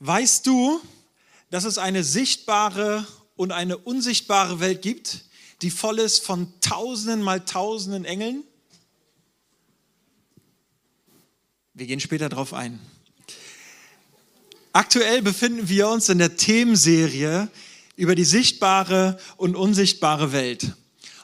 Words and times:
Weißt 0.00 0.46
du, 0.46 0.80
dass 1.50 1.64
es 1.64 1.76
eine 1.76 2.04
sichtbare 2.04 3.06
und 3.36 3.52
eine 3.52 3.76
unsichtbare 3.76 4.58
Welt 4.58 4.80
gibt, 4.80 5.26
die 5.60 5.70
voll 5.70 5.98
ist 5.98 6.24
von 6.24 6.48
Tausenden 6.62 7.22
mal 7.22 7.44
Tausenden 7.44 8.06
Engeln? 8.06 8.42
Wir 11.74 11.86
gehen 11.86 12.00
später 12.00 12.30
darauf 12.30 12.54
ein. 12.54 12.80
Aktuell 14.72 15.20
befinden 15.20 15.68
wir 15.68 15.88
uns 15.88 16.08
in 16.08 16.18
der 16.18 16.36
Themenserie 16.36 17.50
über 17.96 18.14
die 18.14 18.24
sichtbare 18.24 19.18
und 19.36 19.54
unsichtbare 19.54 20.32
Welt. 20.32 20.74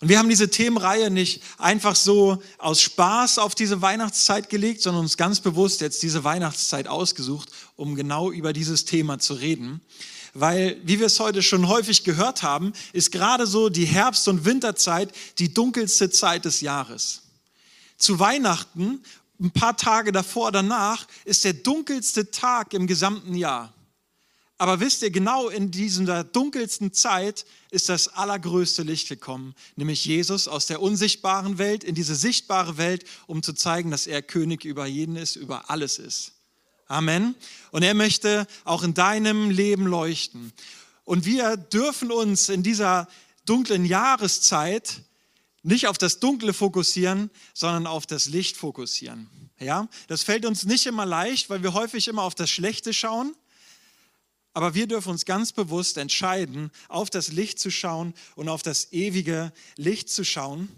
Und 0.00 0.08
wir 0.08 0.18
haben 0.18 0.28
diese 0.28 0.50
Themenreihe 0.50 1.10
nicht 1.10 1.42
einfach 1.58 1.96
so 1.96 2.42
aus 2.58 2.82
Spaß 2.82 3.38
auf 3.38 3.54
diese 3.54 3.80
Weihnachtszeit 3.80 4.50
gelegt, 4.50 4.82
sondern 4.82 5.02
uns 5.02 5.16
ganz 5.16 5.40
bewusst 5.40 5.80
jetzt 5.80 6.02
diese 6.02 6.22
Weihnachtszeit 6.22 6.86
ausgesucht, 6.86 7.50
um 7.76 7.94
genau 7.94 8.30
über 8.30 8.52
dieses 8.52 8.84
Thema 8.84 9.18
zu 9.18 9.34
reden. 9.34 9.80
Weil, 10.34 10.76
wie 10.84 10.98
wir 10.98 11.06
es 11.06 11.18
heute 11.18 11.42
schon 11.42 11.66
häufig 11.66 12.04
gehört 12.04 12.42
haben, 12.42 12.74
ist 12.92 13.10
gerade 13.10 13.46
so 13.46 13.70
die 13.70 13.86
Herbst- 13.86 14.28
und 14.28 14.44
Winterzeit 14.44 15.10
die 15.38 15.54
dunkelste 15.54 16.10
Zeit 16.10 16.44
des 16.44 16.60
Jahres. 16.60 17.22
Zu 17.96 18.18
Weihnachten, 18.18 19.02
ein 19.40 19.50
paar 19.50 19.78
Tage 19.78 20.12
davor, 20.12 20.52
danach, 20.52 21.06
ist 21.24 21.44
der 21.44 21.54
dunkelste 21.54 22.30
Tag 22.30 22.74
im 22.74 22.86
gesamten 22.86 23.34
Jahr. 23.34 23.72
Aber 24.58 24.80
wisst 24.80 25.02
ihr, 25.02 25.10
genau 25.10 25.48
in 25.48 25.70
dieser 25.70 26.24
dunkelsten 26.24 26.92
Zeit 26.92 27.44
ist 27.70 27.90
das 27.90 28.08
allergrößte 28.08 28.82
Licht 28.82 29.08
gekommen, 29.08 29.54
nämlich 29.76 30.04
Jesus 30.06 30.48
aus 30.48 30.66
der 30.66 30.80
unsichtbaren 30.80 31.58
Welt 31.58 31.84
in 31.84 31.94
diese 31.94 32.14
sichtbare 32.14 32.78
Welt, 32.78 33.04
um 33.26 33.42
zu 33.42 33.52
zeigen, 33.52 33.90
dass 33.90 34.06
er 34.06 34.22
König 34.22 34.64
über 34.64 34.86
jeden 34.86 35.16
ist, 35.16 35.36
über 35.36 35.68
alles 35.68 35.98
ist. 35.98 36.32
Amen. 36.88 37.34
Und 37.70 37.82
er 37.82 37.94
möchte 37.94 38.46
auch 38.64 38.82
in 38.82 38.94
deinem 38.94 39.50
Leben 39.50 39.86
leuchten. 39.86 40.52
Und 41.04 41.26
wir 41.26 41.56
dürfen 41.56 42.10
uns 42.10 42.48
in 42.48 42.62
dieser 42.62 43.08
dunklen 43.44 43.84
Jahreszeit 43.84 45.02
nicht 45.62 45.88
auf 45.88 45.98
das 45.98 46.20
Dunkle 46.20 46.54
fokussieren, 46.54 47.30
sondern 47.52 47.86
auf 47.86 48.06
das 48.06 48.26
Licht 48.26 48.56
fokussieren. 48.56 49.28
Ja, 49.58 49.88
das 50.06 50.22
fällt 50.22 50.46
uns 50.46 50.64
nicht 50.64 50.86
immer 50.86 51.04
leicht, 51.04 51.50
weil 51.50 51.62
wir 51.62 51.74
häufig 51.74 52.08
immer 52.08 52.22
auf 52.22 52.34
das 52.34 52.50
Schlechte 52.50 52.94
schauen. 52.94 53.34
Aber 54.56 54.74
wir 54.74 54.86
dürfen 54.86 55.10
uns 55.10 55.26
ganz 55.26 55.52
bewusst 55.52 55.98
entscheiden, 55.98 56.70
auf 56.88 57.10
das 57.10 57.30
Licht 57.30 57.58
zu 57.58 57.70
schauen 57.70 58.14
und 58.36 58.48
auf 58.48 58.62
das 58.62 58.90
ewige 58.90 59.52
Licht 59.76 60.08
zu 60.08 60.24
schauen, 60.24 60.70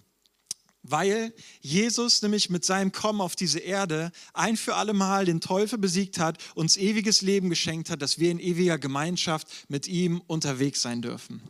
weil 0.83 1.33
Jesus 1.61 2.21
nämlich 2.23 2.51
mit 2.51 2.65
seinem 2.65 2.91
Kommen 2.91 3.21
auf 3.21 3.37
diese 3.37 3.61
Erde 3.61 4.11
ein 4.35 4.57
für 4.57 4.75
alle 4.75 4.95
Mal 4.95 5.27
den 5.27 5.41
Teufel 5.41 5.79
besiegt 5.79 6.19
hat, 6.19 6.39
uns 6.57 6.77
ewiges 6.77 7.23
Leben 7.23 7.51
geschenkt 7.51 7.89
hat, 7.89 8.03
dass 8.03 8.19
wir 8.19 8.33
in 8.33 8.41
ewiger 8.41 8.79
Gemeinschaft 8.79 9.47
mit 9.69 9.87
ihm 9.87 10.23
unterwegs 10.27 10.83
sein 10.83 11.01
dürfen. 11.01 11.41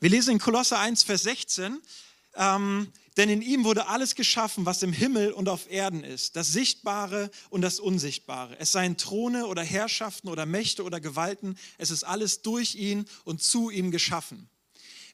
Wir 0.00 0.08
lesen 0.08 0.30
in 0.30 0.38
Kolosse 0.38 0.78
1, 0.78 1.02
Vers 1.02 1.24
16, 1.24 1.78
ähm, 2.36 2.90
denn 3.16 3.30
in 3.30 3.40
ihm 3.40 3.64
wurde 3.64 3.86
alles 3.86 4.14
geschaffen, 4.14 4.66
was 4.66 4.82
im 4.82 4.92
Himmel 4.92 5.32
und 5.32 5.48
auf 5.48 5.70
Erden 5.70 6.04
ist, 6.04 6.36
das 6.36 6.52
Sichtbare 6.52 7.30
und 7.48 7.62
das 7.62 7.80
Unsichtbare. 7.80 8.58
Es 8.58 8.72
seien 8.72 8.96
Throne 8.96 9.46
oder 9.46 9.62
Herrschaften 9.62 10.28
oder 10.28 10.44
Mächte 10.44 10.82
oder 10.84 11.00
Gewalten, 11.00 11.56
es 11.78 11.90
ist 11.90 12.04
alles 12.04 12.42
durch 12.42 12.74
ihn 12.74 13.06
und 13.24 13.42
zu 13.42 13.70
ihm 13.70 13.90
geschaffen. 13.90 14.48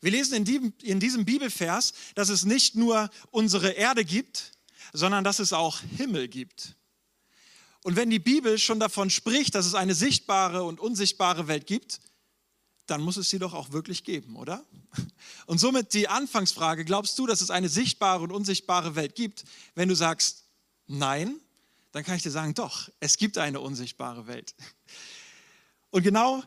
Wir 0.00 0.10
lesen 0.10 0.34
in, 0.34 0.44
die, 0.44 0.72
in 0.82 0.98
diesem 0.98 1.24
Bibelvers, 1.24 1.92
dass 2.16 2.28
es 2.28 2.44
nicht 2.44 2.74
nur 2.74 3.08
unsere 3.30 3.70
Erde 3.70 4.04
gibt, 4.04 4.52
sondern 4.92 5.22
dass 5.22 5.38
es 5.38 5.52
auch 5.52 5.80
Himmel 5.96 6.26
gibt. 6.26 6.74
Und 7.84 7.94
wenn 7.94 8.10
die 8.10 8.18
Bibel 8.18 8.58
schon 8.58 8.80
davon 8.80 9.10
spricht, 9.10 9.54
dass 9.54 9.66
es 9.66 9.74
eine 9.74 9.94
sichtbare 9.94 10.64
und 10.64 10.80
unsichtbare 10.80 11.46
Welt 11.46 11.66
gibt, 11.66 12.00
dann 12.86 13.00
muss 13.00 13.16
es 13.16 13.30
sie 13.30 13.38
doch 13.38 13.54
auch 13.54 13.72
wirklich 13.72 14.04
geben, 14.04 14.36
oder? 14.36 14.64
Und 15.46 15.58
somit 15.58 15.94
die 15.94 16.08
Anfangsfrage, 16.08 16.84
glaubst 16.84 17.18
du, 17.18 17.26
dass 17.26 17.40
es 17.40 17.50
eine 17.50 17.68
sichtbare 17.68 18.22
und 18.22 18.32
unsichtbare 18.32 18.94
Welt 18.96 19.14
gibt? 19.14 19.44
Wenn 19.74 19.88
du 19.88 19.94
sagst, 19.94 20.44
nein, 20.86 21.36
dann 21.92 22.04
kann 22.04 22.16
ich 22.16 22.22
dir 22.22 22.30
sagen, 22.30 22.54
doch, 22.54 22.88
es 23.00 23.16
gibt 23.16 23.38
eine 23.38 23.60
unsichtbare 23.60 24.26
Welt. 24.26 24.54
Und 25.90 26.02
genau 26.02 26.42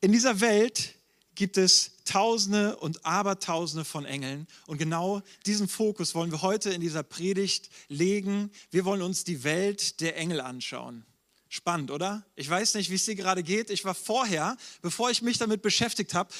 in 0.00 0.12
dieser 0.12 0.40
Welt 0.40 0.96
gibt 1.34 1.56
es 1.56 1.92
Tausende 2.04 2.76
und 2.76 3.06
Abertausende 3.06 3.84
von 3.84 4.04
Engeln. 4.04 4.46
Und 4.66 4.78
genau 4.78 5.22
diesen 5.46 5.68
Fokus 5.68 6.14
wollen 6.14 6.32
wir 6.32 6.42
heute 6.42 6.70
in 6.70 6.80
dieser 6.80 7.04
Predigt 7.04 7.70
legen. 7.88 8.50
Wir 8.70 8.84
wollen 8.84 9.02
uns 9.02 9.24
die 9.24 9.44
Welt 9.44 10.00
der 10.00 10.16
Engel 10.16 10.40
anschauen. 10.40 11.06
Spannend, 11.54 11.90
oder? 11.90 12.24
Ich 12.34 12.48
weiß 12.48 12.76
nicht, 12.76 12.88
wie 12.88 12.94
es 12.94 13.04
dir 13.04 13.14
gerade 13.14 13.42
geht. 13.42 13.68
Ich 13.68 13.84
war 13.84 13.94
vorher, 13.94 14.56
bevor 14.80 15.10
ich 15.10 15.20
mich 15.20 15.36
damit 15.36 15.60
beschäftigt 15.60 16.14
habe, 16.14 16.32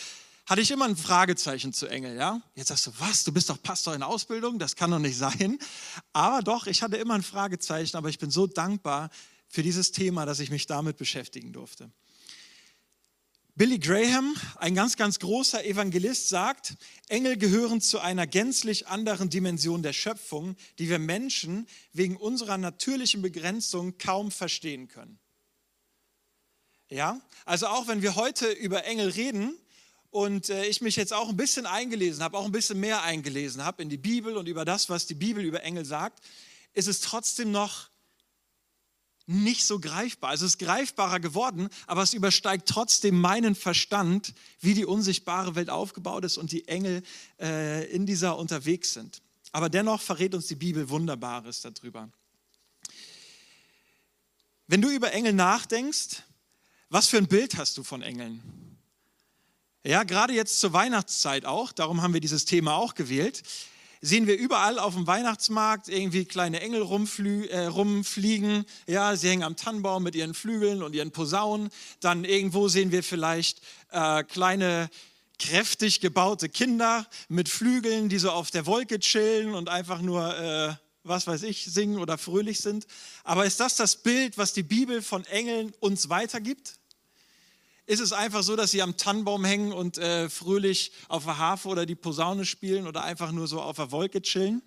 hatte 0.47 0.63
ich 0.63 0.71
immer 0.71 0.87
ein 0.87 0.97
Fragezeichen 0.97 1.75
zu 1.75 1.87
Engel, 1.87 2.17
ja? 2.17 2.41
Jetzt 2.55 2.69
sagst 2.69 2.87
du, 2.87 2.93
was? 2.99 3.23
Du 3.23 3.31
bist 3.31 3.51
doch 3.51 3.63
Pastor 3.63 3.95
in 3.95 4.03
Ausbildung? 4.03 4.59
Das 4.59 4.75
kann 4.75 4.91
doch 4.91 4.99
nicht 4.99 5.19
sein. 5.19 5.59
Aber 6.15 6.41
doch, 6.41 6.67
ich 6.67 6.83
hatte 6.83 6.97
immer 6.97 7.13
ein 7.13 7.23
Fragezeichen, 7.23 7.95
aber 7.99 8.09
ich 8.09 8.19
bin 8.19 8.31
so 8.31 8.47
dankbar 8.47 9.11
für 9.49 9.63
dieses 9.63 9.93
Thema, 9.93 10.25
dass 10.25 10.41
ich 10.41 10.49
mich 10.49 10.65
damit 10.65 10.97
beschäftigen 10.97 11.53
durfte. 11.53 11.91
Billy 13.55 13.79
Graham, 13.79 14.35
ein 14.57 14.75
ganz, 14.75 14.97
ganz 14.97 15.19
großer 15.19 15.63
Evangelist, 15.67 16.31
sagt, 16.31 16.75
Engel 17.09 17.37
gehören 17.37 17.83
zu 17.83 17.99
einer 17.99 18.27
gänzlich 18.27 18.87
anderen 18.89 19.29
Dimension 19.29 19.83
der 19.83 19.93
Schöpfung, 19.93 20.57
die 20.79 20.89
wir 20.89 20.99
Menschen 20.99 21.67
wegen 21.93 22.17
unserer 22.17 22.57
natürlichen 22.57 23.21
Begrenzung 23.21 23.99
kaum 23.99 24.31
verstehen 24.31 24.89
können. 24.89 25.19
Ja, 26.89 27.21
also 27.45 27.67
auch 27.67 27.89
wenn 27.89 28.01
wir 28.01 28.17
heute 28.17 28.51
über 28.51 28.87
Engel 28.87 29.11
reden 29.11 29.55
und 30.09 30.49
äh, 30.49 30.65
ich 30.65 30.81
mich 30.81 30.97
jetzt 30.97 31.13
auch 31.13 31.29
ein 31.29 31.37
bisschen 31.37 31.67
eingelesen 31.67 32.23
habe, 32.23 32.39
auch 32.39 32.47
ein 32.47 32.53
bisschen 32.53 32.81
mehr 32.81 33.03
eingelesen 33.03 33.65
habe 33.65 33.83
in 33.83 33.91
die 33.91 33.99
Bibel 33.99 34.39
und 34.39 34.49
über 34.49 34.65
das, 34.65 34.89
was 34.89 35.07
die 35.07 35.15
Bibel 35.15 35.45
über 35.45 35.63
Engel 35.63 35.85
sagt, 35.85 36.21
ist 36.73 36.89
es 36.89 37.01
trotzdem 37.01 37.51
noch 37.51 37.92
nicht 39.27 39.65
so 39.65 39.79
greifbar. 39.79 40.31
Also 40.31 40.47
es 40.47 40.53
ist 40.53 40.59
greifbarer 40.59 41.21
geworden, 41.21 41.69
aber 41.87 42.03
es 42.03 42.15
übersteigt 42.15 42.69
trotzdem 42.69 43.21
meinen 43.21 43.55
Verstand, 43.55 44.35
wie 44.61 44.75
die 44.75 44.85
unsichtbare 44.85 45.55
Welt 45.55 45.71
aufgebaut 45.71 46.25
ist 46.25 46.39
und 46.39 46.53
die 46.53 46.67
Engel 46.69 47.03
äh, 47.41 47.91
in 47.93 48.07
dieser 48.07 48.39
unterwegs 48.39 48.93
sind. 48.93 49.23
Aber 49.53 49.69
dennoch 49.69 50.01
verrät 50.01 50.35
uns 50.35 50.47
die 50.47 50.55
Bibel 50.55 50.89
Wunderbares 50.89 51.61
darüber. 51.61 52.09
Wenn 54.67 54.81
du 54.81 54.89
über 54.89 55.13
Engel 55.13 55.35
nachdenkst, 55.35 56.23
was 56.89 57.09
für 57.09 57.19
ein 57.19 57.29
Bild 57.29 57.57
hast 57.57 57.77
du 57.79 57.85
von 57.85 58.03
Engeln? 58.03 58.43
Ja, 59.85 60.05
gerade 60.05 60.33
jetzt 60.33 60.61
zur 60.61 60.73
Weihnachtszeit 60.73 61.45
auch, 61.45 61.73
darum 61.73 62.03
haben 62.03 62.15
wir 62.15 62.21
dieses 62.21 62.45
Thema 62.45 62.77
auch 62.77 62.95
gewählt 62.95 63.43
sehen 64.03 64.27
wir 64.27 64.37
überall 64.37 64.81
auf 64.81 64.95
dem 64.95 65.07
Weihnachtsmarkt 65.07 65.89
irgendwie 65.89 66.25
kleine 66.25 66.61
Engel 66.61 66.83
rumflü 66.83 67.47
äh, 67.47 67.67
rumfliegen. 67.67 68.67
Ja, 68.89 69.17
sie 69.17 69.31
hängen 69.31 69.45
am 69.45 69.57
Tannenbaum 69.57 70.03
mit 70.03 70.17
ihren 70.17 70.35
Flügeln 70.35 70.83
und 70.83 70.95
ihren 70.95 71.13
Posaunen. 71.13 71.71
Dann 72.01 72.25
irgendwo 72.25 72.67
sehen 72.69 72.91
wir 72.91 73.05
vielleicht 73.05 73.63
äh, 73.93 74.25
kleine 74.25 74.91
kräftig 75.39 76.01
gebaute 76.01 76.49
Kinder 76.49 77.07
mit 77.29 77.49
Flügeln, 77.49 78.09
die 78.09 78.19
so 78.19 78.33
auf 78.33 78.51
der 78.51 78.67
Wolke 78.67 78.99
chillen 78.99 79.55
und 79.55 79.69
einfach 79.69 80.03
nur, 80.03 80.37
äh, 80.37 80.75
was 81.05 81.29
weiß 81.29 81.45
ich, 81.45 81.65
singen 81.65 81.99
oder 81.99 82.19
fröhlich 82.19 82.61
sind. 82.61 82.87
Aber 83.23 83.47
ist 83.47 83.61
das 83.61 83.77
das 83.77 84.03
Bild, 84.03 84.37
was 84.37 84.53
die 84.53 84.63
Bibel 84.65 85.01
von 85.01 85.25
Engeln 85.27 85.73
uns 85.79 86.09
weitergibt? 86.09 86.75
Ist 87.87 88.01
es 88.01 88.13
einfach 88.13 88.43
so, 88.43 88.55
dass 88.57 88.71
sie 88.71 88.83
am 88.83 88.97
Tannenbaum 88.97 89.45
hängen 89.45 89.73
und 89.73 89.99
äh, 89.99 90.29
fröhlich 90.29 90.93
auf 91.09 91.25
der 91.25 91.39
Harfe 91.39 91.69
oder 91.69 91.85
die 91.85 91.97
Posaune 91.97 92.45
spielen 92.45 92.87
oder 92.87 93.03
einfach 93.03 93.33
nur 93.33 93.49
so 93.49 93.61
auf 93.61 93.77
der 93.77 93.91
Wolke 93.91 94.23
chillen? 94.23 94.63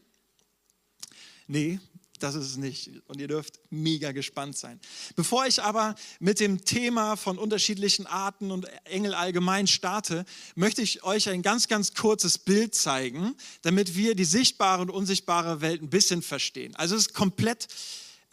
Nee, 1.48 1.80
das 2.20 2.36
ist 2.36 2.46
es 2.46 2.58
nicht. 2.58 2.90
Und 3.08 3.20
ihr 3.20 3.28
dürft 3.28 3.60
mega 3.70 4.12
gespannt 4.12 4.58
sein. 4.58 4.80
Bevor 5.16 5.46
ich 5.46 5.62
aber 5.62 5.96
mit 6.20 6.40
dem 6.40 6.66
Thema 6.66 7.16
von 7.16 7.38
unterschiedlichen 7.38 8.06
Arten 8.06 8.52
und 8.52 8.66
Engel 8.86 9.14
allgemein 9.14 9.68
starte, 9.68 10.26
möchte 10.56 10.82
ich 10.82 11.04
euch 11.04 11.30
ein 11.30 11.42
ganz, 11.42 11.68
ganz 11.68 11.94
kurzes 11.94 12.38
Bild 12.38 12.76
zeigen, 12.76 13.36
damit 13.62 13.96
wir 13.96 14.16
die 14.16 14.26
sichtbare 14.26 14.82
und 14.82 14.90
unsichtbare 14.90 15.62
Welt 15.62 15.82
ein 15.82 15.90
bisschen 15.90 16.22
verstehen. 16.22 16.76
Also 16.76 16.96
es 16.96 17.08
ist 17.08 17.14
komplett 17.14 17.68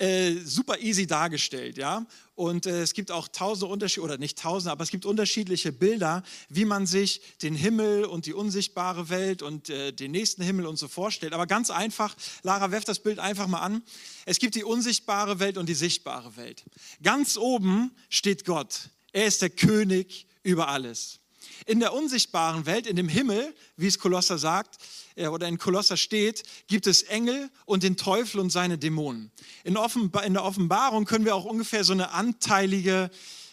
äh, 0.02 0.40
super 0.44 0.80
easy 0.80 1.06
dargestellt, 1.06 1.76
ja. 1.76 2.04
Und 2.34 2.66
äh, 2.66 2.82
es 2.82 2.92
gibt 2.92 3.12
auch 3.12 3.28
tausende 3.28 3.72
Unterschiede, 3.72 4.02
oder 4.04 4.18
nicht 4.18 4.36
tausende, 4.36 4.72
aber 4.72 4.82
es 4.82 4.90
gibt 4.90 5.06
unterschiedliche 5.06 5.70
Bilder, 5.70 6.24
wie 6.48 6.64
man 6.64 6.86
sich 6.86 7.20
den 7.40 7.54
Himmel 7.54 8.04
und 8.04 8.26
die 8.26 8.32
unsichtbare 8.32 9.10
Welt 9.10 9.42
und 9.42 9.70
äh, 9.70 9.92
den 9.92 10.10
nächsten 10.10 10.42
Himmel 10.42 10.66
und 10.66 10.76
so 10.76 10.88
vorstellt. 10.88 11.34
Aber 11.34 11.46
ganz 11.46 11.70
einfach, 11.70 12.16
Lara, 12.42 12.72
werft 12.72 12.88
das 12.88 12.98
Bild 12.98 13.20
einfach 13.20 13.46
mal 13.46 13.60
an. 13.60 13.82
Es 14.26 14.40
gibt 14.40 14.56
die 14.56 14.64
unsichtbare 14.64 15.38
Welt 15.38 15.56
und 15.56 15.68
die 15.68 15.74
sichtbare 15.74 16.36
Welt. 16.36 16.64
Ganz 17.04 17.36
oben 17.36 17.92
steht 18.08 18.44
Gott. 18.44 18.90
Er 19.12 19.26
ist 19.26 19.40
der 19.40 19.50
König 19.50 20.26
über 20.42 20.66
alles. 20.66 21.21
In 21.66 21.80
der 21.80 21.92
unsichtbaren 21.92 22.66
Welt, 22.66 22.86
in 22.86 22.96
dem 22.96 23.08
Himmel, 23.08 23.54
wie 23.76 23.86
es 23.86 23.98
Kolosser 23.98 24.38
sagt, 24.38 24.78
äh, 25.14 25.28
oder 25.28 25.48
in 25.48 25.58
Kolosser 25.58 25.96
steht, 25.96 26.42
gibt 26.66 26.86
es 26.86 27.02
Engel 27.02 27.50
und 27.64 27.82
den 27.82 27.96
Teufel 27.96 28.40
und 28.40 28.50
seine 28.50 28.78
Dämonen. 28.78 29.30
In, 29.64 29.74
der 29.74 30.44
Offenbarung 30.44 31.04
können 31.04 31.24
wir 31.24 31.34
auch 31.34 31.44
ungefähr 31.44 31.84
so 31.84 31.92
eine 31.92 32.10
anteilige 32.10 33.10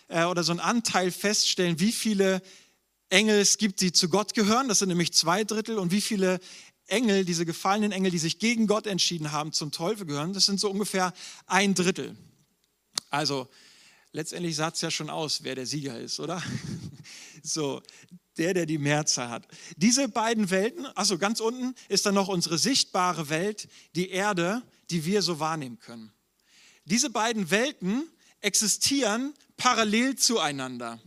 äh, 0.08 0.26
oder 0.26 0.44
so 0.44 0.52
einen 0.52 0.60
Anteil 0.60 1.12
feststellen, 1.12 1.80
wie 1.80 1.92
viele 1.92 2.42
Engel 3.10 3.40
es 3.40 3.58
gibt, 3.58 3.82
die 3.82 3.92
zu 3.92 4.10
Gott 4.10 4.34
gehören. 4.34 4.68
Das 4.68 4.80
sind 4.80 4.90
nämlich 4.90 5.14
zwei 5.14 5.44
Drittel. 5.44 5.80
Und 5.80 5.92
wie 5.92 6.02
viele 6.02 6.40
Engel, 6.88 7.26
diese 7.26 7.46
gefallenen 7.46 7.92
Engel, 7.92 8.12
die 8.12 8.18
sich 8.18 8.40
gegen 8.40 8.68
Gott 8.68 8.88
entschieden 8.88 9.32
haben, 9.32 9.54
zum 9.54 9.72
Teufel 9.72 10.06
gehören. 10.06 10.34
Das 10.34 10.46
sind 10.46 10.60
so 10.60 10.70
ungefähr 10.70 11.14
ein 11.46 11.74
Drittel. 11.74 12.16
Also 13.10 13.48
letztendlich 14.12 14.56
sagt 14.56 14.76
es 14.76 14.82
ja 14.82 14.92
schon 14.92 15.10
aus, 15.10 15.44
wer 15.44 15.56
der 15.56 15.66
Sieger 15.66 16.00
ist, 16.00 16.20
oder? 16.20 16.42
So, 17.44 17.82
der, 18.38 18.54
der 18.54 18.66
die 18.66 18.78
Mehrzahl 18.78 19.30
hat. 19.30 19.48
Diese 19.76 20.08
beiden 20.08 20.50
Welten, 20.50 20.86
also 20.88 21.18
ganz 21.18 21.40
unten 21.40 21.76
ist 21.90 22.06
dann 22.06 22.16
noch 22.16 22.28
unsere 22.28 22.58
sichtbare 22.58 23.30
Welt, 23.30 23.68
die 23.96 24.10
Erde, 24.10 24.64
die 24.90 25.06
wir 25.06 25.22
so 25.22 25.40
wahrnehmen 25.40 25.80
können. 25.80 26.12
Diese 26.86 27.10
beiden 27.10 27.52
Welten 27.52 28.10
existieren 28.42 29.34
parallel 29.58 30.16
zueinander. 30.16 31.00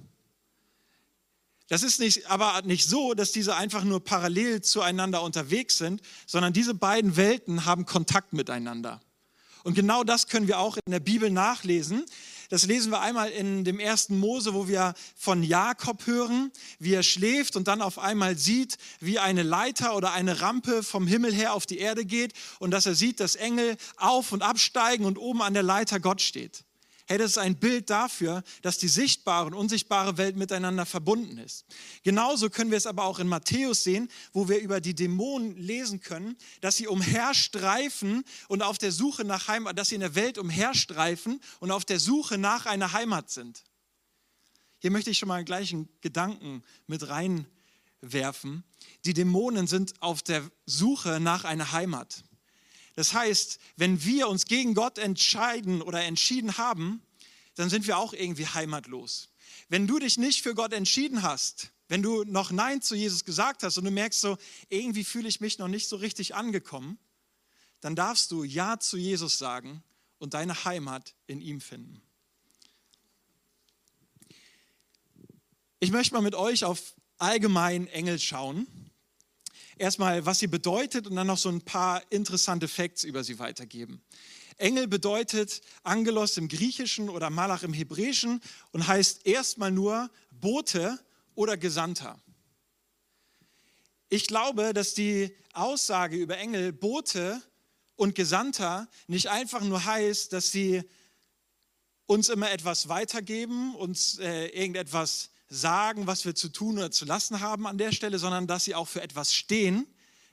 Das 1.68 1.82
ist 1.82 2.00
nicht, 2.00 2.26
aber 2.26 2.60
nicht 2.62 2.86
so, 2.86 3.14
dass 3.14 3.32
diese 3.32 3.56
einfach 3.56 3.82
nur 3.82 4.04
parallel 4.04 4.60
zueinander 4.60 5.22
unterwegs 5.22 5.78
sind, 5.78 6.02
sondern 6.26 6.52
diese 6.52 6.74
beiden 6.74 7.16
Welten 7.16 7.64
haben 7.64 7.86
Kontakt 7.86 8.34
miteinander. 8.34 9.00
Und 9.64 9.74
genau 9.74 10.04
das 10.04 10.28
können 10.28 10.48
wir 10.48 10.58
auch 10.58 10.76
in 10.84 10.92
der 10.92 11.00
Bibel 11.00 11.30
nachlesen. 11.30 12.04
Das 12.52 12.66
lesen 12.66 12.92
wir 12.92 13.00
einmal 13.00 13.30
in 13.30 13.64
dem 13.64 13.80
ersten 13.80 14.18
Mose, 14.18 14.52
wo 14.52 14.68
wir 14.68 14.92
von 15.16 15.42
Jakob 15.42 16.06
hören, 16.06 16.52
wie 16.78 16.92
er 16.92 17.02
schläft 17.02 17.56
und 17.56 17.66
dann 17.66 17.80
auf 17.80 17.98
einmal 17.98 18.36
sieht, 18.36 18.76
wie 19.00 19.18
eine 19.18 19.42
Leiter 19.42 19.96
oder 19.96 20.12
eine 20.12 20.42
Rampe 20.42 20.82
vom 20.82 21.06
Himmel 21.06 21.32
her 21.32 21.54
auf 21.54 21.64
die 21.64 21.78
Erde 21.78 22.04
geht 22.04 22.34
und 22.58 22.70
dass 22.70 22.84
er 22.84 22.94
sieht, 22.94 23.20
dass 23.20 23.36
Engel 23.36 23.78
auf 23.96 24.32
und 24.32 24.42
absteigen 24.42 25.06
und 25.06 25.16
oben 25.16 25.40
an 25.40 25.54
der 25.54 25.62
Leiter 25.62 25.98
Gott 25.98 26.20
steht. 26.20 26.66
Hey, 27.06 27.18
das 27.18 27.32
ist 27.32 27.38
ein 27.38 27.56
Bild 27.56 27.90
dafür, 27.90 28.42
dass 28.62 28.78
die 28.78 28.88
sichtbare 28.88 29.46
und 29.46 29.54
unsichtbare 29.54 30.18
Welt 30.18 30.36
miteinander 30.36 30.86
verbunden 30.86 31.38
ist. 31.38 31.64
Genauso 32.04 32.48
können 32.48 32.70
wir 32.70 32.78
es 32.78 32.86
aber 32.86 33.04
auch 33.04 33.18
in 33.18 33.28
Matthäus 33.28 33.82
sehen, 33.82 34.08
wo 34.32 34.48
wir 34.48 34.60
über 34.60 34.80
die 34.80 34.94
Dämonen 34.94 35.56
lesen 35.56 36.00
können, 36.00 36.36
dass 36.60 36.76
sie 36.76 36.86
umherstreifen 36.86 38.24
und 38.48 38.62
auf 38.62 38.78
der 38.78 38.92
Suche 38.92 39.24
nach 39.24 39.48
Heimat, 39.48 39.78
dass 39.78 39.88
sie 39.88 39.96
in 39.96 40.00
der 40.00 40.14
Welt 40.14 40.38
umherstreifen 40.38 41.40
und 41.60 41.70
auf 41.70 41.84
der 41.84 41.98
Suche 41.98 42.38
nach 42.38 42.66
einer 42.66 42.92
Heimat 42.92 43.30
sind. 43.30 43.64
Hier 44.78 44.90
möchte 44.90 45.10
ich 45.10 45.18
schon 45.18 45.28
mal 45.28 45.36
einen 45.36 45.44
gleichen 45.44 45.88
Gedanken 46.00 46.64
mit 46.86 47.08
reinwerfen. 47.08 48.64
Die 49.04 49.14
Dämonen 49.14 49.66
sind 49.66 50.00
auf 50.02 50.22
der 50.22 50.42
Suche 50.66 51.20
nach 51.20 51.44
einer 51.44 51.72
Heimat. 51.72 52.24
Das 52.94 53.14
heißt, 53.14 53.58
wenn 53.76 54.04
wir 54.04 54.28
uns 54.28 54.44
gegen 54.44 54.74
Gott 54.74 54.98
entscheiden 54.98 55.82
oder 55.82 56.02
entschieden 56.02 56.58
haben, 56.58 57.02
dann 57.54 57.70
sind 57.70 57.86
wir 57.86 57.98
auch 57.98 58.12
irgendwie 58.12 58.46
heimatlos. 58.46 59.28
Wenn 59.68 59.86
du 59.86 59.98
dich 59.98 60.18
nicht 60.18 60.42
für 60.42 60.54
Gott 60.54 60.72
entschieden 60.72 61.22
hast, 61.22 61.70
wenn 61.88 62.02
du 62.02 62.24
noch 62.24 62.50
Nein 62.50 62.80
zu 62.80 62.94
Jesus 62.94 63.24
gesagt 63.24 63.62
hast 63.62 63.78
und 63.78 63.84
du 63.84 63.90
merkst 63.90 64.20
so, 64.20 64.38
irgendwie 64.68 65.04
fühle 65.04 65.28
ich 65.28 65.40
mich 65.40 65.58
noch 65.58 65.68
nicht 65.68 65.88
so 65.88 65.96
richtig 65.96 66.34
angekommen, 66.34 66.98
dann 67.80 67.96
darfst 67.96 68.30
du 68.30 68.44
Ja 68.44 68.78
zu 68.78 68.96
Jesus 68.96 69.38
sagen 69.38 69.82
und 70.18 70.34
deine 70.34 70.64
Heimat 70.64 71.14
in 71.26 71.40
ihm 71.40 71.60
finden. 71.60 72.00
Ich 75.80 75.90
möchte 75.90 76.14
mal 76.14 76.20
mit 76.20 76.34
euch 76.34 76.64
auf 76.64 76.94
allgemein 77.18 77.88
Engel 77.88 78.18
schauen 78.18 78.66
erstmal, 79.78 80.24
was 80.26 80.38
sie 80.38 80.46
bedeutet 80.46 81.06
und 81.06 81.16
dann 81.16 81.26
noch 81.26 81.38
so 81.38 81.48
ein 81.48 81.62
paar 81.62 82.02
interessante 82.10 82.68
Facts 82.68 83.04
über 83.04 83.24
sie 83.24 83.38
weitergeben. 83.38 84.02
Engel 84.58 84.86
bedeutet 84.86 85.60
Angelos 85.82 86.36
im 86.36 86.48
Griechischen 86.48 87.08
oder 87.08 87.30
Malach 87.30 87.62
im 87.62 87.72
Hebräischen 87.72 88.40
und 88.70 88.86
heißt 88.86 89.26
erstmal 89.26 89.70
nur 89.70 90.10
Bote 90.30 90.98
oder 91.34 91.56
Gesandter. 91.56 92.20
Ich 94.08 94.26
glaube, 94.26 94.74
dass 94.74 94.94
die 94.94 95.34
Aussage 95.54 96.16
über 96.16 96.36
Engel, 96.36 96.72
Bote 96.72 97.42
und 97.96 98.14
Gesandter 98.14 98.88
nicht 99.06 99.28
einfach 99.28 99.62
nur 99.62 99.84
heißt, 99.84 100.32
dass 100.32 100.50
sie 100.50 100.82
uns 102.06 102.28
immer 102.28 102.50
etwas 102.50 102.88
weitergeben, 102.88 103.74
uns 103.74 104.18
äh, 104.18 104.48
irgendetwas 104.48 105.30
sagen, 105.52 106.06
was 106.06 106.24
wir 106.24 106.34
zu 106.34 106.48
tun 106.48 106.78
oder 106.78 106.90
zu 106.90 107.04
lassen 107.04 107.40
haben 107.40 107.66
an 107.66 107.78
der 107.78 107.92
Stelle, 107.92 108.18
sondern 108.18 108.46
dass 108.46 108.64
sie 108.64 108.74
auch 108.74 108.88
für 108.88 109.02
etwas 109.02 109.34
stehen, 109.34 109.86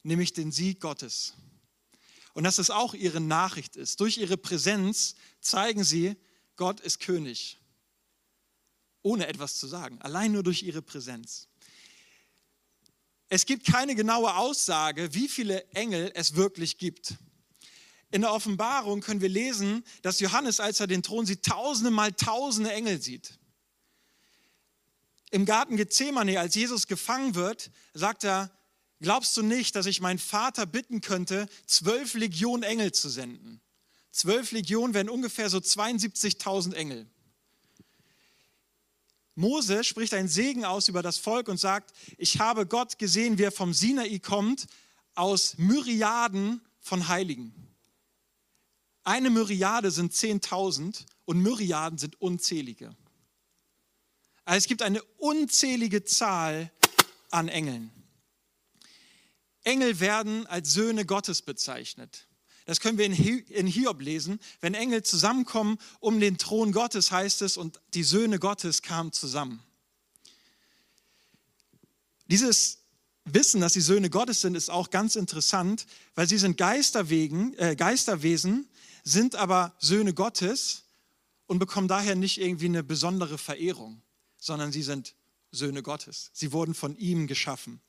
nämlich 0.04 0.34
den 0.34 0.52
Sieg 0.52 0.80
Gottes. 0.80 1.34
Und 2.34 2.46
dass 2.46 2.58
es 2.58 2.70
auch 2.70 2.94
ihre 2.94 3.20
Nachricht 3.20 3.76
ist. 3.76 4.00
Durch 4.00 4.18
ihre 4.18 4.38
Präsenz 4.38 5.16
zeigen 5.42 5.84
sie, 5.84 6.16
Gott 6.56 6.80
ist 6.80 7.00
König. 7.00 7.58
Ohne 9.02 9.28
etwas 9.28 9.58
zu 9.58 9.68
sagen, 9.68 10.02
allein 10.02 10.32
nur 10.32 10.44
durch 10.44 10.64
ihre 10.64 10.82
Präsenz. 10.82 11.48
Es 13.28 13.46
gibt 13.46 13.66
keine 13.66 13.96
genaue 13.96 14.36
Aussage, 14.36 15.14
wie 15.14 15.28
viele 15.28 15.70
Engel 15.72 16.12
es 16.16 16.36
wirklich 16.36 16.78
gibt. 16.78 17.16
In 18.12 18.22
der 18.22 18.34
Offenbarung 18.34 19.02
können 19.02 19.22
wir 19.22 19.30
lesen, 19.30 19.84
dass 20.02 20.20
Johannes, 20.20 20.60
als 20.60 20.80
er 20.80 20.88
den 20.88 21.04
Thron 21.04 21.26
sieht, 21.26 21.44
tausende 21.44 21.92
mal 21.92 22.12
tausende 22.12 22.72
Engel 22.72 23.02
sieht. 23.02 23.40
Im 25.32 25.46
Garten 25.46 25.78
Gethsemane, 25.78 26.40
als 26.40 26.56
Jesus 26.56 26.88
gefangen 26.88 27.36
wird, 27.36 27.72
sagt 27.94 28.24
er, 28.24 28.52
glaubst 29.00 29.36
du 29.38 29.44
nicht, 29.44 29.76
dass 29.76 29.86
ich 29.86 30.02
meinen 30.02 30.20
Vater 30.20 30.66
bitten 30.66 31.02
könnte, 31.02 31.48
zwölf 31.68 32.16
Legionen 32.16 32.64
Engel 32.64 32.92
zu 32.92 33.10
senden? 33.10 33.62
Zwölf 34.12 34.52
Legionen 34.52 34.94
wären 34.94 35.10
ungefähr 35.10 35.50
so 35.50 35.60
72.000 35.60 36.74
Engel. 36.74 37.08
Mose 39.36 39.84
spricht 39.84 40.14
einen 40.14 40.28
Segen 40.28 40.66
aus 40.66 40.90
über 40.90 41.02
das 41.02 41.18
Volk 41.18 41.48
und 41.48 41.58
sagt, 41.58 41.94
ich 42.18 42.40
habe 42.40 42.66
Gott 42.66 43.00
gesehen, 43.00 43.38
wie 43.38 43.44
er 43.44 43.52
vom 43.52 43.74
Sinai 43.74 44.20
kommt, 44.20 44.68
aus 45.16 45.58
Myriaden 45.58 46.62
von 46.82 47.08
Heiligen. 47.08 47.54
Eine 49.04 49.30
Myriade 49.30 49.92
sind 49.92 50.14
10.000 50.14 51.06
und 51.26 51.42
Myriaden 51.42 51.98
sind 51.98 52.20
unzählige. 52.22 52.96
Also 54.50 54.58
es 54.58 54.68
gibt 54.68 54.82
eine 54.82 55.04
unzählige 55.18 56.06
Zahl 56.06 56.72
an 57.30 57.50
Engeln. 57.50 57.92
Engel 59.64 60.00
werden 60.00 60.48
als 60.48 60.74
Söhne 60.74 61.06
Gottes 61.06 61.44
bezeichnet. 61.44 62.26
Das 62.66 62.80
können 62.80 62.98
wir 62.98 63.06
in 63.06 63.68
Hiob 63.68 64.02
lesen. 64.02 64.40
Wenn 64.60 64.74
Engel 64.74 65.04
zusammenkommen 65.04 65.78
um 66.00 66.20
den 66.20 66.40
Thron 66.40 66.72
Gottes, 66.72 67.12
heißt 67.12 67.44
es, 67.44 67.58
und 67.58 67.80
die 67.94 68.02
Söhne 68.02 68.40
Gottes 68.40 68.82
kamen 68.82 69.12
zusammen. 69.12 69.62
Dieses 72.26 72.80
Wissen, 73.26 73.62
dass 73.62 73.74
sie 73.74 73.82
Söhne 73.82 74.10
Gottes 74.10 74.42
sind, 74.42 74.56
ist 74.56 74.72
auch 74.72 74.90
ganz 74.90 75.16
interessant, 75.16 75.86
weil 76.16 76.28
sie 76.28 76.40
sind 76.40 76.58
Geisterwegen, 76.58 77.54
äh, 77.60 77.76
Geisterwesen, 77.76 78.68
sind 79.04 79.36
aber 79.36 79.76
Söhne 79.78 80.16
Gottes 80.16 80.86
und 81.46 81.60
bekommen 81.60 81.88
daher 81.88 82.16
nicht 82.16 82.42
irgendwie 82.42 82.66
eine 82.66 82.82
besondere 82.82 83.38
Verehrung 83.38 84.02
sondern 84.40 84.72
sie 84.72 84.84
sind 84.84 85.16
Söhne 85.52 85.84
Gottes. 85.84 86.32
Sie 86.34 86.52
wurden 86.52 86.74
von 86.74 86.98
ihm 86.98 87.28
geschaffen. 87.28 87.82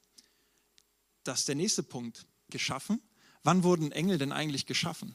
Das 1.24 1.40
ist 1.40 1.48
der 1.48 1.54
nächste 1.54 1.82
Punkt. 1.82 2.26
Geschaffen? 2.50 3.00
Wann 3.42 3.62
wurden 3.62 3.92
Engel 3.92 4.18
denn 4.18 4.32
eigentlich 4.32 4.66
geschaffen? 4.66 5.14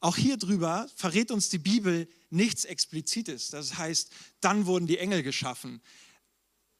Auch 0.00 0.16
hier 0.16 0.38
drüber 0.38 0.88
verrät 0.96 1.30
uns 1.30 1.50
die 1.50 1.58
Bibel 1.58 2.08
nichts 2.30 2.64
Explizites. 2.64 3.50
Das 3.50 3.76
heißt, 3.76 4.10
dann 4.40 4.66
wurden 4.66 4.86
die 4.86 4.98
Engel 4.98 5.22
geschaffen. 5.22 5.82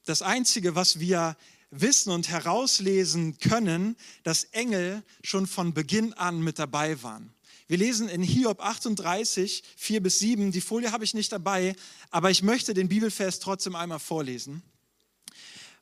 Das 0.04 0.22
Einzige, 0.22 0.74
was 0.74 1.00
wir 1.00 1.36
wissen 1.70 2.10
und 2.12 2.28
herauslesen 2.28 3.38
können, 3.38 3.96
dass 4.22 4.44
Engel 4.44 5.02
schon 5.22 5.46
von 5.46 5.74
Beginn 5.74 6.14
an 6.14 6.40
mit 6.40 6.58
dabei 6.58 7.02
waren. 7.02 7.32
Wir 7.70 7.78
lesen 7.78 8.08
in 8.08 8.20
Hiob 8.20 8.60
38, 8.60 9.62
4 9.76 10.02
bis 10.02 10.18
7. 10.18 10.50
Die 10.50 10.60
Folie 10.60 10.90
habe 10.90 11.04
ich 11.04 11.14
nicht 11.14 11.30
dabei, 11.30 11.76
aber 12.10 12.28
ich 12.28 12.42
möchte 12.42 12.74
den 12.74 12.88
Bibelvers 12.88 13.38
trotzdem 13.38 13.76
einmal 13.76 14.00
vorlesen. 14.00 14.64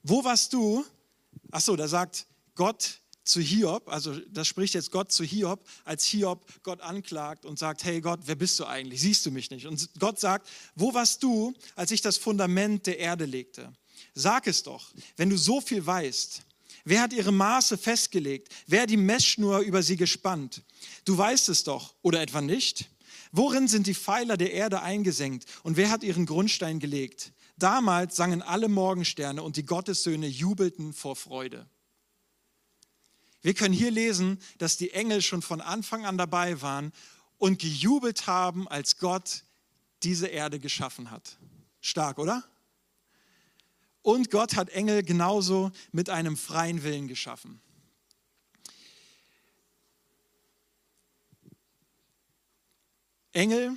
Wo 0.03 0.23
warst 0.23 0.53
du? 0.53 0.85
Achso, 1.51 1.77
da 1.77 1.89
sagt 1.89 2.27
Gott 2.57 3.01
zu 3.25 3.41
Hiob, 3.41 3.89
also 3.89 4.15
das 4.29 4.47
spricht 4.47 4.75
jetzt 4.75 4.91
Gott 4.91 5.11
zu 5.11 5.25
Hiob, 5.25 5.67
als 5.87 6.05
Hiob 6.05 6.45
Gott 6.63 6.83
anklagt 6.83 7.47
und 7.47 7.59
sagt, 7.59 7.85
hey 7.85 8.03
Gott, 8.03 8.21
wer 8.27 8.35
bist 8.35 8.61
du 8.61 8.67
eigentlich? 8.67 9.01
Siehst 9.01 9.25
du 9.25 9.31
mich 9.31 9.51
nicht? 9.51 9.67
Und 9.67 9.89
Gott 9.99 10.21
sagt, 10.21 10.47
wo 10.75 10.93
warst 10.93 11.23
du, 11.23 11.55
als 11.75 11.91
ich 11.91 12.03
das 12.03 12.19
Fundament 12.19 12.87
der 12.87 12.99
Erde 12.99 13.25
legte? 13.25 13.73
Sag 14.13 14.47
es 14.47 14.63
doch, 14.63 14.93
wenn 15.17 15.31
du 15.31 15.39
so 15.39 15.63
viel 15.63 15.87
weißt. 15.87 16.43
Wer 16.89 17.03
hat 17.03 17.13
ihre 17.13 17.33
Maße 17.33 17.77
festgelegt? 17.77 18.49
Wer 18.67 18.87
die 18.87 18.97
Messschnur 18.97 19.59
über 19.59 19.83
sie 19.83 19.97
gespannt? 19.97 20.63
Du 21.05 21.19
weißt 21.19 21.51
es 21.51 21.63
doch, 21.63 21.95
oder 22.01 22.23
etwa 22.23 22.41
nicht? 22.41 22.89
Worin 23.31 23.69
sind 23.69 23.87
die 23.87 23.95
Pfeiler 23.95 24.39
der 24.39 24.55
Erde 24.55 24.81
eingesenkt 24.81 25.45
und 25.65 25.77
wer 25.77 25.91
hat 25.91 26.03
ihren 26.03 26.25
Grundstein 26.25 26.81
gelegt? 26.81 27.33
Damals 27.59 28.17
sangen 28.17 28.41
alle 28.41 28.69
Morgensterne 28.69 29.43
und 29.43 29.59
die 29.59 29.67
Gottessöhne 29.67 30.29
jubelten 30.29 30.95
vor 30.95 31.15
Freude. 31.15 31.69
Wir 33.43 33.53
können 33.53 33.75
hier 33.75 33.91
lesen, 33.91 34.39
dass 34.57 34.79
die 34.79 34.93
Engel 34.93 35.21
schon 35.21 35.43
von 35.43 35.61
Anfang 35.61 36.07
an 36.07 36.17
dabei 36.17 36.63
waren 36.63 36.95
und 37.37 37.59
gejubelt 37.59 38.27
haben, 38.27 38.67
als 38.67 38.97
Gott 38.97 39.45
diese 40.03 40.29
Erde 40.29 40.59
geschaffen 40.59 41.11
hat. 41.11 41.37
Stark, 41.83 42.19
oder? 42.19 42.49
Und 44.03 44.31
Gott 44.31 44.57
hat 44.57 44.71
Engel 44.71 45.03
genauso 45.03 45.71
mit 45.93 46.09
einem 46.11 46.37
freien 46.37 46.83
Willen 46.83 47.09
geschaffen. 47.09 47.61
Engel, 53.33 53.77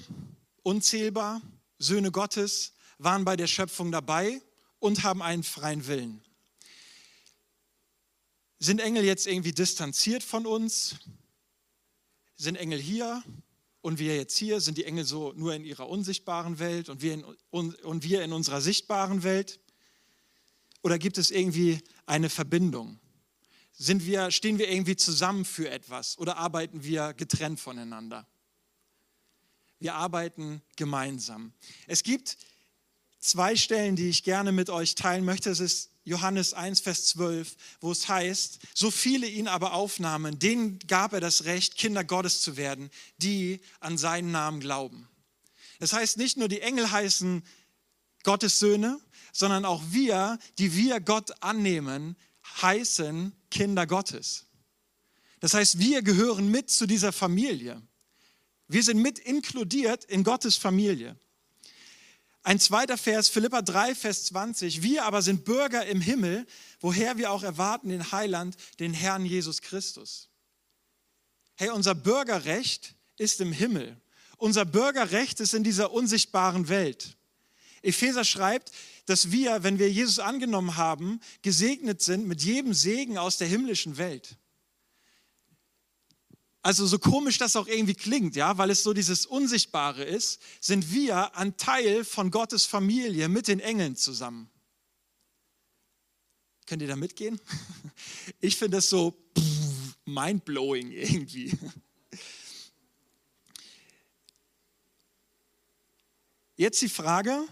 unzählbar, 0.64 1.42
Söhne 1.78 2.12
Gottes, 2.12 2.74
waren 2.98 3.26
bei 3.26 3.36
der 3.36 3.48
Schöpfung 3.48 3.92
dabei 3.92 4.42
und 4.80 5.04
haben 5.04 5.22
einen 5.22 5.44
freien 5.44 5.88
Willen. 5.88 6.22
Sind 8.58 8.80
Engel 8.80 9.04
jetzt 9.04 9.26
irgendwie 9.26 9.54
distanziert 9.54 10.24
von 10.24 10.46
uns? 10.46 10.98
Sind 12.36 12.56
Engel 12.56 12.80
hier 12.80 13.24
und 13.82 13.98
wir 14.00 14.16
jetzt 14.16 14.38
hier? 14.38 14.62
Sind 14.62 14.78
die 14.78 14.86
Engel 14.86 15.04
so 15.04 15.34
nur 15.34 15.56
in 15.56 15.66
ihrer 15.66 15.90
unsichtbaren 15.90 16.60
Welt 16.60 16.90
und 16.90 17.02
wir 17.02 17.14
in, 17.14 17.24
und 17.24 18.04
wir 18.04 18.24
in 18.24 18.34
unserer 18.34 18.62
sichtbaren 18.62 19.24
Welt? 19.24 19.60
Oder 20.84 20.98
gibt 20.98 21.18
es 21.18 21.32
irgendwie 21.32 21.80
eine 22.06 22.30
Verbindung? 22.30 23.00
Sind 23.74 24.06
wir, 24.06 24.32
stehen 24.32 24.58
wir 24.58 24.70
irgendwie 24.70 24.96
zusammen 24.96 25.46
für 25.46 25.70
etwas 25.70 26.18
oder 26.18 26.38
arbeiten 26.38 26.84
wir 26.84 27.14
getrennt 27.14 27.60
voneinander? 27.60 28.28
Wir 29.80 29.96
arbeiten 29.96 30.62
gemeinsam. 30.76 31.54
Es 31.88 32.04
gibt 32.04 32.38
zwei 33.20 33.56
Stellen, 33.56 33.96
die 33.96 34.10
ich 34.10 34.24
gerne 34.24 34.52
mit 34.52 34.70
euch 34.70 34.94
teilen 34.96 35.26
möchte. 35.26 35.50
Es 35.50 35.60
ist 35.60 35.90
Johannes 36.04 36.54
1, 36.54 36.82
Vers 36.82 37.06
12, 37.08 37.56
wo 37.80 37.92
es 37.92 38.08
heißt, 38.08 38.60
so 38.74 38.92
viele 38.92 39.28
ihn 39.28 39.48
aber 39.48 39.74
aufnahmen, 39.74 40.40
denen 40.40 40.80
gab 40.88 41.14
er 41.14 41.20
das 41.20 41.46
Recht, 41.46 41.78
Kinder 41.78 42.04
Gottes 42.04 42.42
zu 42.42 42.58
werden, 42.58 42.90
die 43.18 43.62
an 43.80 43.98
seinen 43.98 44.32
Namen 44.32 44.60
glauben. 44.60 45.08
Das 45.80 45.94
heißt, 45.94 46.18
nicht 46.18 46.38
nur 46.38 46.48
die 46.48 46.62
Engel 46.62 46.92
heißen 46.92 47.44
Gottes 48.24 48.60
Söhne, 48.60 49.00
sondern 49.32 49.66
auch 49.66 49.82
wir, 49.90 50.38
die 50.58 50.76
wir 50.76 51.00
Gott 51.00 51.32
annehmen, 51.42 52.16
heißen 52.62 53.34
Kinder 53.50 53.88
Gottes. 53.88 54.46
Das 55.40 55.54
heißt, 55.54 55.80
wir 55.80 56.02
gehören 56.02 56.50
mit 56.50 56.70
zu 56.70 56.86
dieser 56.86 57.12
Familie. 57.12 57.82
Wir 58.68 58.84
sind 58.84 59.02
mit 59.02 59.20
inkludiert 59.20 60.06
in 60.06 60.24
Gottes 60.24 60.56
Familie. 60.56 61.18
Ein 62.44 62.60
zweiter 62.60 62.98
Vers, 62.98 63.30
Philippa 63.30 63.62
3, 63.62 63.94
Vers 63.94 64.26
20. 64.26 64.82
Wir 64.82 65.06
aber 65.06 65.22
sind 65.22 65.46
Bürger 65.46 65.86
im 65.86 66.02
Himmel, 66.02 66.48
woher 66.80 67.18
wir 67.18 67.32
auch 67.32 67.44
erwarten 67.44 67.90
den 67.90 68.12
Heiland, 68.12 68.56
den 68.80 68.94
Herrn 68.94 69.26
Jesus 69.26 69.62
Christus. 69.62 70.30
Hey, 71.56 71.70
unser 71.70 71.94
Bürgerrecht 71.94 72.96
ist 73.18 73.42
im 73.42 73.52
Himmel. 73.52 74.00
Unser 74.38 74.66
Bürgerrecht 74.66 75.40
ist 75.40 75.54
in 75.54 75.64
dieser 75.64 75.92
unsichtbaren 75.92 76.68
Welt. 76.68 77.16
Epheser 77.84 78.26
schreibt, 78.26 78.72
dass 79.06 79.32
wir, 79.32 79.64
wenn 79.64 79.80
wir 79.80 79.92
Jesus 79.92 80.20
angenommen 80.20 80.78
haben, 80.78 81.20
gesegnet 81.42 82.02
sind 82.02 82.28
mit 82.28 82.44
jedem 82.44 82.74
Segen 82.74 83.18
aus 83.18 83.38
der 83.38 83.48
himmlischen 83.48 83.98
Welt. 83.98 84.38
Also 86.64 86.86
so 86.86 87.00
komisch 87.00 87.40
das 87.40 87.56
auch 87.56 87.68
irgendwie 87.68 87.96
klingt, 87.96 88.36
ja, 88.36 88.58
weil 88.58 88.70
es 88.70 88.84
so 88.84 88.94
dieses 88.94 89.26
Unsichtbare 89.26 90.04
ist, 90.04 90.40
sind 90.60 90.92
wir 90.92 91.36
ein 91.36 91.58
Teil 91.58 92.06
von 92.06 92.30
Gottes 92.30 92.66
Familie 92.66 93.30
mit 93.30 93.48
den 93.48 93.60
Engeln 93.60 93.96
zusammen. 93.96 94.50
Könnt 96.68 96.82
ihr 96.82 96.88
da 96.88 96.96
mitgehen? 96.96 97.40
Ich 98.40 98.58
finde 98.58 98.78
das 98.78 98.90
so 98.90 99.16
mindblowing 100.06 100.92
irgendwie. 100.92 101.52
Jetzt 106.56 106.82
die 106.82 106.90
Frage, 106.90 107.46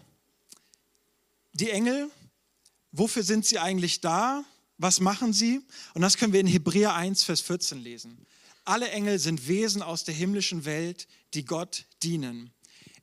die 1.59 1.69
Engel, 1.69 2.09
wofür 2.91 3.23
sind 3.23 3.45
sie 3.45 3.59
eigentlich 3.59 4.01
da? 4.01 4.43
Was 4.77 4.99
machen 4.99 5.33
sie? 5.33 5.61
Und 5.93 6.01
das 6.01 6.17
können 6.17 6.33
wir 6.33 6.39
in 6.39 6.47
Hebräer 6.47 6.93
1, 6.93 7.23
Vers 7.23 7.41
14 7.41 7.79
lesen. 7.79 8.25
Alle 8.63 8.89
Engel 8.91 9.19
sind 9.19 9.47
Wesen 9.47 9.81
aus 9.81 10.03
der 10.03 10.13
himmlischen 10.13 10.65
Welt, 10.65 11.07
die 11.33 11.43
Gott 11.43 11.85
dienen. 12.03 12.51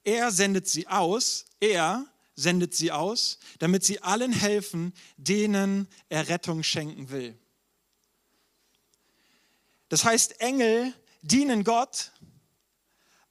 Er 0.04 0.30
sendet 0.30 0.68
sie 0.68 0.86
aus, 0.86 1.44
er 1.60 2.06
sendet 2.36 2.74
sie 2.74 2.92
aus, 2.92 3.38
damit 3.58 3.84
sie 3.84 4.02
allen 4.02 4.32
helfen, 4.32 4.92
denen 5.16 5.88
er 6.08 6.28
Rettung 6.28 6.62
schenken 6.62 7.10
will. 7.10 7.36
Das 9.88 10.04
heißt, 10.04 10.40
Engel 10.40 10.94
dienen 11.22 11.64
Gott, 11.64 12.12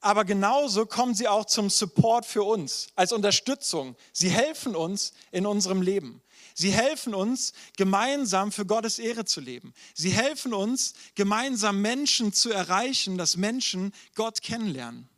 aber 0.05 0.24
genauso 0.24 0.85
kommen 0.85 1.15
sie 1.15 1.27
auch 1.27 1.45
zum 1.45 1.71
Support 1.71 2.27
für 2.27 2.43
uns, 2.43 2.89
als 2.95 3.12
Unterstützung. 3.12 3.95
Sie 4.13 4.29
helfen 4.29 4.75
uns 4.75 5.13
in 5.31 5.47
unserem 5.47 5.81
Leben. 5.81 6.21
Sie 6.53 6.71
helfen 6.71 7.15
uns, 7.15 7.53
gemeinsam 7.75 8.51
für 8.51 8.67
Gottes 8.67 9.00
Ehre 9.00 9.25
zu 9.25 9.41
leben. 9.41 9.74
Sie 9.95 10.12
helfen 10.12 10.53
uns, 10.53 10.93
gemeinsam 11.15 11.81
Menschen 11.81 12.33
zu 12.33 12.51
erreichen, 12.51 13.17
dass 13.17 13.35
Menschen 13.35 13.93
Gott 14.13 14.43
kennenlernen. 14.43 15.09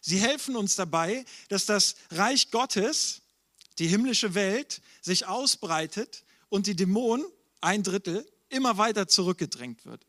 Sie 0.00 0.18
helfen 0.18 0.56
uns 0.56 0.74
dabei, 0.74 1.26
dass 1.50 1.66
das 1.66 1.96
Reich 2.10 2.50
Gottes, 2.50 3.20
die 3.78 3.88
himmlische 3.88 4.32
Welt, 4.34 4.80
sich 5.02 5.26
ausbreitet 5.26 6.24
und 6.48 6.66
die 6.66 6.74
Dämonen, 6.74 7.26
ein 7.60 7.82
Drittel, 7.82 8.26
immer 8.48 8.78
weiter 8.78 9.06
zurückgedrängt 9.06 9.84
wird. 9.84 10.06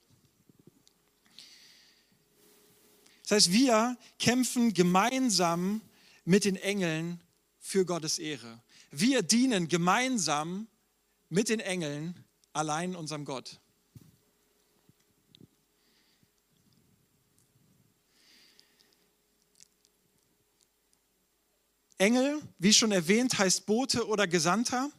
Das 3.24 3.32
heißt, 3.32 3.52
wir 3.52 3.98
kämpfen 4.20 4.74
gemeinsam 4.74 5.82
mit 6.26 6.46
den 6.46 6.56
Engeln 6.56 7.22
für 7.60 7.86
Gottes 7.86 8.20
Ehre. 8.20 8.62
Wir 8.92 9.22
dienen 9.22 9.68
gemeinsam 9.68 10.68
mit 11.30 11.50
den 11.50 11.60
Engeln 11.60 12.16
allein 12.54 12.96
unserem 12.96 13.26
Gott. 13.26 13.60
Engel, 21.98 22.42
wie 22.58 22.74
schon 22.74 22.92
erwähnt, 22.92 23.38
heißt 23.38 23.68
Bote 23.68 24.08
oder 24.08 24.26
Gesandter. 24.26 24.90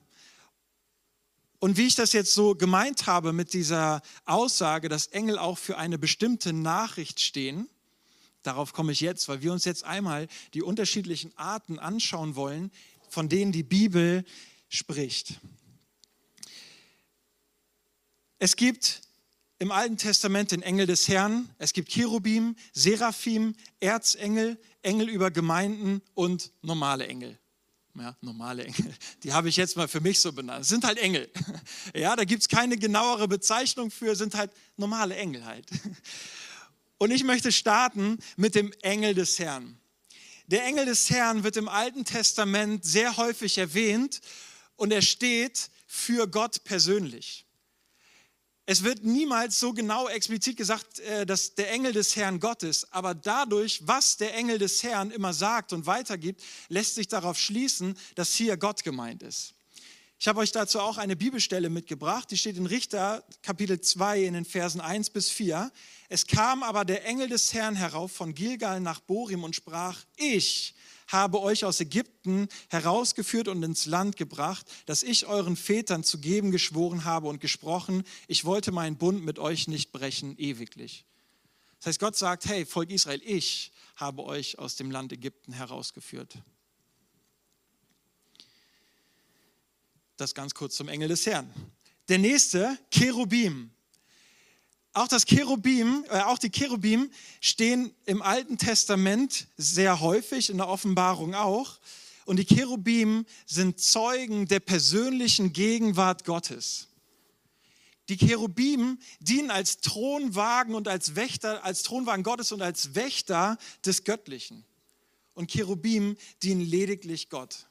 Und 1.58 1.76
wie 1.76 1.88
ich 1.88 1.96
das 1.96 2.12
jetzt 2.12 2.32
so 2.32 2.54
gemeint 2.54 3.06
habe 3.06 3.32
mit 3.32 3.52
dieser 3.52 4.02
Aussage, 4.24 4.88
dass 4.88 5.08
Engel 5.08 5.36
auch 5.36 5.58
für 5.58 5.76
eine 5.76 5.98
bestimmte 5.98 6.52
Nachricht 6.52 7.20
stehen, 7.20 7.68
darauf 8.42 8.72
komme 8.72 8.92
ich 8.92 9.00
jetzt, 9.00 9.28
weil 9.28 9.42
wir 9.42 9.52
uns 9.52 9.64
jetzt 9.64 9.84
einmal 9.84 10.28
die 10.54 10.62
unterschiedlichen 10.62 11.36
Arten 11.36 11.78
anschauen 11.78 12.34
wollen, 12.34 12.70
von 13.08 13.28
denen 13.28 13.52
die 13.52 13.62
Bibel 13.62 14.24
spricht. 14.68 15.40
Es 18.38 18.56
gibt 18.56 19.02
im 19.58 19.70
Alten 19.70 19.96
Testament 19.96 20.50
den 20.50 20.62
Engel 20.62 20.86
des 20.86 21.06
Herrn, 21.06 21.48
es 21.58 21.72
gibt 21.72 21.90
Cherubim, 21.90 22.56
Seraphim, 22.72 23.54
Erzengel, 23.78 24.58
Engel 24.82 25.08
über 25.08 25.30
Gemeinden 25.30 26.02
und 26.14 26.50
normale 26.62 27.06
Engel. 27.06 27.38
Ja, 27.94 28.16
normale 28.22 28.64
Engel, 28.64 28.92
die 29.22 29.32
habe 29.32 29.50
ich 29.50 29.56
jetzt 29.56 29.76
mal 29.76 29.86
für 29.86 30.00
mich 30.00 30.18
so 30.18 30.32
benannt. 30.32 30.62
Es 30.62 30.68
sind 30.68 30.84
halt 30.84 30.98
Engel. 30.98 31.30
Ja, 31.94 32.16
da 32.16 32.24
gibt 32.24 32.42
es 32.42 32.48
keine 32.48 32.78
genauere 32.78 33.28
Bezeichnung 33.28 33.90
für, 33.90 34.16
sind 34.16 34.34
halt 34.34 34.50
normale 34.76 35.14
Engel 35.14 35.44
halt. 35.44 35.66
Und 37.02 37.10
ich 37.10 37.24
möchte 37.24 37.50
starten 37.50 38.20
mit 38.36 38.54
dem 38.54 38.72
Engel 38.82 39.12
des 39.14 39.40
Herrn. 39.40 39.76
Der 40.46 40.64
Engel 40.64 40.84
des 40.84 41.10
Herrn 41.10 41.42
wird 41.42 41.56
im 41.56 41.66
Alten 41.66 42.04
Testament 42.04 42.84
sehr 42.84 43.16
häufig 43.16 43.58
erwähnt 43.58 44.20
und 44.76 44.92
er 44.92 45.02
steht 45.02 45.68
für 45.88 46.28
Gott 46.28 46.62
persönlich. 46.62 47.44
Es 48.66 48.84
wird 48.84 49.02
niemals 49.02 49.58
so 49.58 49.72
genau 49.72 50.06
explizit 50.06 50.56
gesagt, 50.56 51.00
äh, 51.00 51.26
dass 51.26 51.56
der 51.56 51.72
Engel 51.72 51.92
des 51.92 52.14
Herrn 52.14 52.38
Gott 52.38 52.62
ist, 52.62 52.94
aber 52.94 53.16
dadurch, 53.16 53.80
was 53.84 54.16
der 54.16 54.36
Engel 54.36 54.60
des 54.60 54.84
Herrn 54.84 55.10
immer 55.10 55.32
sagt 55.32 55.72
und 55.72 55.86
weitergibt, 55.86 56.40
lässt 56.68 56.94
sich 56.94 57.08
darauf 57.08 57.36
schließen, 57.36 57.98
dass 58.14 58.32
hier 58.32 58.56
Gott 58.56 58.84
gemeint 58.84 59.24
ist. 59.24 59.54
Ich 60.22 60.28
habe 60.28 60.38
euch 60.38 60.52
dazu 60.52 60.78
auch 60.78 60.98
eine 60.98 61.16
Bibelstelle 61.16 61.68
mitgebracht, 61.68 62.30
die 62.30 62.38
steht 62.38 62.56
in 62.56 62.66
Richter 62.66 63.24
Kapitel 63.42 63.80
2 63.80 64.22
in 64.22 64.34
den 64.34 64.44
Versen 64.44 64.80
1 64.80 65.10
bis 65.10 65.30
4. 65.30 65.72
Es 66.08 66.28
kam 66.28 66.62
aber 66.62 66.84
der 66.84 67.04
Engel 67.04 67.28
des 67.28 67.52
Herrn 67.52 67.74
herauf 67.74 68.12
von 68.12 68.32
Gilgal 68.32 68.78
nach 68.78 69.00
Borim 69.00 69.42
und 69.42 69.56
sprach, 69.56 69.98
ich 70.14 70.76
habe 71.08 71.40
euch 71.40 71.64
aus 71.64 71.80
Ägypten 71.80 72.46
herausgeführt 72.68 73.48
und 73.48 73.64
ins 73.64 73.86
Land 73.86 74.16
gebracht, 74.16 74.64
das 74.86 75.02
ich 75.02 75.26
euren 75.26 75.56
Vätern 75.56 76.04
zu 76.04 76.20
geben 76.20 76.52
geschworen 76.52 77.04
habe 77.04 77.26
und 77.26 77.40
gesprochen, 77.40 78.04
ich 78.28 78.44
wollte 78.44 78.70
meinen 78.70 78.98
Bund 78.98 79.24
mit 79.24 79.40
euch 79.40 79.66
nicht 79.66 79.90
brechen 79.90 80.38
ewiglich. 80.38 81.04
Das 81.80 81.86
heißt, 81.86 81.98
Gott 81.98 82.14
sagt, 82.14 82.46
hey, 82.46 82.64
Volk 82.64 82.90
Israel, 82.90 83.20
ich 83.24 83.72
habe 83.96 84.22
euch 84.22 84.56
aus 84.60 84.76
dem 84.76 84.92
Land 84.92 85.12
Ägypten 85.12 85.52
herausgeführt. 85.52 86.38
Das 90.22 90.36
ganz 90.36 90.54
kurz 90.54 90.76
zum 90.76 90.86
Engel 90.86 91.08
des 91.08 91.26
Herrn. 91.26 91.52
Der 92.08 92.18
nächste, 92.18 92.78
Cherubim. 92.92 93.72
Auch 94.92 95.08
das 95.08 95.26
Cherubim, 95.26 96.04
äh, 96.10 96.20
auch 96.20 96.38
die 96.38 96.48
Cherubim 96.48 97.10
stehen 97.40 97.92
im 98.04 98.22
Alten 98.22 98.56
Testament 98.56 99.48
sehr 99.56 99.98
häufig, 99.98 100.48
in 100.48 100.58
der 100.58 100.68
Offenbarung 100.68 101.34
auch. 101.34 101.80
Und 102.24 102.36
die 102.36 102.44
Cherubim 102.44 103.26
sind 103.46 103.80
Zeugen 103.80 104.46
der 104.46 104.60
persönlichen 104.60 105.52
Gegenwart 105.52 106.24
Gottes. 106.24 106.86
Die 108.08 108.16
Cherubim 108.16 109.00
dienen 109.18 109.50
als 109.50 109.80
Thronwagen 109.80 110.76
und 110.76 110.86
als 110.86 111.16
Wächter, 111.16 111.64
als 111.64 111.82
Thronwagen 111.82 112.22
Gottes 112.22 112.52
und 112.52 112.62
als 112.62 112.94
Wächter 112.94 113.58
des 113.84 114.04
Göttlichen. 114.04 114.64
Und 115.34 115.50
Cherubim 115.50 116.16
dienen 116.44 116.60
lediglich 116.60 117.28
Gott. 117.28 117.66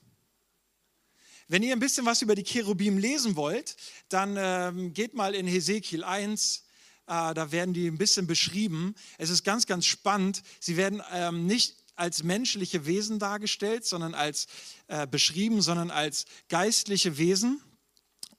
Wenn 1.51 1.63
ihr 1.63 1.73
ein 1.73 1.81
bisschen 1.81 2.05
was 2.05 2.21
über 2.21 2.33
die 2.33 2.45
Cherubim 2.45 2.97
lesen 2.97 3.35
wollt, 3.35 3.75
dann 4.07 4.37
ähm, 4.39 4.93
geht 4.93 5.15
mal 5.15 5.35
in 5.35 5.45
Hesekiel 5.45 6.01
1, 6.05 6.63
äh, 7.07 7.33
da 7.33 7.51
werden 7.51 7.73
die 7.73 7.87
ein 7.87 7.97
bisschen 7.97 8.25
beschrieben. 8.25 8.95
Es 9.17 9.29
ist 9.29 9.43
ganz, 9.43 9.65
ganz 9.65 9.85
spannend. 9.85 10.43
Sie 10.61 10.77
werden 10.77 11.01
ähm, 11.11 11.47
nicht 11.47 11.75
als 11.97 12.23
menschliche 12.23 12.85
Wesen 12.85 13.19
dargestellt, 13.19 13.83
sondern 13.83 14.13
als 14.13 14.47
äh, 14.87 15.05
beschrieben, 15.05 15.61
sondern 15.61 15.91
als 15.91 16.23
geistliche 16.47 17.17
Wesen. 17.17 17.61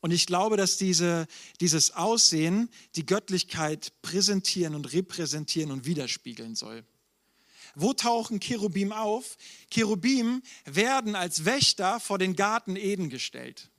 Und 0.00 0.11
ich 0.11 0.25
glaube, 0.25 0.57
dass 0.57 0.78
diese, 0.78 1.26
dieses 1.61 1.90
Aussehen 1.90 2.71
die 2.97 3.04
Göttlichkeit 3.04 3.92
präsentieren 4.00 4.75
und 4.75 4.90
repräsentieren 4.95 5.71
und 5.71 5.85
widerspiegeln 5.85 6.54
soll. 6.54 6.83
Wo 7.74 7.92
tauchen 7.92 8.40
Cherubim 8.40 8.92
auf? 8.92 9.36
Cherubim 9.70 10.42
werden 10.64 11.14
als 11.14 11.44
Wächter 11.44 12.00
vor 12.00 12.18
den 12.18 12.36
Garten 12.36 12.76
Eden 12.76 13.10
gestellt. 13.10 13.70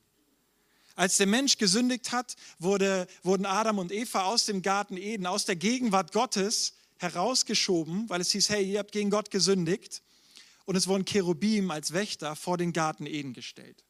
Als 0.96 1.18
der 1.18 1.28
Mensch 1.28 1.58
gesündigt 1.58 2.12
hat, 2.12 2.36
wurde, 2.60 3.08
wurden 3.24 3.46
Adam 3.46 3.80
und 3.80 3.92
Eva 3.92 4.24
aus 4.24 4.46
dem 4.46 4.62
Garten 4.62 4.98
Eden, 4.98 5.26
aus 5.26 5.46
der 5.46 5.56
Gegenwart 5.56 6.12
Gottes 6.12 6.74
herausgeschoben, 6.98 8.10
weil 8.10 8.22
es 8.22 8.32
hieß, 8.32 8.50
hey, 8.50 8.64
ihr 8.64 8.80
habt 8.80 8.92
gegen 8.92 9.10
Gott 9.10 9.32
gesündigt. 9.32 10.02
Und 10.66 10.76
es 10.76 10.88
wurden 10.88 11.06
Cherubim 11.06 11.72
als 11.72 11.94
Wächter 11.94 12.36
vor 12.36 12.58
den 12.58 12.74
Garten 12.74 13.06
Eden 13.06 13.34
gestellt. 13.34 13.84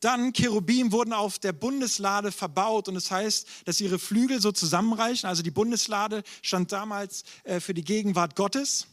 Dann 0.00 0.32
Cherubim 0.32 0.92
wurden 0.92 1.12
auf 1.12 1.38
der 1.38 1.52
Bundeslade 1.52 2.32
verbaut 2.32 2.88
und 2.88 2.94
das 2.94 3.10
heißt, 3.10 3.46
dass 3.66 3.80
ihre 3.80 3.98
Flügel 3.98 4.40
so 4.40 4.50
zusammenreichen. 4.50 5.28
Also 5.28 5.42
die 5.42 5.50
Bundeslade 5.50 6.22
stand 6.42 6.72
damals 6.72 7.24
äh, 7.44 7.60
für 7.60 7.74
die 7.74 7.84
Gegenwart 7.84 8.34
Gottes. 8.34 8.86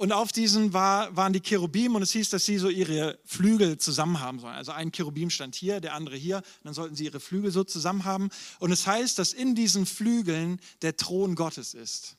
Und 0.00 0.12
auf 0.12 0.32
diesen 0.32 0.72
war, 0.72 1.14
waren 1.14 1.34
die 1.34 1.42
Cherubim 1.42 1.94
und 1.94 2.00
es 2.00 2.12
hieß, 2.12 2.30
dass 2.30 2.46
sie 2.46 2.56
so 2.56 2.70
ihre 2.70 3.18
Flügel 3.26 3.76
zusammen 3.76 4.18
haben 4.18 4.38
sollen. 4.38 4.54
Also 4.54 4.72
ein 4.72 4.92
Cherubim 4.92 5.28
stand 5.28 5.54
hier, 5.54 5.78
der 5.78 5.92
andere 5.92 6.16
hier. 6.16 6.40
Dann 6.64 6.72
sollten 6.72 6.96
sie 6.96 7.04
ihre 7.04 7.20
Flügel 7.20 7.50
so 7.50 7.64
zusammen 7.64 8.06
haben. 8.06 8.30
Und 8.60 8.72
es 8.72 8.86
heißt, 8.86 9.18
dass 9.18 9.34
in 9.34 9.54
diesen 9.54 9.84
Flügeln 9.84 10.58
der 10.80 10.96
Thron 10.96 11.34
Gottes 11.34 11.74
ist. 11.74 12.16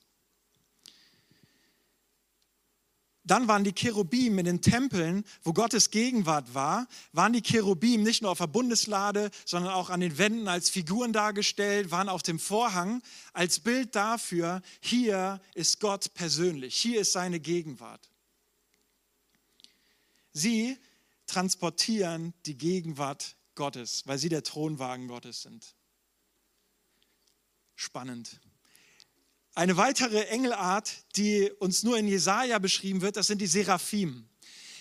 Dann 3.23 3.47
waren 3.47 3.63
die 3.63 3.73
Cherubim 3.73 4.39
in 4.39 4.45
den 4.45 4.61
Tempeln, 4.61 5.23
wo 5.43 5.53
Gottes 5.53 5.91
Gegenwart 5.91 6.55
war, 6.55 6.87
waren 7.13 7.33
die 7.33 7.43
Cherubim 7.43 8.01
nicht 8.01 8.23
nur 8.23 8.31
auf 8.31 8.39
der 8.39 8.47
Bundeslade, 8.47 9.29
sondern 9.45 9.73
auch 9.73 9.91
an 9.91 9.99
den 9.99 10.17
Wänden 10.17 10.47
als 10.47 10.71
Figuren 10.71 11.13
dargestellt, 11.13 11.91
waren 11.91 12.09
auf 12.09 12.23
dem 12.23 12.39
Vorhang 12.39 13.03
als 13.33 13.59
Bild 13.59 13.95
dafür, 13.95 14.61
hier 14.79 15.39
ist 15.53 15.79
Gott 15.79 16.13
persönlich, 16.15 16.75
hier 16.75 17.01
ist 17.01 17.11
seine 17.11 17.39
Gegenwart. 17.39 18.09
Sie 20.33 20.77
transportieren 21.27 22.33
die 22.45 22.57
Gegenwart 22.57 23.35
Gottes, 23.53 24.07
weil 24.07 24.17
sie 24.17 24.29
der 24.29 24.43
Thronwagen 24.43 25.07
Gottes 25.07 25.43
sind. 25.43 25.75
Spannend. 27.75 28.39
Eine 29.53 29.75
weitere 29.75 30.27
Engelart, 30.27 30.91
die 31.15 31.51
uns 31.59 31.83
nur 31.83 31.97
in 31.97 32.07
Jesaja 32.07 32.57
beschrieben 32.59 33.01
wird, 33.01 33.17
das 33.17 33.27
sind 33.27 33.41
die 33.41 33.47
Seraphim. 33.47 34.27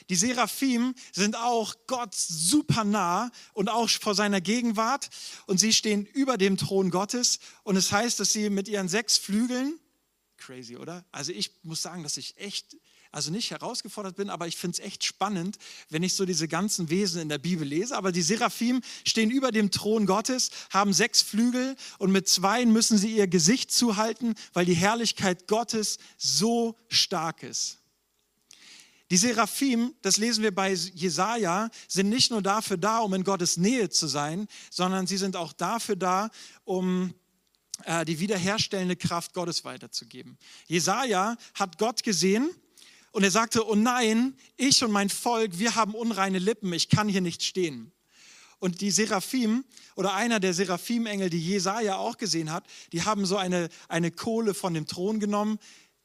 Die 0.08 0.16
Seraphim 0.16 0.94
sind 1.12 1.36
auch 1.36 1.74
Gott 1.86 2.14
super 2.14 2.84
nah 2.84 3.30
und 3.52 3.68
auch 3.68 3.88
vor 3.88 4.14
seiner 4.14 4.40
Gegenwart 4.40 5.08
und 5.46 5.58
sie 5.58 5.72
stehen 5.72 6.04
über 6.04 6.36
dem 6.36 6.56
Thron 6.56 6.90
Gottes 6.90 7.38
und 7.62 7.76
es 7.76 7.92
heißt, 7.92 8.18
dass 8.18 8.32
sie 8.32 8.50
mit 8.50 8.68
ihren 8.68 8.88
sechs 8.88 9.18
Flügeln, 9.18 9.78
crazy, 10.36 10.76
oder? 10.76 11.04
Also 11.12 11.32
ich 11.32 11.52
muss 11.62 11.82
sagen, 11.82 12.02
dass 12.02 12.16
ich 12.16 12.36
echt 12.38 12.76
also 13.12 13.30
nicht 13.30 13.50
herausgefordert 13.50 14.16
bin, 14.16 14.30
aber 14.30 14.46
ich 14.46 14.56
finde 14.56 14.80
es 14.80 14.86
echt 14.86 15.04
spannend, 15.04 15.58
wenn 15.88 16.02
ich 16.02 16.14
so 16.14 16.24
diese 16.24 16.46
ganzen 16.46 16.90
Wesen 16.90 17.20
in 17.20 17.28
der 17.28 17.38
Bibel 17.38 17.66
lese. 17.66 17.96
Aber 17.96 18.12
die 18.12 18.22
Seraphim 18.22 18.82
stehen 19.04 19.30
über 19.30 19.50
dem 19.50 19.70
Thron 19.70 20.06
Gottes, 20.06 20.50
haben 20.70 20.92
sechs 20.92 21.20
Flügel 21.20 21.76
und 21.98 22.12
mit 22.12 22.28
zweien 22.28 22.72
müssen 22.72 22.98
sie 22.98 23.16
ihr 23.16 23.26
Gesicht 23.26 23.72
zuhalten, 23.72 24.34
weil 24.52 24.64
die 24.64 24.74
Herrlichkeit 24.74 25.48
Gottes 25.48 25.98
so 26.18 26.76
stark 26.88 27.42
ist. 27.42 27.78
Die 29.10 29.16
Seraphim, 29.16 29.92
das 30.02 30.18
lesen 30.18 30.44
wir 30.44 30.54
bei 30.54 30.72
Jesaja, 30.72 31.68
sind 31.88 32.10
nicht 32.10 32.30
nur 32.30 32.42
dafür 32.42 32.76
da, 32.76 33.00
um 33.00 33.12
in 33.14 33.24
Gottes 33.24 33.56
Nähe 33.56 33.90
zu 33.90 34.06
sein, 34.06 34.46
sondern 34.70 35.08
sie 35.08 35.16
sind 35.16 35.34
auch 35.34 35.52
dafür 35.52 35.96
da, 35.96 36.30
um 36.62 37.12
äh, 37.84 38.04
die 38.04 38.20
wiederherstellende 38.20 38.94
Kraft 38.94 39.34
Gottes 39.34 39.64
weiterzugeben. 39.64 40.38
Jesaja 40.68 41.36
hat 41.54 41.76
Gott 41.78 42.04
gesehen 42.04 42.50
und 43.12 43.24
er 43.24 43.30
sagte, 43.30 43.68
oh 43.68 43.74
nein, 43.74 44.36
ich 44.56 44.84
und 44.84 44.92
mein 44.92 45.08
Volk, 45.08 45.58
wir 45.58 45.74
haben 45.74 45.94
unreine 45.94 46.38
Lippen, 46.38 46.72
ich 46.72 46.88
kann 46.88 47.08
hier 47.08 47.20
nicht 47.20 47.42
stehen. 47.42 47.92
Und 48.58 48.82
die 48.82 48.90
Seraphim 48.90 49.64
oder 49.96 50.14
einer 50.14 50.38
der 50.38 50.52
Seraphimengel, 50.52 51.30
die 51.30 51.40
Jesaja 51.40 51.96
auch 51.96 52.18
gesehen 52.18 52.52
hat, 52.52 52.64
die 52.92 53.02
haben 53.02 53.24
so 53.24 53.36
eine, 53.36 53.68
eine 53.88 54.10
Kohle 54.10 54.54
von 54.54 54.74
dem 54.74 54.86
Thron 54.86 55.18
genommen, 55.18 55.58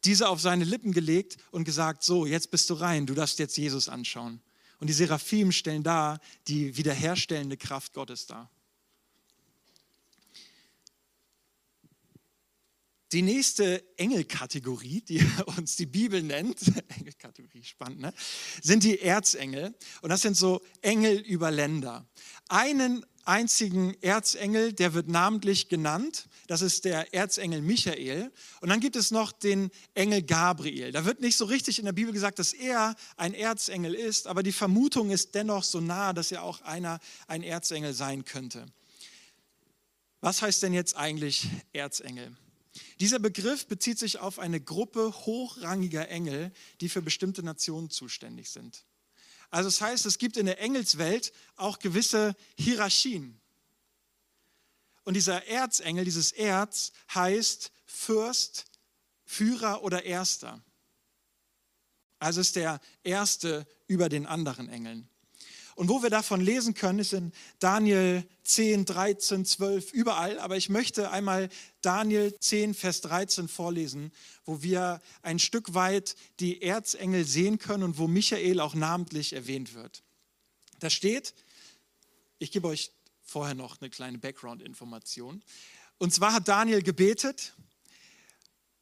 diese 0.06 0.30
auf 0.30 0.40
seine 0.40 0.64
Lippen 0.64 0.94
gelegt 0.94 1.38
und 1.52 1.66
gesagt, 1.66 2.04
so, 2.04 2.26
jetzt 2.26 2.52
bist 2.52 2.70
du 2.70 2.76
rein, 2.76 3.06
du 3.06 3.14
darfst 3.14 3.40
jetzt 3.40 3.58
Jesus 3.58 3.90
anschauen. 3.90 4.42
Und 4.80 4.88
die 4.88 4.94
Seraphim 4.94 5.52
stellen 5.52 5.84
da 5.84 6.20
die 6.48 6.78
wiederherstellende 6.78 7.58
Kraft 7.58 7.94
Gottes 7.94 8.26
dar. 8.26 8.50
Die 13.16 13.22
nächste 13.22 13.82
Engelkategorie, 13.96 15.00
die 15.00 15.26
uns 15.58 15.78
die 15.78 15.86
Bibel 15.86 16.22
nennt, 16.22 16.60
Engelkategorie, 17.00 17.64
spannend, 17.64 18.02
ne? 18.02 18.14
sind 18.62 18.84
die 18.84 19.00
Erzengel. 19.00 19.74
Und 20.02 20.10
das 20.10 20.22
sind 20.22 20.36
so 20.36 20.62
Engel 20.82 21.20
über 21.20 21.50
Länder. 21.50 22.06
Einen 22.50 23.06
einzigen 23.24 23.96
Erzengel, 24.02 24.74
der 24.74 24.94
wird 24.94 25.08
namentlich 25.08 25.70
genannt. 25.70 26.28
Das 26.48 26.62
ist 26.62 26.84
der 26.84 27.14
Erzengel 27.14 27.62
Michael. 27.62 28.34
Und 28.60 28.68
dann 28.68 28.82
gibt 28.82 28.98
es 28.98 29.12
noch 29.12 29.32
den 29.32 29.72
Engel 29.94 30.22
Gabriel. 30.22 30.92
Da 30.92 31.06
wird 31.06 31.22
nicht 31.22 31.38
so 31.38 31.46
richtig 31.46 31.80
in 31.80 31.86
der 31.86 31.94
Bibel 31.94 32.12
gesagt, 32.12 32.38
dass 32.38 32.52
er 32.52 32.98
ein 33.16 33.34
Erzengel 33.34 33.94
ist, 33.94 34.28
aber 34.28 34.44
die 34.44 34.52
Vermutung 34.52 35.10
ist 35.10 35.36
dennoch 35.36 35.64
so 35.64 35.80
nah, 35.80 36.12
dass 36.12 36.34
er 36.34 36.44
auch 36.44 36.60
einer 36.64 37.00
ein 37.28 37.44
Erzengel 37.44 37.94
sein 37.94 38.26
könnte. 38.26 38.66
Was 40.20 40.42
heißt 40.42 40.64
denn 40.64 40.74
jetzt 40.74 40.98
eigentlich 40.98 41.48
Erzengel? 41.72 42.36
Dieser 43.00 43.20
Begriff 43.20 43.68
bezieht 43.68 44.00
sich 44.00 44.20
auf 44.20 44.40
eine 44.40 44.60
Gruppe 44.60 45.14
hochrangiger 45.26 46.10
Engel, 46.10 46.52
die 46.82 46.90
für 46.90 47.02
bestimmte 47.02 47.44
Nationen 47.44 47.90
zuständig 47.90 48.50
sind. 48.50 48.86
Also 49.50 49.70
das 49.70 49.82
heißt, 49.82 50.06
es 50.06 50.18
gibt 50.18 50.38
in 50.38 50.46
der 50.46 50.60
Engelswelt 50.60 51.32
auch 51.56 51.80
gewisse 51.80 52.36
Hierarchien. 52.58 53.40
Und 55.04 55.14
dieser 55.14 55.46
Erzengel, 55.48 56.04
dieses 56.04 56.32
Erz 56.32 56.92
heißt 57.14 57.72
Fürst, 57.86 58.66
Führer 59.24 59.84
oder 59.84 60.04
Erster. 60.04 60.62
Also 62.20 62.42
ist 62.42 62.56
der 62.56 62.82
Erste 63.04 63.68
über 63.88 64.10
den 64.10 64.26
anderen 64.26 64.68
Engeln. 64.68 65.08
Und 65.76 65.90
wo 65.90 66.02
wir 66.02 66.10
davon 66.10 66.40
lesen 66.40 66.74
können, 66.74 67.00
ist 67.00 67.12
in 67.12 67.34
Daniel 67.60 68.26
10, 68.46 68.86
13, 68.86 69.44
12, 69.44 69.92
überall. 69.92 70.40
Aber 70.40 70.56
ich 70.56 70.70
möchte 70.70 71.12
einmal 71.12 71.50
Daniel 71.82 72.34
10, 72.40 72.74
Vers 72.74 73.02
13 73.02 73.50
vorlesen, 73.50 74.14
wo 74.46 74.64
wir 74.64 75.02
ein 75.22 75.38
Stück 75.38 75.74
weit 75.74 76.16
die 76.40 76.62
Erzengel 76.62 77.26
sehen 77.26 77.60
können 77.60 77.84
und 77.84 77.98
wo 77.98 78.08
Michael 78.08 78.62
auch 78.62 78.74
namentlich 78.74 79.34
erwähnt 79.34 79.74
wird. 79.74 80.02
Da 80.80 80.90
steht, 80.90 81.34
ich 82.40 82.52
gebe 82.52 82.70
euch 82.70 82.92
vorher 83.22 83.56
noch 83.56 83.82
eine 83.82 83.90
kleine 83.90 84.18
Background-Information. 84.18 85.44
Und 85.98 86.14
zwar 86.14 86.34
hat 86.34 86.48
Daniel 86.48 86.84
gebetet 86.84 87.54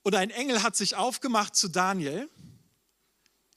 und 0.04 0.14
ein 0.14 0.30
Engel 0.30 0.62
hat 0.62 0.76
sich 0.76 0.96
aufgemacht 0.96 1.56
zu 1.56 1.70
Daniel. 1.70 2.30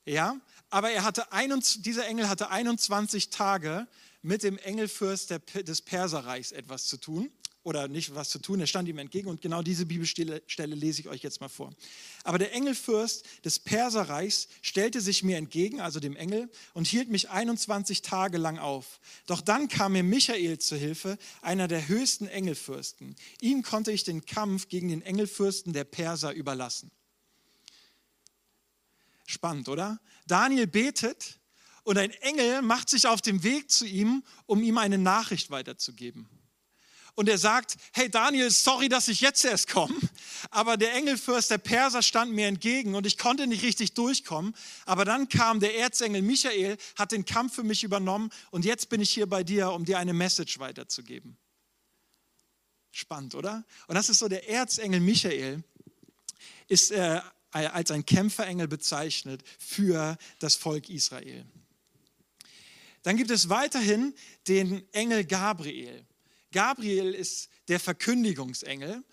Ja, 0.07 0.40
aber 0.77 0.91
er 0.91 1.05
hatte 1.05 1.33
ein, 1.33 1.59
dieser 1.79 2.07
Engel 2.07 2.29
hatte 2.29 2.51
21 2.51 3.31
Tage 3.31 3.87
mit 4.21 4.43
dem 4.43 4.59
Engelfürst 4.59 5.31
des 5.55 5.81
Perserreichs 5.81 6.53
etwas 6.53 6.85
zu 6.85 6.99
tun. 6.99 7.31
oder 7.62 7.89
nicht 7.89 8.15
was 8.15 8.29
zu 8.29 8.39
tun, 8.39 8.61
er 8.61 8.67
stand 8.67 8.87
ihm 8.87 8.99
entgegen 8.99 9.29
und 9.29 9.41
genau 9.41 9.62
diese 9.62 9.87
Bibelstelle 9.87 10.43
lese 10.75 11.01
ich 11.01 11.09
euch 11.09 11.23
jetzt 11.23 11.41
mal 11.41 11.49
vor. 11.49 11.73
Aber 12.25 12.37
der 12.37 12.53
Engelfürst 12.53 13.25
des 13.47 13.59
Perserreichs 13.59 14.49
stellte 14.61 15.01
sich 15.01 15.23
mir 15.23 15.39
entgegen, 15.39 15.81
also 15.81 15.99
dem 15.99 16.15
Engel, 16.15 16.51
und 16.75 16.87
hielt 16.87 17.09
mich 17.09 17.31
21 17.31 18.03
Tage 18.03 18.37
lang 18.37 18.59
auf. 18.59 19.01
Doch 19.27 19.41
dann 19.41 19.69
kam 19.69 19.93
mir 19.93 20.03
Michael 20.03 20.59
zu 20.59 20.77
Hilfe, 20.77 21.17
einer 21.41 21.69
der 21.69 21.89
höchsten 21.89 22.29
Engelfürsten. 22.29 23.17
Ihm 23.41 23.62
konnte 23.62 23.93
ich 23.93 24.05
den 24.05 24.27
Kampf 24.27 24.69
gegen 24.69 24.89
den 24.89 25.01
Engelfürsten 25.01 25.73
der 25.73 25.85
Perser 25.85 26.35
überlassen. 26.35 26.91
Spannend, 29.27 29.69
oder? 29.69 30.01
Daniel 30.27 30.67
betet 30.67 31.41
und 31.83 31.99
ein 31.99 32.11
Engel 32.11 32.62
macht 32.62 32.89
sich 32.89 33.07
auf 33.07 33.21
den 33.21 33.43
Weg 33.43 33.71
zu 33.71 33.87
ihm, 33.87 34.23
um 34.47 34.62
ihm 34.62 34.79
eine 34.79 34.99
Nachricht 34.99 35.51
weiterzugeben 35.51 36.29
und 37.17 37.29
er 37.29 37.39
sagt, 37.39 37.77
hey 37.93 38.09
Daniel, 38.09 38.51
sorry, 38.51 38.89
dass 38.89 39.09
ich 39.09 39.21
jetzt 39.21 39.45
erst 39.45 39.69
komme, 39.69 39.95
aber 40.51 40.77
der 40.77 40.95
Engelfürst, 40.95 41.51
der 41.51 41.59
Perser 41.59 42.03
stand 42.03 42.33
mir 42.33 42.47
entgegen 42.47 42.95
und 42.95 43.07
ich 43.07 43.19
konnte 43.19 43.47
nicht 43.47 43.65
richtig 43.65 43.95
durchkommen, 43.95 44.55
aber 44.85 45.05
dann 45.05 45.29
kam 45.29 45.59
der 45.59 45.77
Erzengel 45.77 46.23
Michael, 46.23 46.77
hat 46.97 47.12
den 47.12 47.25
Kampf 47.25 47.55
für 47.57 47.65
mich 47.65 47.83
übernommen 47.83 48.31
und 48.51 48.65
jetzt 48.65 48.89
bin 48.91 49.01
ich 49.01 49.11
hier 49.11 49.27
bei 49.27 49.43
dir, 49.43 49.73
um 49.73 49.85
dir 49.85 49.99
eine 49.99 50.12
Message 50.12 50.59
weiterzugeben. 50.59 51.37
Spannend, 52.93 53.35
oder? 53.35 53.65
Und 53.89 53.95
das 53.95 54.09
ist 54.09 54.19
so, 54.19 54.29
der 54.29 54.49
Erzengel 54.49 55.01
Michael 55.01 55.65
ist 56.69 56.91
äh, 56.93 57.21
als 57.64 57.90
ein 57.90 58.05
Kämpferengel 58.05 58.69
bezeichnet 58.69 59.42
für 59.59 60.19
das 60.38 60.55
Volk 60.55 60.88
Israel. 60.90 61.47
Dann 63.03 63.16
gibt 63.16 63.31
es 63.31 63.49
weiterhin 63.49 64.14
den 64.49 64.83
Engel 64.92 65.25
Gabriel. 65.25 66.05
Gabriel 66.53 67.14
ist 67.14 67.49
der 67.69 67.79
Verkündigungsengel 67.81 69.05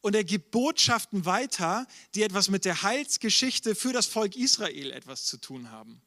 und 0.00 0.14
er 0.14 0.24
gibt 0.24 0.50
Botschaften 0.50 1.24
weiter, 1.24 1.86
die 2.14 2.22
etwas 2.22 2.48
mit 2.48 2.64
der 2.64 2.82
Heilsgeschichte 2.82 3.74
für 3.74 3.92
das 3.92 4.06
Volk 4.06 4.36
Israel 4.36 4.90
etwas 4.90 5.24
zu 5.24 5.36
tun 5.36 5.70
haben. 5.70 6.02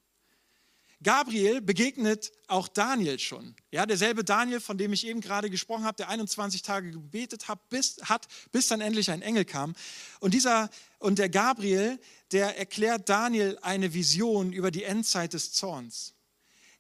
Gabriel 1.06 1.62
begegnet 1.62 2.32
auch 2.48 2.68
Daniel 2.68 3.20
schon. 3.20 3.56
Ja, 3.70 3.86
derselbe 3.86 4.24
Daniel, 4.24 4.60
von 4.60 4.76
dem 4.76 4.91
ich 4.91 5.06
eben 5.06 5.22
gerade 5.22 5.52
gesprochen 5.52 5.84
habe, 5.84 5.98
der 5.98 6.10
21 6.10 6.63
Tage 6.63 6.89
gebetet 6.91 7.48
hat 7.48 7.70
bis, 7.70 7.98
hat, 8.06 8.28
bis 8.52 8.68
dann 8.68 8.82
endlich 8.82 9.12
ein 9.12 9.22
Engel 9.22 9.46
kam. 9.46 9.76
Und, 10.20 10.34
dieser, 10.34 10.68
und 10.98 11.20
der 11.20 11.30
Gabriel, 11.30 12.00
der 12.32 12.58
erklärt 12.58 13.08
Daniel 13.08 13.60
eine 13.62 13.94
Vision 13.94 14.52
über 14.52 14.72
die 14.72 14.84
Endzeit 14.84 15.34
des 15.34 15.54
Zorns. 15.54 16.15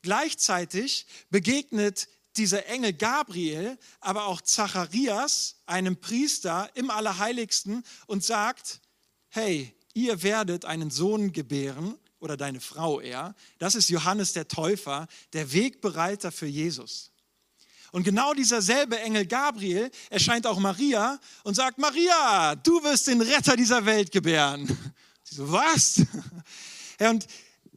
Gleichzeitig 0.01 1.05
begegnet 1.29 2.07
dieser 2.35 2.65
Engel 2.65 2.93
Gabriel, 2.93 3.77
aber 3.99 4.25
auch 4.25 4.41
Zacharias, 4.41 5.57
einem 5.67 5.97
Priester 5.97 6.71
im 6.73 6.89
Allerheiligsten, 6.89 7.83
und 8.07 8.23
sagt, 8.23 8.81
hey, 9.29 9.71
ihr 9.93 10.23
werdet 10.23 10.65
einen 10.65 10.89
Sohn 10.89 11.31
gebären, 11.31 11.95
oder 12.25 12.35
deine 12.35 12.59
Frau 12.59 12.99
eher. 12.99 13.35
Das 13.59 13.75
ist 13.75 13.89
Johannes 13.89 14.33
der 14.33 14.47
Täufer, 14.47 15.07
der 15.31 15.53
Wegbereiter 15.53 16.31
für 16.31 16.47
Jesus. 16.47 17.11
Und 17.91 18.03
genau 18.03 18.33
dieser 18.33 18.61
selbe 18.61 18.99
Engel 18.99 19.25
Gabriel 19.25 19.89
erscheint 20.09 20.45
auch 20.45 20.59
Maria 20.59 21.17
und 21.43 21.53
sagt, 21.53 21.77
Maria, 21.77 22.55
du 22.55 22.83
wirst 22.83 23.07
den 23.07 23.21
Retter 23.21 23.55
dieser 23.55 23.85
Welt 23.85 24.11
gebären. 24.11 24.67
Sie 25.23 25.35
so, 25.35 25.49
was? 25.51 26.01
Und 26.99 27.27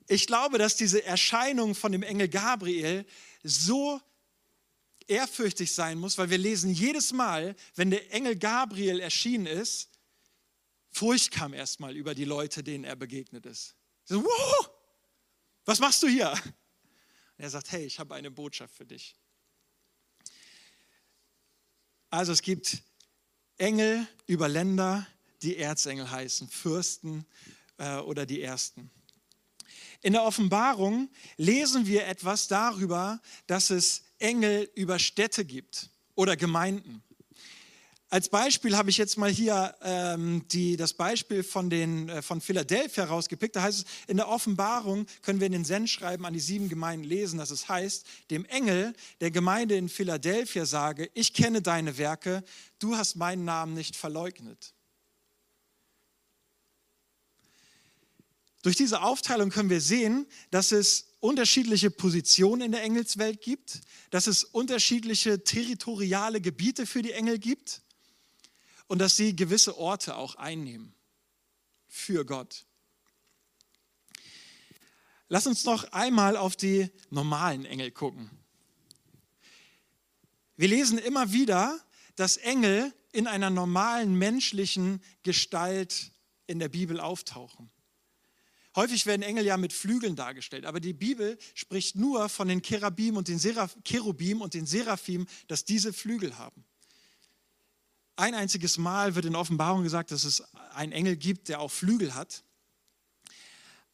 ich 0.08 0.26
glaube, 0.26 0.58
dass 0.58 0.74
diese 0.74 1.04
Erscheinung 1.04 1.74
von 1.74 1.92
dem 1.92 2.02
Engel 2.02 2.28
Gabriel 2.28 3.06
so 3.44 4.00
ehrfürchtig 5.06 5.72
sein 5.72 5.98
muss, 5.98 6.18
weil 6.18 6.30
wir 6.30 6.38
lesen 6.38 6.72
jedes 6.72 7.12
Mal, 7.12 7.54
wenn 7.76 7.90
der 7.90 8.12
Engel 8.12 8.36
Gabriel 8.36 9.00
erschienen 9.00 9.46
ist, 9.46 9.90
Furcht 10.90 11.30
kam 11.30 11.52
erstmal 11.52 11.94
über 11.96 12.14
die 12.14 12.24
Leute, 12.24 12.62
denen 12.64 12.84
er 12.84 12.96
begegnet 12.96 13.46
ist. 13.46 13.77
So, 14.08 14.24
wow, 14.24 14.70
was 15.66 15.80
machst 15.80 16.02
du 16.02 16.08
hier? 16.08 16.30
Und 16.32 17.44
er 17.44 17.50
sagt, 17.50 17.70
hey, 17.72 17.84
ich 17.84 17.98
habe 17.98 18.14
eine 18.14 18.30
Botschaft 18.30 18.74
für 18.74 18.86
dich. 18.86 19.14
Also 22.08 22.32
es 22.32 22.40
gibt 22.40 22.78
Engel 23.58 24.08
über 24.26 24.48
Länder, 24.48 25.06
die 25.42 25.58
Erzengel 25.58 26.10
heißen, 26.10 26.48
Fürsten 26.48 27.26
äh, 27.76 27.98
oder 27.98 28.24
die 28.24 28.40
Ersten. 28.40 28.90
In 30.00 30.14
der 30.14 30.22
Offenbarung 30.22 31.10
lesen 31.36 31.86
wir 31.86 32.06
etwas 32.06 32.48
darüber, 32.48 33.20
dass 33.46 33.68
es 33.68 34.04
Engel 34.18 34.70
über 34.74 34.98
Städte 34.98 35.44
gibt 35.44 35.90
oder 36.14 36.34
Gemeinden. 36.34 37.02
Als 38.10 38.30
Beispiel 38.30 38.74
habe 38.74 38.88
ich 38.88 38.96
jetzt 38.96 39.18
mal 39.18 39.30
hier 39.30 39.74
ähm, 39.82 40.48
die, 40.48 40.78
das 40.78 40.94
Beispiel 40.94 41.42
von, 41.42 41.68
den, 41.68 42.08
äh, 42.08 42.22
von 42.22 42.40
Philadelphia 42.40 43.04
rausgepickt. 43.04 43.54
Da 43.54 43.62
heißt 43.62 43.80
es, 43.80 43.84
in 44.06 44.16
der 44.16 44.28
Offenbarung 44.28 45.04
können 45.20 45.40
wir 45.40 45.46
in 45.46 45.52
den 45.52 45.66
Sendschreiben 45.66 46.24
an 46.24 46.32
die 46.32 46.40
sieben 46.40 46.70
Gemeinden 46.70 47.04
lesen, 47.04 47.38
dass 47.38 47.50
es 47.50 47.68
heißt, 47.68 48.06
dem 48.30 48.46
Engel 48.46 48.94
der 49.20 49.30
Gemeinde 49.30 49.76
in 49.76 49.90
Philadelphia 49.90 50.64
sage, 50.64 51.10
ich 51.12 51.34
kenne 51.34 51.60
deine 51.60 51.98
Werke, 51.98 52.44
du 52.78 52.96
hast 52.96 53.16
meinen 53.16 53.44
Namen 53.44 53.74
nicht 53.74 53.94
verleugnet. 53.94 54.72
Durch 58.62 58.76
diese 58.76 59.02
Aufteilung 59.02 59.50
können 59.50 59.70
wir 59.70 59.82
sehen, 59.82 60.26
dass 60.50 60.72
es 60.72 61.08
unterschiedliche 61.20 61.90
Positionen 61.90 62.62
in 62.62 62.72
der 62.72 62.82
Engelswelt 62.82 63.42
gibt, 63.42 63.82
dass 64.10 64.26
es 64.26 64.44
unterschiedliche 64.44 65.44
territoriale 65.44 66.40
Gebiete 66.40 66.86
für 66.86 67.02
die 67.02 67.12
Engel 67.12 67.38
gibt 67.38 67.82
und 68.88 68.98
dass 68.98 69.16
sie 69.16 69.36
gewisse 69.36 69.78
Orte 69.78 70.16
auch 70.16 70.34
einnehmen 70.34 70.92
für 71.86 72.24
Gott. 72.24 72.66
Lass 75.28 75.46
uns 75.46 75.64
noch 75.64 75.92
einmal 75.92 76.36
auf 76.36 76.56
die 76.56 76.90
normalen 77.10 77.64
Engel 77.64 77.90
gucken. 77.90 78.30
Wir 80.56 80.68
lesen 80.68 80.98
immer 80.98 81.32
wieder, 81.32 81.78
dass 82.16 82.36
Engel 82.38 82.92
in 83.12 83.26
einer 83.26 83.50
normalen 83.50 84.14
menschlichen 84.14 85.02
Gestalt 85.22 86.10
in 86.46 86.58
der 86.58 86.68
Bibel 86.68 86.98
auftauchen. 86.98 87.70
Häufig 88.74 89.06
werden 89.06 89.22
Engel 89.22 89.44
ja 89.44 89.56
mit 89.56 89.72
Flügeln 89.72 90.16
dargestellt, 90.16 90.64
aber 90.64 90.80
die 90.80 90.92
Bibel 90.92 91.38
spricht 91.54 91.96
nur 91.96 92.28
von 92.28 92.48
den 92.48 92.62
Cherubim 92.62 93.16
und 93.16 93.28
den 93.28 93.38
Seraph 93.38 93.76
Cherubim 93.84 94.40
und 94.40 94.54
den 94.54 94.66
Seraphim, 94.66 95.26
dass 95.46 95.64
diese 95.64 95.92
Flügel 95.92 96.38
haben. 96.38 96.64
Ein 98.18 98.34
einziges 98.34 98.78
Mal 98.78 99.14
wird 99.14 99.26
in 99.26 99.36
Offenbarung 99.36 99.84
gesagt, 99.84 100.10
dass 100.10 100.24
es 100.24 100.42
einen 100.74 100.90
Engel 100.90 101.16
gibt, 101.16 101.48
der 101.48 101.60
auch 101.60 101.70
Flügel 101.70 102.16
hat. 102.16 102.42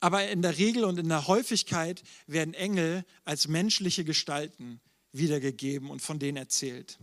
Aber 0.01 0.27
in 0.27 0.41
der 0.41 0.57
Regel 0.57 0.85
und 0.85 0.99
in 0.99 1.11
der 1.11 1.27
Häufigkeit 1.27 2.03
werden 2.27 2.55
Engel 2.55 3.05
als 3.27 3.49
menschliche 3.49 4.03
Gestalten 4.03 4.81
wiedergegeben 5.13 5.91
und 5.91 6.01
von 6.01 6.19
denen 6.19 6.39
erzählt. 6.39 6.99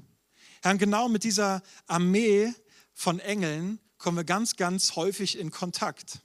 Herr, 0.64 0.76
genau 0.78 1.10
mit 1.10 1.24
dieser 1.24 1.62
Armee 1.86 2.56
von 2.92 3.20
Engeln 3.20 3.78
kommen 4.00 4.18
wir 4.18 4.24
ganz, 4.24 4.56
ganz 4.56 4.96
häufig 4.96 5.38
in 5.38 5.52
Kontakt 5.52 6.22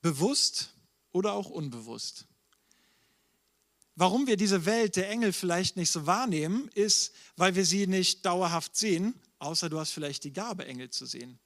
bewusst 0.00 0.72
oder 1.10 1.34
auch 1.34 1.50
unbewusst. 1.50 2.26
Warum 4.02 4.26
wir 4.26 4.36
diese 4.36 4.66
Welt 4.66 4.96
der 4.96 5.08
Engel 5.10 5.32
vielleicht 5.32 5.76
nicht 5.76 5.92
so 5.92 6.08
wahrnehmen, 6.08 6.68
ist, 6.74 7.14
weil 7.36 7.54
wir 7.54 7.64
sie 7.64 7.86
nicht 7.86 8.26
dauerhaft 8.26 8.74
sehen, 8.74 9.14
außer 9.38 9.70
du 9.70 9.78
hast 9.78 9.92
vielleicht 9.92 10.24
die 10.24 10.32
Gabe, 10.32 10.66
Engel 10.66 10.90
zu 10.90 11.06
sehen. 11.06 11.38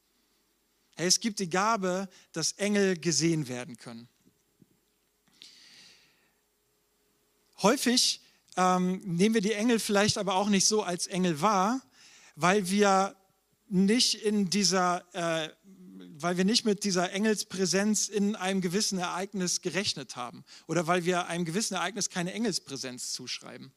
Hey, 0.94 1.06
es 1.06 1.20
gibt 1.20 1.38
die 1.38 1.50
Gabe, 1.50 2.08
dass 2.32 2.52
Engel 2.52 2.96
gesehen 2.96 3.48
werden 3.48 3.76
können. 3.76 4.08
Häufig 7.60 8.22
ähm, 8.56 9.02
nehmen 9.04 9.34
wir 9.34 9.42
die 9.42 9.52
Engel 9.52 9.78
vielleicht 9.78 10.16
aber 10.16 10.36
auch 10.36 10.48
nicht 10.48 10.64
so 10.64 10.82
als 10.82 11.08
Engel 11.08 11.42
wahr, 11.42 11.82
weil 12.36 12.70
wir 12.70 13.16
nicht 13.68 14.14
in 14.24 14.48
dieser 14.48 15.04
äh, 15.12 15.50
weil 16.20 16.36
wir 16.36 16.44
nicht 16.44 16.64
mit 16.64 16.84
dieser 16.84 17.12
Engelspräsenz 17.12 18.08
in 18.08 18.36
einem 18.36 18.60
gewissen 18.60 18.98
Ereignis 18.98 19.60
gerechnet 19.60 20.16
haben 20.16 20.44
oder 20.66 20.86
weil 20.86 21.04
wir 21.04 21.26
einem 21.26 21.44
gewissen 21.44 21.74
Ereignis 21.74 22.10
keine 22.10 22.32
Engelspräsenz 22.32 23.12
zuschreiben. 23.12 23.72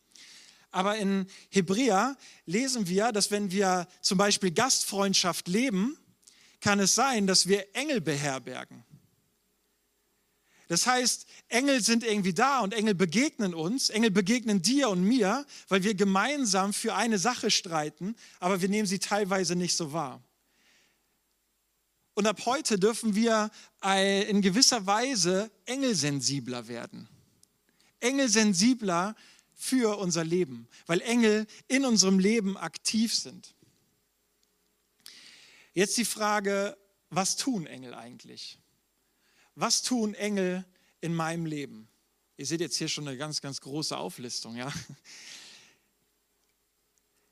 Aber 0.71 0.97
in 0.97 1.25
Hebräer 1.49 2.15
lesen 2.45 2.87
wir, 2.87 3.11
dass 3.11 3.31
wenn 3.31 3.51
wir 3.51 3.87
zum 4.01 4.17
Beispiel 4.17 4.51
Gastfreundschaft 4.51 5.47
leben, 5.47 5.97
kann 6.61 6.79
es 6.79 6.95
sein, 6.95 7.25
dass 7.25 7.47
wir 7.47 7.65
Engel 7.73 8.01
beherbergen. 8.01 8.83
Das 10.67 10.85
heißt, 10.85 11.25
Engel 11.47 11.81
sind 11.81 12.03
irgendwie 12.03 12.33
da 12.33 12.59
und 12.59 12.75
Engel 12.75 12.93
begegnen 12.93 13.55
uns, 13.55 13.89
Engel 13.89 14.11
begegnen 14.11 14.61
dir 14.61 14.89
und 14.89 15.03
mir, 15.03 15.45
weil 15.67 15.83
wir 15.83 15.95
gemeinsam 15.95 16.73
für 16.73 16.93
eine 16.93 17.17
Sache 17.17 17.49
streiten, 17.49 18.15
aber 18.39 18.61
wir 18.61 18.69
nehmen 18.69 18.87
sie 18.87 18.99
teilweise 18.99 19.55
nicht 19.55 19.75
so 19.75 19.93
wahr. 19.93 20.21
Und 22.19 22.27
ab 22.27 22.45
heute 22.45 22.77
dürfen 22.77 23.15
wir 23.15 23.49
in 24.27 24.41
gewisser 24.41 24.85
Weise 24.85 25.49
engelsensibler 25.65 26.67
werden. 26.67 27.07
Engelsensibler 28.01 29.15
für 29.55 29.97
unser 29.97 30.25
Leben, 30.25 30.67
weil 30.85 30.99
Engel 30.99 31.47
in 31.69 31.85
unserem 31.85 32.19
Leben 32.19 32.57
aktiv 32.57 33.15
sind. 33.15 33.55
Jetzt 35.73 35.95
die 35.95 36.03
Frage, 36.03 36.77
was 37.09 37.37
tun 37.37 37.65
Engel 37.65 37.93
eigentlich? 37.93 38.59
Was 39.55 39.81
tun 39.81 40.13
Engel 40.13 40.65
in 40.99 41.15
meinem 41.15 41.45
Leben? 41.45 41.87
Ihr 42.35 42.45
seht 42.45 42.59
jetzt 42.59 42.75
hier 42.75 42.89
schon 42.89 43.07
eine 43.07 43.15
ganz, 43.15 43.39
ganz 43.39 43.61
große 43.61 43.95
Auflistung, 43.97 44.57
ja. 44.57 44.69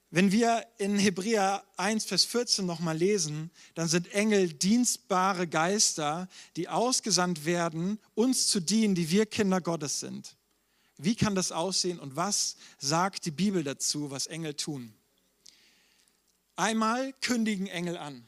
Wenn 0.10 0.32
wir 0.32 0.66
in 0.78 0.98
Hebräer 0.98 1.66
1, 1.76 2.06
Vers 2.06 2.24
14 2.24 2.66
nochmal 2.66 2.96
lesen, 2.96 3.52
dann 3.76 3.90
sind 3.90 4.14
Engel 4.14 4.54
dienstbare 4.54 5.48
Geister, 5.48 6.30
die 6.56 6.70
ausgesandt 6.70 7.46
werden, 7.46 8.00
uns 8.16 8.48
zu 8.48 8.62
dienen, 8.62 8.96
die 8.96 9.10
wir 9.10 9.26
Kinder 9.26 9.60
Gottes 9.60 10.00
sind. 10.00 10.38
Wie 10.98 11.16
kann 11.16 11.36
das 11.36 11.52
aussehen 11.52 12.00
und 12.00 12.16
was 12.16 12.56
sagt 12.80 13.26
die 13.26 13.32
Bibel 13.32 13.64
dazu, 13.64 14.10
was 14.10 14.28
Engel 14.28 14.54
tun? 14.54 14.94
Einmal 16.56 17.14
kündigen 17.22 17.68
Engel 17.68 17.98
an. 17.98 18.26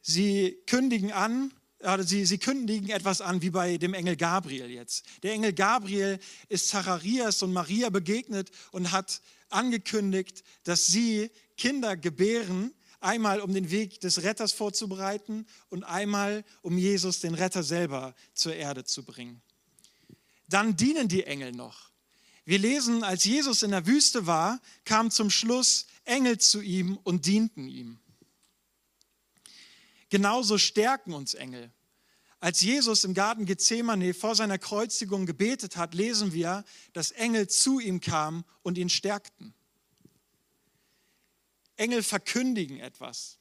Sie 0.00 0.58
kündigen 0.66 1.12
an, 1.12 1.52
sie, 2.00 2.24
sie 2.26 2.38
kündigen 2.38 2.90
etwas 2.90 3.20
an, 3.20 3.42
wie 3.42 3.50
bei 3.50 3.76
dem 3.76 3.94
Engel 3.94 4.16
Gabriel 4.16 4.70
jetzt. 4.70 5.04
Der 5.22 5.32
Engel 5.32 5.52
Gabriel 5.52 6.18
ist 6.48 6.68
Zacharias 6.68 7.42
und 7.42 7.52
Maria 7.52 7.90
begegnet 7.90 8.50
und 8.70 8.92
hat 8.92 9.20
angekündigt, 9.50 10.44
dass 10.64 10.86
sie 10.86 11.30
Kinder 11.56 11.96
gebären, 11.96 12.72
einmal 13.00 13.40
um 13.40 13.52
den 13.52 13.70
Weg 13.70 14.00
des 14.00 14.22
Retters 14.22 14.52
vorzubereiten 14.52 15.46
und 15.68 15.84
einmal 15.84 16.44
um 16.62 16.78
Jesus, 16.78 17.20
den 17.20 17.34
Retter 17.34 17.62
selber, 17.62 18.14
zur 18.34 18.54
Erde 18.54 18.84
zu 18.84 19.04
bringen. 19.04 19.42
Dann 20.48 20.76
dienen 20.76 21.08
die 21.08 21.24
Engel 21.24 21.52
noch. 21.52 21.90
Wir 22.44 22.58
lesen, 22.58 23.04
als 23.04 23.24
Jesus 23.24 23.62
in 23.62 23.70
der 23.70 23.86
Wüste 23.86 24.26
war, 24.26 24.60
kamen 24.84 25.10
zum 25.10 25.30
Schluss 25.30 25.86
Engel 26.04 26.38
zu 26.38 26.60
ihm 26.60 26.98
und 27.04 27.26
dienten 27.26 27.68
ihm. 27.68 28.01
Genauso 30.12 30.58
stärken 30.58 31.14
uns 31.14 31.32
Engel. 31.32 31.72
Als 32.38 32.60
Jesus 32.60 33.02
im 33.04 33.14
Garten 33.14 33.46
Gethsemane 33.46 34.12
vor 34.12 34.34
seiner 34.34 34.58
Kreuzigung 34.58 35.24
gebetet 35.24 35.78
hat, 35.78 35.94
lesen 35.94 36.34
wir, 36.34 36.64
dass 36.92 37.12
Engel 37.12 37.48
zu 37.48 37.80
ihm 37.80 38.02
kamen 38.02 38.44
und 38.62 38.76
ihn 38.76 38.90
stärkten. 38.90 39.54
Engel 41.76 42.02
verkündigen 42.02 42.78
etwas. 42.78 43.38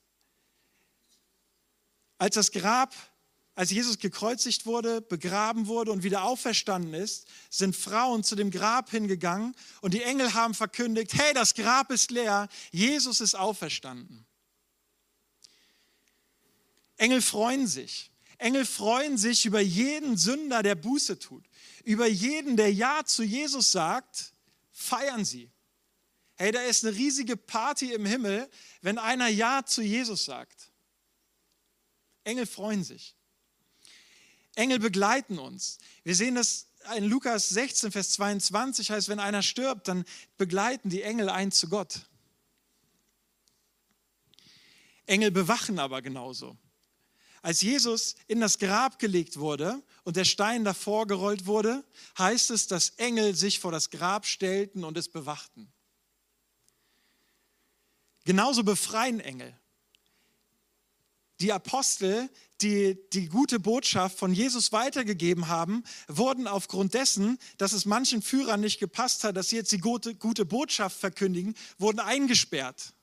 Als 2.17 2.35
das 2.35 2.53
Grab, 2.53 2.95
als 3.53 3.71
Jesus 3.71 3.99
gekreuzigt 3.99 4.65
wurde, 4.65 5.01
begraben 5.01 5.67
wurde 5.67 5.91
und 5.91 6.03
wieder 6.03 6.23
auferstanden 6.23 6.93
ist, 6.93 7.27
sind 7.49 7.75
Frauen 7.75 8.23
zu 8.23 8.37
dem 8.37 8.49
Grab 8.49 8.89
hingegangen 8.89 9.57
und 9.81 9.93
die 9.93 10.03
Engel 10.03 10.35
haben 10.35 10.53
verkündigt, 10.53 11.15
hey, 11.15 11.33
das 11.33 11.53
Grab 11.53 11.91
ist 11.91 12.11
leer, 12.11 12.47
Jesus 12.71 13.19
ist 13.19 13.35
auferstanden. 13.35 14.25
Engel 17.01 17.23
freuen 17.23 17.65
sich. 17.65 18.11
Engel 18.37 18.63
freuen 18.63 19.17
sich 19.17 19.47
über 19.47 19.59
jeden 19.59 20.17
Sünder, 20.17 20.61
der 20.61 20.75
Buße 20.75 21.17
tut. 21.17 21.43
Über 21.83 22.05
jeden, 22.05 22.57
der 22.57 22.71
Ja 22.71 23.03
zu 23.03 23.23
Jesus 23.23 23.71
sagt, 23.71 24.33
feiern 24.71 25.25
sie. 25.25 25.49
Hey, 26.35 26.51
da 26.51 26.61
ist 26.61 26.85
eine 26.85 26.95
riesige 26.95 27.37
Party 27.37 27.91
im 27.91 28.05
Himmel, 28.05 28.47
wenn 28.81 28.99
einer 28.99 29.29
Ja 29.29 29.65
zu 29.65 29.81
Jesus 29.81 30.25
sagt. 30.25 30.71
Engel 32.23 32.45
freuen 32.45 32.83
sich. 32.83 33.15
Engel 34.53 34.77
begleiten 34.77 35.39
uns. 35.39 35.79
Wir 36.03 36.15
sehen 36.15 36.35
das 36.35 36.67
in 36.97 37.05
Lukas 37.05 37.49
16, 37.49 37.91
Vers 37.91 38.11
22 38.11 38.91
heißt, 38.91 39.09
wenn 39.09 39.19
einer 39.19 39.41
stirbt, 39.41 39.87
dann 39.87 40.05
begleiten 40.37 40.89
die 40.91 41.01
Engel 41.01 41.29
einen 41.29 41.51
zu 41.51 41.67
Gott. 41.67 42.01
Engel 45.07 45.31
bewachen 45.31 45.79
aber 45.79 46.03
genauso. 46.03 46.59
Als 47.41 47.61
Jesus 47.61 48.15
in 48.27 48.39
das 48.39 48.59
Grab 48.59 48.99
gelegt 48.99 49.39
wurde 49.39 49.81
und 50.03 50.15
der 50.15 50.25
Stein 50.25 50.63
davor 50.63 51.07
gerollt 51.07 51.47
wurde, 51.47 51.83
heißt 52.17 52.51
es, 52.51 52.67
dass 52.67 52.91
Engel 52.91 53.35
sich 53.35 53.59
vor 53.59 53.71
das 53.71 53.89
Grab 53.89 54.27
stellten 54.27 54.83
und 54.83 54.97
es 54.97 55.09
bewachten. 55.09 55.71
Genauso 58.25 58.63
befreien 58.63 59.19
Engel. 59.19 59.57
Die 61.39 61.51
Apostel, 61.51 62.29
die 62.61 62.95
die 63.13 63.27
gute 63.27 63.59
Botschaft 63.59 64.19
von 64.19 64.31
Jesus 64.31 64.71
weitergegeben 64.71 65.47
haben, 65.47 65.83
wurden 66.07 66.45
aufgrund 66.45 66.93
dessen, 66.93 67.39
dass 67.57 67.73
es 67.73 67.85
manchen 67.85 68.21
Führern 68.21 68.61
nicht 68.61 68.79
gepasst 68.79 69.23
hat, 69.23 69.35
dass 69.35 69.49
sie 69.49 69.55
jetzt 69.55 69.71
die 69.71 69.79
gute, 69.79 70.13
gute 70.13 70.45
Botschaft 70.45 70.99
verkündigen, 70.99 71.55
wurden 71.79 71.99
eingesperrt. 71.99 72.93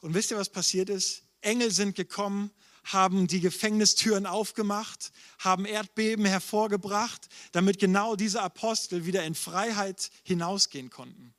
Und 0.00 0.14
wisst 0.14 0.30
ihr, 0.30 0.38
was 0.38 0.48
passiert 0.48 0.88
ist? 0.88 1.27
Engel 1.40 1.70
sind 1.70 1.94
gekommen, 1.94 2.50
haben 2.84 3.26
die 3.26 3.40
Gefängnistüren 3.40 4.26
aufgemacht, 4.26 5.12
haben 5.38 5.66
Erdbeben 5.66 6.24
hervorgebracht, 6.24 7.28
damit 7.52 7.78
genau 7.78 8.16
diese 8.16 8.42
Apostel 8.42 9.04
wieder 9.04 9.24
in 9.24 9.34
Freiheit 9.34 10.10
hinausgehen 10.24 10.90
konnten. 10.90 11.34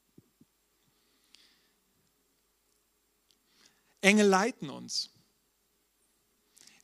Engel 4.02 4.28
leiten 4.28 4.70
uns. 4.70 5.10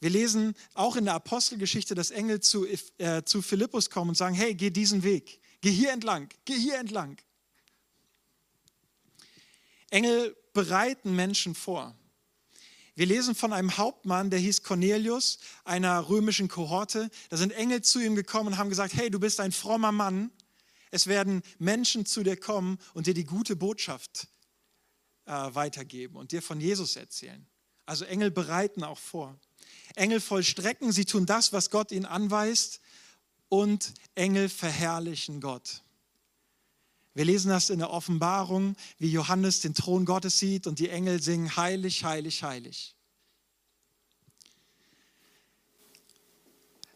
Wir 0.01 0.10
lesen 0.10 0.56
auch 0.73 0.97
in 0.97 1.06
der 1.06 1.13
Apostelgeschichte, 1.13 1.95
dass 1.95 2.12
Engel 2.12 2.41
zu, 2.41 2.67
äh, 2.67 3.23
zu 3.23 3.41
Philippus 3.41 3.89
kommen 3.89 4.10
und 4.10 4.15
sagen, 4.15 4.36
hey, 4.36 4.54
geh 4.54 4.69
diesen 4.69 5.04
Weg, 5.04 5.41
geh 5.62 5.71
hier 5.71 5.91
entlang, 5.91 6.30
geh 6.43 6.58
hier 6.58 6.78
entlang. 6.78 7.17
Engel 9.89 10.36
bereiten 10.54 11.15
Menschen 11.15 11.56
vor. 11.56 11.95
Wir 12.95 13.05
lesen 13.05 13.36
von 13.36 13.51
einem 13.51 13.75
Hauptmann, 13.77 14.29
der 14.29 14.39
hieß 14.39 14.63
Cornelius, 14.63 15.39
einer 15.65 16.08
römischen 16.08 16.47
Kohorte. 16.47 17.10
Da 17.29 17.36
sind 17.36 17.51
Engel 17.51 17.81
zu 17.81 17.99
ihm 17.99 18.15
gekommen 18.15 18.53
und 18.53 18.58
haben 18.58 18.69
gesagt, 18.69 18.93
hey, 18.93 19.10
du 19.10 19.19
bist 19.19 19.41
ein 19.41 19.51
frommer 19.51 19.91
Mann. 19.91 20.31
Es 20.91 21.08
werden 21.08 21.41
Menschen 21.60 22.05
zu 22.05 22.23
dir 22.23 22.38
kommen 22.38 22.79
und 22.93 23.08
dir 23.08 23.13
die 23.13 23.25
gute 23.25 23.58
Botschaft 23.58 24.29
äh, 25.25 25.31
weitergeben 25.31 26.15
und 26.15 26.31
dir 26.31 26.41
von 26.41 26.62
Jesus 26.62 26.95
erzählen. 26.95 27.45
Also 27.86 28.05
Engel 28.05 28.31
bereiten 28.31 28.84
auch 28.86 28.97
vor. 28.97 29.38
Engel 29.95 30.21
vollstrecken, 30.21 30.93
sie 30.93 31.05
tun 31.05 31.25
das, 31.25 31.51
was 31.51 31.69
Gott 31.69 31.91
ihnen 31.91 32.05
anweist 32.05 32.79
und 33.49 33.93
Engel 34.15 34.47
verherrlichen 34.47 35.41
Gott. 35.41 35.84
Wir 37.15 37.23
lesen 37.23 37.49
das 37.49 37.69
in 37.69 37.80
der 37.80 37.91
Offenbarung, 37.91 38.75
wie 38.99 39.10
Johannes 39.10 39.62
den 39.62 39.73
Thron 39.73 40.04
Gottes 40.04 40.38
sieht 40.38 40.67
und 40.67 40.80
die 40.80 40.89
Engel 40.89 41.21
singen, 41.21 41.56
heilig, 41.56 42.04
heilig, 42.04 42.43
heilig. 42.43 42.93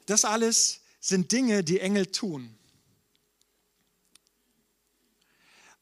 Das 0.06 0.26
alles 0.26 0.82
sind 1.00 1.32
Dinge, 1.32 1.64
die 1.64 1.80
Engel 1.80 2.08
tun. 2.08 2.54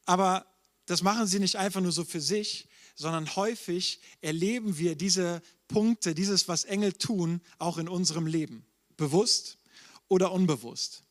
Aber 0.06 0.46
das 0.86 1.02
machen 1.02 1.26
sie 1.26 1.40
nicht 1.40 1.56
einfach 1.56 1.80
nur 1.80 1.92
so 1.92 2.04
für 2.04 2.20
sich, 2.20 2.68
sondern 2.94 3.34
häufig 3.34 4.00
erleben 4.20 4.78
wir 4.78 4.94
diese 4.94 5.42
Punkte, 5.66 6.14
dieses, 6.14 6.46
was 6.46 6.64
Engel 6.64 6.92
tun, 6.92 7.40
auch 7.58 7.76
in 7.76 7.88
unserem 7.88 8.26
Leben. 8.28 8.64
Bewusst 8.96 9.58
oder 10.06 10.30
unbewusst. 10.30 11.02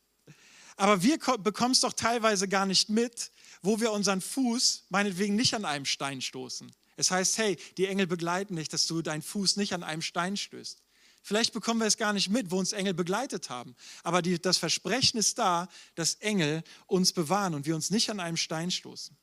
Aber 0.78 1.02
wir 1.04 1.18
bekommen 1.18 1.74
es 1.74 1.82
doch 1.82 1.94
teilweise 1.94 2.48
gar 2.48 2.66
nicht 2.66 2.90
mit, 2.90 3.32
wo 3.62 3.80
wir 3.80 3.92
unseren 3.92 4.22
Fuß 4.22 4.86
meinetwegen 4.90 5.36
nicht 5.36 5.56
an 5.56 5.66
einem 5.66 5.86
Stein 5.86 6.22
stoßen. 6.22 6.72
Es 6.96 7.12
heißt, 7.12 7.38
hey, 7.38 7.58
die 7.78 7.88
Engel 7.88 8.08
begleiten 8.08 8.56
dich, 8.56 8.70
dass 8.70 8.88
du 8.88 9.02
deinen 9.02 9.22
Fuß 9.22 9.58
nicht 9.58 9.74
an 9.74 9.84
einem 9.84 10.02
Stein 10.02 10.38
stößt. 10.38 10.82
Vielleicht 11.24 11.52
bekommen 11.52 11.80
wir 11.80 11.88
es 11.88 11.98
gar 11.98 12.13
nicht 12.13 12.30
mit, 12.30 12.52
wo 12.52 12.58
uns 12.58 12.72
Engel 12.72 12.94
begleitet 12.94 13.50
haben. 13.50 13.76
Aber 14.04 14.22
die, 14.22 14.42
das 14.42 14.58
Versprechen 14.58 15.18
ist 15.18 15.38
da, 15.38 15.68
dass 15.96 16.13
Engel 16.16 16.63
uns 16.86 17.12
bewahren 17.12 17.54
und 17.54 17.66
wir 17.66 17.76
uns 17.76 17.90
nicht 17.90 18.10
an 18.10 18.20
einem 18.20 18.38
Stein 18.38 18.72
stoßen. 18.72 19.18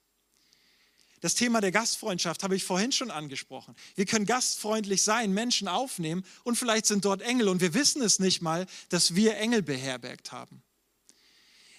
Das 1.20 1.34
Thema 1.34 1.62
der 1.62 1.72
Gastfreundschaft 1.72 2.42
habe 2.42 2.54
ich 2.54 2.64
vorhin 2.64 2.92
schon 2.92 3.10
angesprochen. 3.10 3.74
Wir 3.94 4.04
können 4.04 4.26
gastfreundlich 4.26 5.02
sein, 5.02 5.32
Menschen 5.32 5.68
aufnehmen 5.68 6.26
und 6.42 6.56
vielleicht 6.56 6.84
sind 6.84 7.06
dort 7.06 7.22
Engel 7.22 7.48
und 7.48 7.62
wir 7.62 7.72
wissen 7.72 8.02
es 8.02 8.18
nicht 8.18 8.42
mal, 8.42 8.66
dass 8.90 9.14
wir 9.14 9.38
Engel 9.38 9.62
beherbergt 9.62 10.32
haben. 10.32 10.62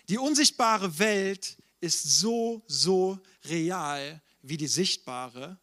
Die 0.07 0.17
unsichtbare 0.17 0.99
Welt 0.99 1.57
ist 1.81 2.19
so, 2.19 2.63
so 2.67 3.19
real 3.45 4.21
wie 4.41 4.57
die 4.57 4.67
sichtbare 4.67 5.59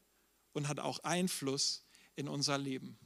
und 0.52 0.68
hat 0.68 0.80
auch 0.80 1.00
Einfluss 1.00 1.84
in 2.16 2.28
unser 2.28 2.58
Leben. 2.58 2.98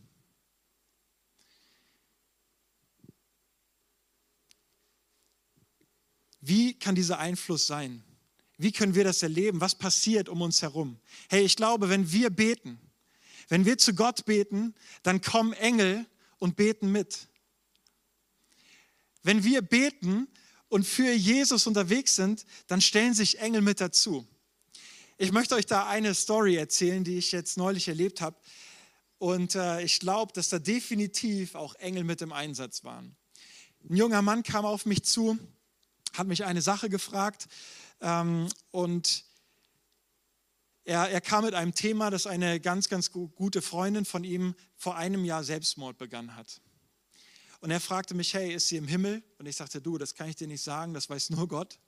Wie 6.40 6.78
kann 6.78 6.94
dieser 6.94 7.18
Einfluss 7.18 7.66
sein? 7.66 8.04
Wie 8.56 8.72
können 8.72 8.94
wir 8.94 9.04
das 9.04 9.22
erleben? 9.22 9.60
Was 9.60 9.74
passiert 9.74 10.28
um 10.28 10.40
uns 10.40 10.62
herum? 10.62 10.98
Hey, 11.28 11.44
ich 11.44 11.56
glaube, 11.56 11.88
wenn 11.88 12.12
wir 12.12 12.30
beten, 12.30 12.78
wenn 13.48 13.64
wir 13.64 13.78
zu 13.78 13.94
Gott 13.94 14.24
beten, 14.24 14.74
dann 15.02 15.20
kommen 15.20 15.52
Engel 15.54 16.06
und 16.38 16.56
beten 16.56 16.90
mit. 16.90 17.28
Wenn 19.22 19.44
wir 19.44 19.60
beten 19.60 20.28
und 20.68 20.86
für 20.86 21.12
Jesus 21.12 21.66
unterwegs 21.66 22.16
sind, 22.16 22.44
dann 22.66 22.80
stellen 22.80 23.14
sich 23.14 23.38
Engel 23.38 23.60
mit 23.60 23.80
dazu. 23.80 24.26
Ich 25.18 25.32
möchte 25.32 25.54
euch 25.54 25.66
da 25.66 25.86
eine 25.86 26.14
Story 26.14 26.56
erzählen, 26.56 27.02
die 27.02 27.18
ich 27.18 27.32
jetzt 27.32 27.56
neulich 27.56 27.88
erlebt 27.88 28.20
habe. 28.20 28.36
Und 29.18 29.54
äh, 29.54 29.80
ich 29.82 30.00
glaube, 30.00 30.32
dass 30.34 30.50
da 30.50 30.58
definitiv 30.58 31.54
auch 31.54 31.74
Engel 31.76 32.04
mit 32.04 32.20
im 32.20 32.32
Einsatz 32.32 32.84
waren. 32.84 33.16
Ein 33.88 33.96
junger 33.96 34.20
Mann 34.20 34.42
kam 34.42 34.66
auf 34.66 34.84
mich 34.84 35.04
zu, 35.04 35.38
hat 36.12 36.26
mich 36.26 36.44
eine 36.44 36.60
Sache 36.60 36.90
gefragt 36.90 37.46
ähm, 38.00 38.48
und 38.72 39.24
er, 40.84 41.08
er, 41.08 41.20
kam 41.20 41.44
mit 41.44 41.54
einem 41.54 41.74
Thema, 41.74 42.10
das 42.10 42.26
eine 42.26 42.60
ganz, 42.60 42.88
ganz 42.88 43.10
gute 43.10 43.62
Freundin 43.62 44.04
von 44.04 44.22
ihm 44.22 44.54
vor 44.76 44.96
einem 44.96 45.24
Jahr 45.24 45.42
Selbstmord 45.42 45.98
begangen 45.98 46.36
hat. 46.36 46.60
Und 47.60 47.70
er 47.70 47.80
fragte 47.80 48.14
mich, 48.14 48.34
hey, 48.34 48.54
ist 48.54 48.68
sie 48.68 48.76
im 48.76 48.86
Himmel? 48.86 49.22
Und 49.38 49.46
ich 49.46 49.56
sagte, 49.56 49.80
du, 49.80 49.98
das 49.98 50.14
kann 50.14 50.28
ich 50.28 50.36
dir 50.36 50.46
nicht 50.46 50.62
sagen, 50.62 50.94
das 50.94 51.08
weiß 51.08 51.30
nur 51.30 51.48
Gott. 51.48 51.78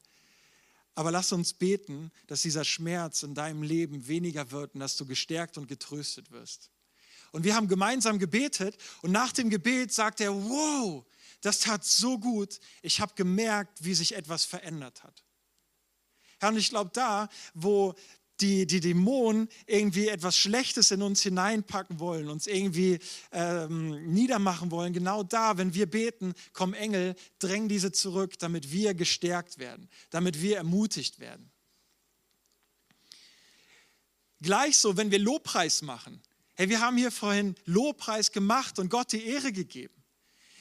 Aber 0.95 1.11
lass 1.11 1.31
uns 1.33 1.53
beten, 1.53 2.11
dass 2.27 2.43
dieser 2.43 2.65
Schmerz 2.65 3.23
in 3.23 3.35
deinem 3.35 3.63
Leben 3.63 4.09
weniger 4.09 4.51
wird 4.51 4.75
und 4.75 4.81
dass 4.81 4.97
du 4.97 5.07
gestärkt 5.07 5.57
und 5.57 5.69
getröstet 5.69 6.33
wirst. 6.33 6.71
Und 7.31 7.45
wir 7.45 7.55
haben 7.55 7.69
gemeinsam 7.69 8.19
gebetet 8.19 8.77
und 9.03 9.13
nach 9.13 9.33
dem 9.33 9.51
Gebet 9.51 9.93
sagt 9.93 10.21
er, 10.21 10.35
wow, 10.35 11.05
das 11.41 11.61
tat 11.61 11.85
so 11.85 12.19
gut. 12.19 12.59
Ich 12.83 13.01
habe 13.01 13.15
gemerkt, 13.15 13.85
wie 13.85 13.95
sich 13.95 14.15
etwas 14.15 14.45
verändert 14.45 15.05
hat. 15.05 15.25
Herr, 16.41 16.51
und 16.51 16.57
ich 16.57 16.71
glaube, 16.71 16.91
da, 16.93 17.29
wo 17.55 17.95
die, 18.41 18.67
die 18.67 18.81
Dämonen 18.81 19.49
irgendwie 19.67 20.09
etwas 20.09 20.37
Schlechtes 20.37 20.91
in 20.91 21.03
uns 21.03 21.23
hineinpacken 21.23 21.99
wollen, 21.99 22.29
uns 22.29 22.47
irgendwie 22.47 22.99
ähm, 23.33 24.13
niedermachen 24.13 24.71
wollen, 24.71 24.93
genau 24.93 25.23
da, 25.23 25.59
wenn 25.59 25.75
wir 25.75 25.87
beten, 25.87 26.35
kommen 26.53 26.75
Engel, 26.75 27.15
drängen 27.39 27.69
diese 27.69 27.93
zurück, 27.93 28.39
damit 28.39 28.71
wir 28.73 28.95
gestärkt 28.95 29.59
werden, 29.59 29.89
damit 30.11 30.41
wir 30.41 30.57
ermutigt 30.57 31.19
werden. 31.19 31.51
Gleich 34.41 34.79
so, 34.79 34.97
wenn 34.97 35.11
wir 35.11 35.19
Lobpreis 35.19 35.83
machen. 35.83 36.23
Hey, 36.55 36.69
wir 36.69 36.81
haben 36.81 36.97
hier 36.97 37.11
vorhin 37.11 37.57
Lobpreis 37.65 38.33
gemacht 38.33 38.79
und 38.79 38.89
Gott 38.89 39.13
die 39.13 39.25
Ehre 39.25 39.53
gegeben. 39.53 39.95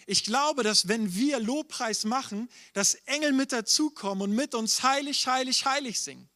Ich 0.05 0.23
glaube, 0.23 0.63
dass 0.63 0.87
wenn 0.87 1.13
wir 1.13 1.39
Lobpreis 1.39 2.05
machen, 2.05 2.49
dass 2.73 2.95
Engel 3.05 3.33
mit 3.33 3.51
dazukommen 3.51 4.23
und 4.29 4.35
mit 4.35 4.55
uns 4.55 4.81
heilig, 4.81 5.27
heilig, 5.27 5.65
heilig 5.65 5.99
singen. 5.99 6.29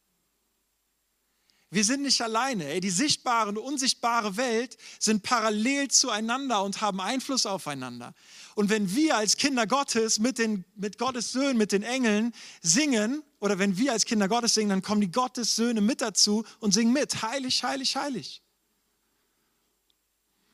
Wir 1.72 1.84
sind 1.84 2.02
nicht 2.02 2.20
alleine. 2.20 2.66
Ey, 2.66 2.80
die 2.80 2.90
sichtbare 2.90 3.48
und 3.48 3.56
unsichtbare 3.56 4.36
Welt 4.36 4.76
sind 4.98 5.22
parallel 5.22 5.88
zueinander 5.88 6.62
und 6.62 6.82
haben 6.82 7.00
Einfluss 7.00 7.46
aufeinander. 7.46 8.12
Und 8.54 8.68
wenn 8.68 8.94
wir 8.94 9.16
als 9.16 9.38
Kinder 9.38 9.66
Gottes 9.66 10.18
mit, 10.18 10.36
den, 10.36 10.66
mit 10.74 10.98
Gottes 10.98 11.32
Söhnen, 11.32 11.56
mit 11.56 11.72
den 11.72 11.82
Engeln 11.82 12.34
singen, 12.60 13.22
oder 13.40 13.58
wenn 13.58 13.78
wir 13.78 13.92
als 13.92 14.04
Kinder 14.04 14.28
Gottes 14.28 14.52
singen, 14.52 14.68
dann 14.68 14.82
kommen 14.82 15.00
die 15.00 15.10
Gottes 15.10 15.56
Söhne 15.56 15.80
mit 15.80 16.02
dazu 16.02 16.44
und 16.60 16.74
singen 16.74 16.92
mit. 16.92 17.22
Heilig, 17.22 17.64
heilig, 17.64 17.96
heilig. 17.96 18.42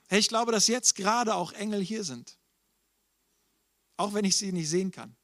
Hey, 0.09 0.21
ich 0.21 0.29
glaube, 0.29 0.53
dass 0.53 0.69
jetzt 0.69 0.95
gerade 0.95 1.35
auch 1.35 1.51
Engel 1.51 1.83
hier 1.83 2.05
sind. 2.05 2.39
Auch 3.97 4.15
wenn 4.15 4.25
ich 4.25 4.37
sie 4.37 4.53
nicht 4.53 4.71
sehen 4.71 4.93
kann. 4.93 5.17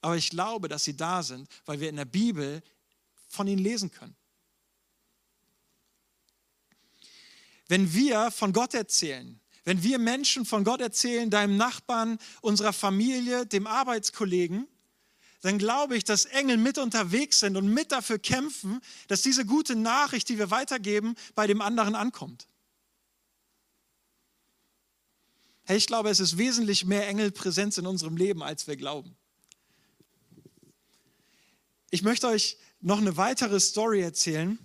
Aber 0.00 0.16
ich 0.16 0.30
glaube, 0.30 0.68
dass 0.68 0.84
sie 0.84 0.96
da 0.96 1.24
sind, 1.24 1.48
weil 1.66 1.80
wir 1.80 1.88
in 1.88 1.96
der 1.96 2.04
Bibel 2.04 2.62
von 3.26 3.48
ihnen 3.48 3.64
lesen 3.64 3.90
können. 3.90 4.14
Wenn 7.68 7.92
wir 7.92 8.30
von 8.30 8.52
Gott 8.52 8.74
erzählen, 8.74 9.38
wenn 9.64 9.82
wir 9.82 9.98
Menschen 9.98 10.46
von 10.46 10.64
Gott 10.64 10.80
erzählen, 10.80 11.28
deinem 11.28 11.58
Nachbarn, 11.58 12.18
unserer 12.40 12.72
Familie, 12.72 13.44
dem 13.44 13.66
Arbeitskollegen, 13.66 14.66
dann 15.42 15.58
glaube 15.58 15.96
ich, 15.96 16.04
dass 16.04 16.24
Engel 16.24 16.56
mit 16.56 16.78
unterwegs 16.78 17.40
sind 17.40 17.56
und 17.56 17.72
mit 17.72 17.92
dafür 17.92 18.18
kämpfen, 18.18 18.80
dass 19.06 19.22
diese 19.22 19.44
gute 19.44 19.76
Nachricht, 19.76 20.30
die 20.30 20.38
wir 20.38 20.50
weitergeben, 20.50 21.14
bei 21.34 21.46
dem 21.46 21.60
anderen 21.60 21.94
ankommt. 21.94 22.48
Hey, 25.64 25.76
ich 25.76 25.86
glaube, 25.86 26.08
es 26.08 26.18
ist 26.18 26.38
wesentlich 26.38 26.86
mehr 26.86 27.06
Engelpräsenz 27.06 27.76
in 27.76 27.86
unserem 27.86 28.16
Leben, 28.16 28.42
als 28.42 28.66
wir 28.66 28.76
glauben. 28.76 29.14
Ich 31.90 32.02
möchte 32.02 32.26
euch 32.26 32.56
noch 32.80 32.98
eine 32.98 33.18
weitere 33.18 33.60
Story 33.60 34.00
erzählen 34.00 34.58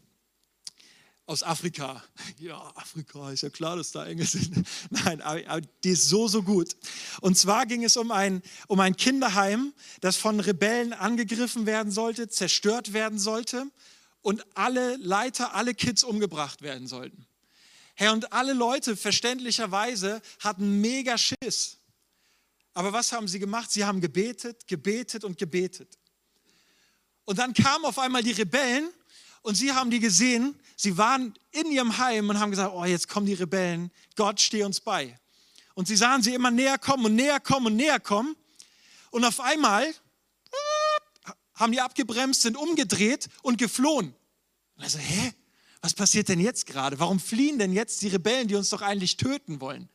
aus 1.25 1.43
Afrika. 1.43 2.03
Ja, 2.37 2.57
Afrika, 2.75 3.31
ist 3.31 3.43
ja 3.43 3.49
klar, 3.49 3.77
dass 3.77 3.91
da 3.91 4.05
Engel 4.05 4.25
sind. 4.25 4.67
Nein, 4.89 5.21
aber, 5.21 5.61
die 5.61 5.91
ist 5.91 6.09
so, 6.09 6.27
so 6.27 6.43
gut. 6.43 6.75
Und 7.21 7.37
zwar 7.37 7.65
ging 7.65 7.83
es 7.83 7.95
um 7.95 8.11
ein, 8.11 8.41
um 8.67 8.79
ein 8.79 8.95
Kinderheim, 8.97 9.73
das 10.01 10.17
von 10.17 10.39
Rebellen 10.39 10.93
angegriffen 10.93 11.65
werden 11.65 11.91
sollte, 11.91 12.27
zerstört 12.27 12.93
werden 12.93 13.19
sollte 13.19 13.67
und 14.21 14.45
alle 14.55 14.97
Leiter, 14.97 15.55
alle 15.55 15.73
Kids 15.73 16.03
umgebracht 16.03 16.61
werden 16.61 16.87
sollten. 16.87 17.25
Herr, 17.95 18.13
und 18.13 18.33
alle 18.33 18.53
Leute 18.53 18.97
verständlicherweise 18.97 20.21
hatten 20.39 20.81
mega 20.81 21.17
Schiss. 21.17 21.77
Aber 22.73 22.91
was 22.91 23.11
haben 23.11 23.27
sie 23.27 23.39
gemacht? 23.39 23.71
Sie 23.71 23.85
haben 23.85 24.01
gebetet, 24.01 24.67
gebetet 24.67 25.23
und 25.23 25.37
gebetet. 25.37 25.99
Und 27.25 27.37
dann 27.37 27.53
kamen 27.53 27.85
auf 27.85 27.99
einmal 27.99 28.23
die 28.23 28.31
Rebellen 28.31 28.89
und 29.43 29.55
sie 29.55 29.71
haben 29.73 29.91
die 29.91 29.99
gesehen, 29.99 30.59
sie 30.75 30.97
waren 30.97 31.33
in 31.51 31.71
ihrem 31.71 31.97
Heim 31.97 32.29
und 32.29 32.39
haben 32.39 32.49
gesagt, 32.49 32.73
oh, 32.73 32.85
jetzt 32.85 33.07
kommen 33.07 33.27
die 33.27 33.33
Rebellen, 33.33 33.91
Gott 34.15 34.41
stehe 34.41 34.65
uns 34.65 34.79
bei. 34.79 35.19
Und 35.75 35.87
sie 35.87 35.95
sahen 35.95 36.23
sie 36.23 36.33
immer 36.33 36.49
näher 36.49 36.77
kommen 36.77 37.05
und 37.05 37.15
näher 37.15 37.39
kommen 37.39 37.67
und 37.67 37.75
näher 37.75 37.99
kommen. 37.99 38.35
Und 39.11 39.25
auf 39.25 39.39
einmal 39.39 39.93
haben 41.55 41.71
die 41.71 41.81
abgebremst, 41.81 42.41
sind 42.41 42.57
umgedreht 42.57 43.27
und 43.41 43.57
geflohen. 43.57 44.15
Also, 44.77 44.97
hä? 44.97 45.33
Was 45.81 45.93
passiert 45.93 46.29
denn 46.29 46.39
jetzt 46.39 46.65
gerade? 46.65 46.97
Warum 46.99 47.19
fliehen 47.19 47.59
denn 47.59 47.73
jetzt 47.73 48.01
die 48.01 48.07
Rebellen, 48.07 48.47
die 48.47 48.55
uns 48.55 48.69
doch 48.69 48.81
eigentlich 48.81 49.17
töten 49.17 49.59
wollen? 49.59 49.89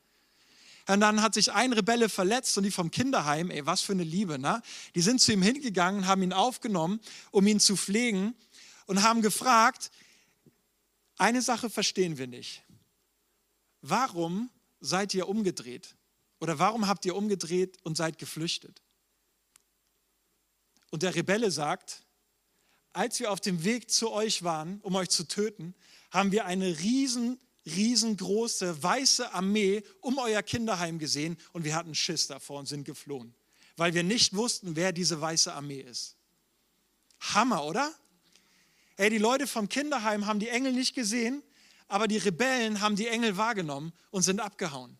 Und 0.87 1.01
dann 1.01 1.23
hat 1.23 1.35
sich 1.35 1.53
ein 1.53 1.73
Rebelle 1.73 2.09
verletzt 2.09 2.57
und 2.59 2.65
die 2.65 2.71
vom 2.71 2.91
Kinderheim, 2.91 3.51
ey, 3.51 3.65
was 3.67 3.81
für 3.81 3.93
eine 3.93 4.05
Liebe, 4.05 4.39
ne? 4.39 4.63
Die 4.95 5.01
sind 5.01 5.21
zu 5.21 5.33
ihm 5.33 5.43
hingegangen, 5.43 6.07
haben 6.07 6.23
ihn 6.23 6.33
aufgenommen, 6.33 7.01
um 7.31 7.47
ihn 7.47 7.61
zu 7.61 7.77
pflegen 7.77 8.35
und 8.89 9.03
haben 9.03 9.23
gefragt, 9.23 9.93
eine 11.19 11.43
Sache 11.43 11.71
verstehen 11.71 12.19
wir 12.19 12.27
nicht. 12.27 12.65
Warum 13.83 14.51
seid 14.81 15.15
ihr 15.15 15.29
umgedreht? 15.29 15.95
Oder 16.41 16.59
warum 16.59 16.89
habt 16.89 17.05
ihr 17.05 17.15
umgedreht 17.15 17.77
und 17.85 17.97
seid 17.97 18.19
geflüchtet? 18.19 18.83
Und 20.91 21.03
der 21.03 21.15
Rebelle 21.15 21.51
sagt, 21.51 22.03
als 22.93 23.21
wir 23.21 23.31
auf 23.31 23.41
dem 23.41 23.63
Weg 23.63 23.91
zu 23.91 24.11
euch 24.11 24.43
waren, 24.43 24.81
um 24.81 24.95
euch 24.95 25.11
zu 25.11 25.29
töten, 25.29 25.75
haben 26.11 26.33
wir 26.33 26.47
eine 26.47 26.79
riesen, 26.79 27.39
riesengroße 27.67 28.83
weiße 28.83 29.35
Armee 29.35 29.83
um 30.01 30.17
euer 30.19 30.43
Kinderheim 30.43 30.99
gesehen 30.99 31.37
und 31.53 31.65
wir 31.65 31.75
hatten 31.75 31.95
Schiss 31.95 32.27
davor 32.27 32.61
und 32.61 32.67
sind 32.67 32.85
geflohen, 32.85 33.35
weil 33.77 33.93
wir 33.93 34.03
nicht 34.03 34.35
wussten, 34.35 34.77
wer 34.77 34.93
diese 34.93 35.21
weiße 35.21 35.53
Armee 35.53 35.81
ist. 35.81 36.17
Hammer, 37.21 37.65
oder? 37.65 37.93
Ey, 38.99 39.11
die 39.11 39.19
Leute 39.19 39.47
vom 39.47 39.69
Kinderheim 39.69 40.27
haben 40.27 40.41
die 40.41 40.49
Engel 40.49 40.73
nicht 40.73 40.93
gesehen, 40.93 41.45
aber 41.87 42.09
die 42.09 42.19
Rebellen 42.19 42.81
haben 42.81 42.97
die 42.97 43.07
Engel 43.07 43.37
wahrgenommen 43.37 43.93
und 44.11 44.23
sind 44.23 44.41
abgehauen. 44.41 44.99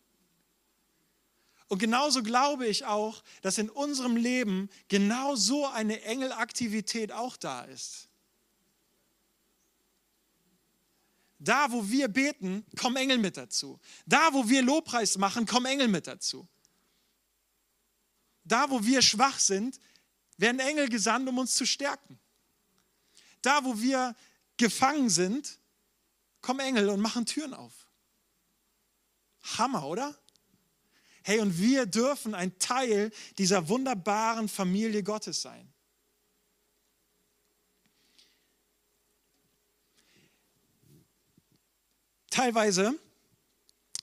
Und 1.67 1.79
genauso 1.79 2.23
glaube 2.23 2.65
ich 2.65 2.85
auch, 2.85 3.21
dass 3.41 3.57
in 3.57 3.69
unserem 3.69 4.15
Leben 4.15 4.69
genau 4.87 5.35
so 5.35 5.67
eine 5.67 6.01
Engelaktivität 6.03 7.11
auch 7.11 7.35
da 7.35 7.65
ist. 7.65 8.07
Da, 11.37 11.69
wo 11.69 11.89
wir 11.89 12.07
beten, 12.07 12.65
kommen 12.79 12.95
Engel 12.95 13.17
mit 13.17 13.35
dazu. 13.35 13.81
Da, 14.05 14.29
wo 14.31 14.47
wir 14.47 14.61
Lobpreis 14.61 15.17
machen, 15.17 15.45
kommen 15.45 15.65
Engel 15.65 15.89
mit 15.89 16.07
dazu. 16.07 16.47
Da, 18.45 18.69
wo 18.69 18.81
wir 18.81 19.01
schwach 19.01 19.39
sind, 19.39 19.77
werden 20.37 20.59
Engel 20.59 20.87
gesandt, 20.87 21.27
um 21.27 21.37
uns 21.37 21.53
zu 21.53 21.65
stärken. 21.65 22.17
Da, 23.41 23.63
wo 23.63 23.79
wir 23.79 24.15
gefangen 24.57 25.09
sind, 25.09 25.59
kommen 26.41 26.59
Engel 26.59 26.89
und 26.89 26.99
machen 26.99 27.25
Türen 27.25 27.53
auf. 27.53 27.87
Hammer, 29.57 29.85
oder? 29.85 30.17
Hey, 31.23 31.39
und 31.39 31.57
wir 31.59 31.85
dürfen 31.85 32.33
ein 32.33 32.57
Teil 32.59 33.11
dieser 33.37 33.69
wunderbaren 33.69 34.49
Familie 34.49 35.03
Gottes 35.03 35.41
sein. 35.41 35.71
Teilweise, 42.29 42.97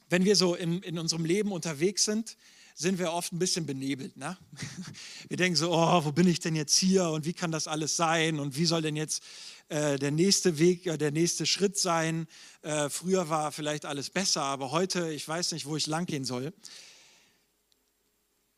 wenn 0.09 0.24
wir 0.24 0.37
so 0.37 0.55
in, 0.55 0.82
in 0.82 0.99
unserem 0.99 1.24
Leben 1.24 1.53
unterwegs 1.53 2.05
sind, 2.05 2.37
sind 2.79 2.99
wir 2.99 3.12
oft 3.12 3.33
ein 3.33 3.39
bisschen 3.39 3.64
benebelt. 3.64 4.18
Ne? 4.18 4.37
Wir 5.29 5.39
denken 5.39 5.57
so, 5.57 5.72
oh, 5.72 6.05
wo 6.05 6.12
bin 6.12 6.29
ich 6.29 6.41
denn 6.41 6.55
jetzt 6.55 6.77
hier 6.77 7.09
und 7.09 7.24
wie 7.24 7.33
kann 7.33 7.51
das 7.51 7.66
alles 7.66 7.97
sein 7.97 8.39
und 8.39 8.55
wie 8.57 8.66
soll 8.66 8.83
denn 8.83 8.97
jetzt 8.97 9.22
äh, 9.70 9.99
der 9.99 10.11
nächste 10.11 10.59
Weg, 10.59 10.87
äh, 10.87 10.99
der 10.99 11.11
nächste 11.11 11.47
Schritt 11.47 11.79
sein? 11.79 12.29
Äh, 12.61 12.91
früher 12.91 13.31
war 13.31 13.51
vielleicht 13.51 13.87
alles 13.87 14.11
besser, 14.11 14.43
aber 14.43 14.72
heute, 14.72 15.11
ich 15.11 15.27
weiß 15.27 15.53
nicht, 15.53 15.64
wo 15.64 15.74
ich 15.77 15.87
lang 15.87 16.05
gehen 16.05 16.27
soll. 16.27 16.53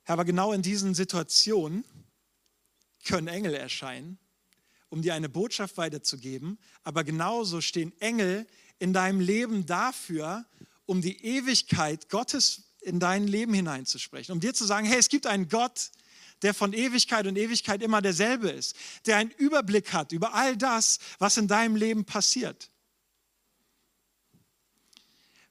Aber 0.04 0.24
genau 0.24 0.52
in 0.52 0.62
diesen 0.62 0.96
Situationen 0.96 1.84
können 3.04 3.28
Engel 3.28 3.54
erscheinen, 3.54 4.18
um 4.88 5.00
dir 5.00 5.14
eine 5.14 5.28
Botschaft 5.28 5.76
weiterzugeben, 5.76 6.58
aber 6.82 7.04
genauso 7.04 7.60
stehen 7.60 7.92
Engel 8.00 8.48
in 8.80 8.92
deinem 8.92 9.20
Leben 9.20 9.64
dafür, 9.64 10.44
um 10.86 11.02
die 11.02 11.24
Ewigkeit 11.24 12.08
Gottes 12.08 12.67
in 12.88 12.98
dein 12.98 13.28
Leben 13.28 13.54
hineinzusprechen, 13.54 14.32
um 14.32 14.40
dir 14.40 14.54
zu 14.54 14.64
sagen, 14.64 14.86
hey, 14.86 14.98
es 14.98 15.08
gibt 15.08 15.26
einen 15.26 15.48
Gott, 15.48 15.90
der 16.42 16.54
von 16.54 16.72
Ewigkeit 16.72 17.26
und 17.26 17.36
Ewigkeit 17.36 17.82
immer 17.82 18.02
derselbe 18.02 18.50
ist, 18.50 18.76
der 19.06 19.16
einen 19.16 19.30
Überblick 19.30 19.92
hat 19.92 20.12
über 20.12 20.34
all 20.34 20.56
das, 20.56 20.98
was 21.18 21.36
in 21.36 21.48
deinem 21.48 21.76
Leben 21.76 22.04
passiert. 22.04 22.70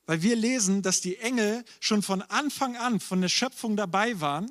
Weil 0.06 0.22
wir 0.22 0.36
lesen, 0.36 0.82
dass 0.82 1.02
die 1.02 1.18
Engel 1.18 1.66
schon 1.82 2.02
von 2.02 2.22
Anfang 2.22 2.78
an 2.78 3.00
von 3.00 3.22
der 3.22 3.30
Schöpfung 3.30 3.76
dabei 3.76 4.20
waren, 4.22 4.50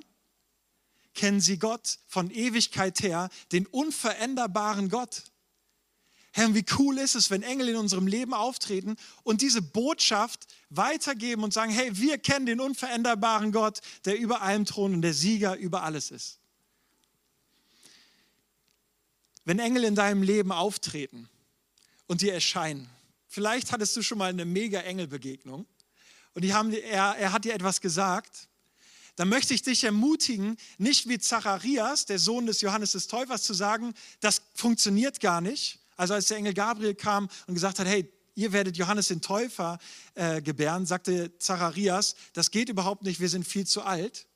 kennen 1.14 1.40
sie 1.40 1.58
Gott 1.58 1.98
von 2.06 2.30
Ewigkeit 2.30 3.00
her, 3.00 3.30
den 3.52 3.66
unveränderbaren 3.66 4.90
Gott. 4.90 5.24
Herr, 6.36 6.54
wie 6.54 6.66
cool 6.78 6.98
ist 6.98 7.14
es, 7.14 7.30
wenn 7.30 7.42
Engel 7.42 7.70
in 7.70 7.76
unserem 7.76 8.06
Leben 8.06 8.34
auftreten 8.34 8.96
und 9.22 9.40
diese 9.40 9.62
Botschaft 9.62 10.46
weitergeben 10.68 11.42
und 11.42 11.54
sagen, 11.54 11.72
hey, 11.72 11.96
wir 11.96 12.18
kennen 12.18 12.44
den 12.44 12.60
unveränderbaren 12.60 13.52
Gott, 13.52 13.80
der 14.04 14.18
über 14.18 14.42
allem 14.42 14.66
thront 14.66 14.94
und 14.94 15.00
der 15.00 15.14
Sieger 15.14 15.56
über 15.56 15.82
alles 15.82 16.10
ist. 16.10 16.38
Wenn 19.46 19.58
Engel 19.58 19.84
in 19.84 19.94
deinem 19.94 20.22
Leben 20.22 20.52
auftreten 20.52 21.30
und 22.06 22.20
dir 22.20 22.34
erscheinen, 22.34 22.86
vielleicht 23.26 23.72
hattest 23.72 23.96
du 23.96 24.02
schon 24.02 24.18
mal 24.18 24.28
eine 24.28 24.44
mega 24.44 24.80
Engelbegegnung 24.80 25.64
und 26.34 26.42
die 26.42 26.52
haben, 26.52 26.70
er, 26.70 27.16
er 27.16 27.32
hat 27.32 27.46
dir 27.46 27.54
etwas 27.54 27.80
gesagt, 27.80 28.48
dann 29.14 29.30
möchte 29.30 29.54
ich 29.54 29.62
dich 29.62 29.84
ermutigen, 29.84 30.58
nicht 30.76 31.08
wie 31.08 31.18
Zacharias, 31.18 32.04
der 32.04 32.18
Sohn 32.18 32.44
des 32.44 32.60
Johannes 32.60 32.92
des 32.92 33.06
Täufers, 33.06 33.42
zu 33.42 33.54
sagen, 33.54 33.94
das 34.20 34.42
funktioniert 34.52 35.20
gar 35.20 35.40
nicht, 35.40 35.80
also 35.96 36.14
als 36.14 36.26
der 36.26 36.36
Engel 36.36 36.54
Gabriel 36.54 36.94
kam 36.94 37.28
und 37.46 37.54
gesagt 37.54 37.78
hat, 37.78 37.86
hey, 37.86 38.12
ihr 38.34 38.52
werdet 38.52 38.76
Johannes 38.76 39.08
den 39.08 39.20
Täufer 39.20 39.78
äh, 40.14 40.42
gebären, 40.42 40.86
sagte 40.86 41.36
Zacharias, 41.38 42.14
das 42.34 42.50
geht 42.50 42.68
überhaupt 42.68 43.02
nicht, 43.02 43.18
wir 43.18 43.28
sind 43.28 43.46
viel 43.46 43.66
zu 43.66 43.82
alt. 43.82 44.26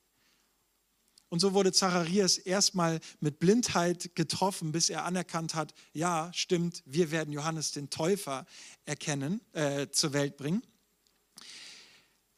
Und 1.28 1.38
so 1.38 1.54
wurde 1.54 1.72
Zacharias 1.72 2.38
erstmal 2.38 2.98
mit 3.20 3.38
Blindheit 3.38 4.16
getroffen, 4.16 4.72
bis 4.72 4.90
er 4.90 5.04
anerkannt 5.04 5.54
hat, 5.54 5.74
ja, 5.92 6.32
stimmt, 6.34 6.82
wir 6.86 7.12
werden 7.12 7.32
Johannes 7.32 7.70
den 7.70 7.88
Täufer 7.88 8.46
erkennen, 8.84 9.40
äh, 9.52 9.88
zur 9.90 10.12
Welt 10.12 10.36
bringen. 10.36 10.62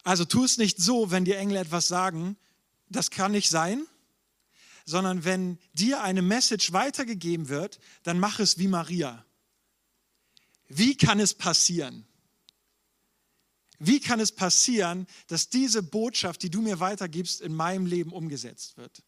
Also 0.05 0.25
tu 0.27 0.45
es 0.45 0.59
nicht 0.59 0.79
so, 0.79 1.11
wenn 1.11 1.25
die 1.25 1.33
Engel 1.33 1.57
etwas 1.57 1.89
sagen, 1.89 2.37
das 2.89 3.11
kann 3.11 3.33
nicht 3.33 3.49
sein, 3.49 3.87
sondern 4.85 5.25
wenn 5.25 5.59
dir 5.75 6.03
eine 6.03 6.23
Message 6.23 6.73
weitergegeben 6.73 7.49
wird, 7.49 7.79
dann 8.03 8.19
mach 8.19 8.39
es 8.41 8.59
wie 8.59 8.69
Maria. 8.69 9.25
Wie 10.69 10.97
kann 10.97 11.21
es 11.21 11.35
passieren? 11.35 12.07
Wie 13.79 14.01
kann 14.01 14.21
es 14.21 14.33
passieren, 14.33 15.07
dass 15.27 15.49
diese 15.49 15.83
Botschaft, 15.83 16.43
die 16.43 16.51
du 16.51 16.63
mir 16.63 16.79
weitergibst, 16.79 17.41
in 17.41 17.55
meinem 17.55 17.87
Leben 17.87 18.13
umgesetzt 18.13 18.77
wird? 18.77 19.03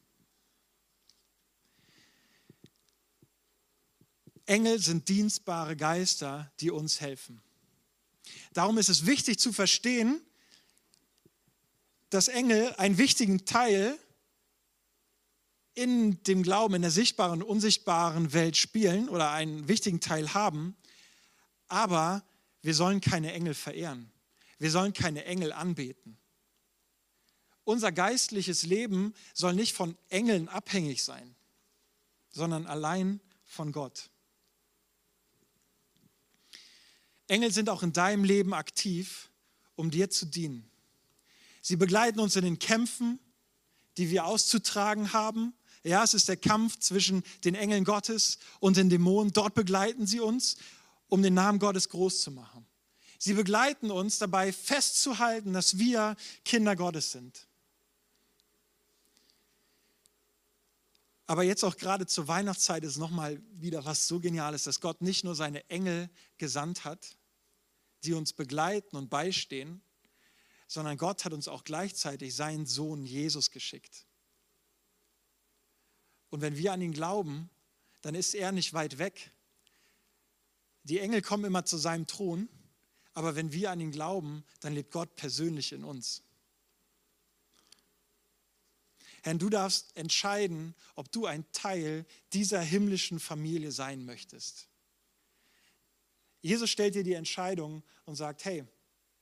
Engel 4.47 4.79
sind 4.79 5.09
dienstbare 5.09 5.77
Geister, 5.77 6.53
die 6.61 6.70
uns 6.70 7.01
helfen. 7.01 7.41
Darum 8.53 8.79
ist 8.79 8.89
es 8.89 9.07
wichtig 9.07 9.39
zu 9.39 9.53
verstehen, 9.53 10.20
dass 12.11 12.29
Engel 12.29 12.75
einen 12.75 12.99
wichtigen 12.99 13.45
Teil 13.45 13.99
in 15.75 16.22
dem 16.25 16.43
Glauben, 16.43 16.75
in 16.75 16.83
der 16.83 16.91
sichtbaren 16.91 17.43
und 17.43 17.49
unsichtbaren 17.49 18.33
Welt 18.33 18.57
spielen 18.57 19.09
oder 19.09 19.31
einen 19.31 19.68
wichtigen 19.68 20.01
Teil 20.01 20.35
haben, 20.35 20.77
aber 21.68 22.25
wir 22.62 22.75
sollen 22.75 23.01
keine 23.01 23.33
Engel 23.33 23.55
verehren. 23.55 24.11
Wir 24.59 24.70
sollen 24.70 24.93
keine 24.93 25.25
Engel 25.25 25.53
anbeten. 25.53 26.16
Unser 27.64 27.93
geistliches 27.93 28.64
Leben 28.64 29.14
soll 29.33 29.55
nicht 29.55 29.75
von 29.75 29.97
Engeln 30.09 30.49
abhängig 30.49 31.03
sein, 31.03 31.35
sondern 32.31 32.66
allein 32.66 33.20
von 33.45 33.72
Gott. 33.72 34.11
Engel 37.27 37.53
sind 37.53 37.70
auch 37.70 37.83
in 37.83 37.93
deinem 37.93 38.25
Leben 38.25 38.53
aktiv, 38.53 39.31
um 39.77 39.91
dir 39.91 40.11
zu 40.11 40.27
dienen. 40.27 40.70
Sie 41.62 41.77
begleiten 41.77 42.20
uns 42.20 42.37
in 42.37 42.45
den 42.45 42.59
Kämpfen, 42.59 43.18
die 43.97 44.11
wir 44.11 44.27
auszutragen 44.27 45.12
haben, 45.12 45.55
ja, 45.85 46.03
es 46.03 46.14
ist 46.14 46.28
der 46.28 46.39
Kampf 46.39 46.78
zwischen 46.78 47.22
den 47.45 47.55
Engeln 47.55 47.85
Gottes 47.85 48.39
und 48.59 48.78
den 48.78 48.89
Dämonen. 48.89 49.32
Dort 49.32 49.55
begleiten 49.55 50.07
sie 50.07 50.18
uns, 50.18 50.57
um 51.09 51.22
den 51.22 51.35
Namen 51.35 51.59
Gottes 51.59 51.91
groß 51.91 52.22
zu 52.22 52.30
machen. 52.30 52.66
Sie 53.18 53.35
begleiten 53.35 53.91
uns 53.91 54.18
dabei 54.18 54.53
festzuhalten, 54.53 55.53
dass 55.53 55.78
wir 55.78 56.16
Kinder 56.45 56.74
Gottes 56.74 57.12
sind. 57.12 57.47
Aber 61.26 61.43
jetzt 61.43 61.64
auch 61.64 61.76
gerade 61.76 62.07
zur 62.07 62.28
Weihnachtszeit 62.28 62.85
ist 62.85 62.97
nochmal 62.97 63.41
wieder 63.53 63.85
was 63.85 64.09
so 64.09 64.20
Geniales, 64.20 64.64
dass 64.64 64.80
Gott 64.80 65.01
nicht 65.01 65.24
nur 65.24 65.35
seine 65.35 65.68
Engel 65.70 66.11
gesandt 66.39 66.85
hat, 66.85 67.16
die 68.05 68.14
uns 68.14 68.32
begleiten 68.32 68.97
und 68.97 69.09
beistehen, 69.09 69.82
sondern 70.66 70.97
Gott 70.97 71.24
hat 71.24 71.32
uns 71.32 71.49
auch 71.49 71.64
gleichzeitig 71.64 72.35
seinen 72.35 72.66
Sohn 72.66 73.05
Jesus 73.05 73.51
geschickt. 73.51 74.07
Und 76.35 76.41
wenn 76.41 76.57
wir 76.57 76.72
an 76.72 76.82
ihn 76.82 76.91
glauben, 76.91 77.49
dann 78.03 78.16
ist 78.16 78.35
er 78.35 78.51
nicht 78.51 78.74
weit 78.74 78.99
weg. 78.99 79.30
Die 80.82 80.99
Engel 80.99 81.22
kommen 81.22 81.45
immer 81.45 81.64
zu 81.64 81.76
seinem 81.76 82.09
Thron, 82.09 82.49
aber 83.12 83.37
wenn 83.37 83.53
wir 83.53 83.70
an 83.70 83.78
ihn 83.78 83.93
glauben, 83.93 84.43
dann 84.59 84.74
lebt 84.74 84.91
Gott 84.91 85.14
persönlich 85.14 85.70
in 85.70 85.85
uns. 85.85 86.24
Herr, 89.22 89.35
du 89.35 89.49
darfst 89.49 89.97
entscheiden, 89.97 90.74
ob 90.97 91.12
du 91.12 91.26
ein 91.26 91.45
Teil 91.53 92.05
dieser 92.32 92.61
himmlischen 92.61 93.20
Familie 93.20 93.70
sein 93.70 94.05
möchtest. 94.05 94.66
Jesus 96.41 96.68
stellt 96.68 96.97
dir 96.97 97.05
die 97.05 97.14
Entscheidung 97.14 97.85
und 98.07 98.16
sagt, 98.16 98.45
hey, 98.45 98.64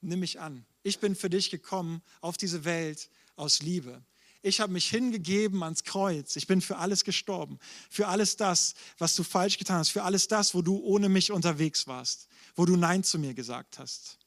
nimm 0.00 0.20
mich 0.20 0.40
an. 0.40 0.64
Ich 0.82 0.98
bin 0.98 1.14
für 1.14 1.28
dich 1.28 1.50
gekommen 1.50 2.00
auf 2.22 2.38
diese 2.38 2.64
Welt 2.64 3.10
aus 3.36 3.60
Liebe. 3.60 4.02
Ich 4.42 4.60
habe 4.60 4.72
mich 4.72 4.90
hingegeben 4.90 5.62
ans 5.62 5.84
Kreuz. 5.84 6.34
Ich 6.34 6.48
bin 6.48 6.60
für 6.60 6.76
alles 6.76 7.04
gestorben. 7.04 7.60
Für 7.88 8.08
alles 8.08 8.36
das, 8.36 8.74
was 8.98 9.14
du 9.14 9.22
falsch 9.22 9.56
getan 9.56 9.78
hast. 9.78 9.90
Für 9.90 10.02
alles 10.02 10.26
das, 10.26 10.54
wo 10.54 10.62
du 10.62 10.78
ohne 10.78 11.08
mich 11.08 11.30
unterwegs 11.30 11.86
warst. 11.86 12.28
Wo 12.56 12.64
du 12.64 12.76
Nein 12.76 13.04
zu 13.04 13.20
mir 13.20 13.34
gesagt 13.34 13.78
hast. 13.78 14.18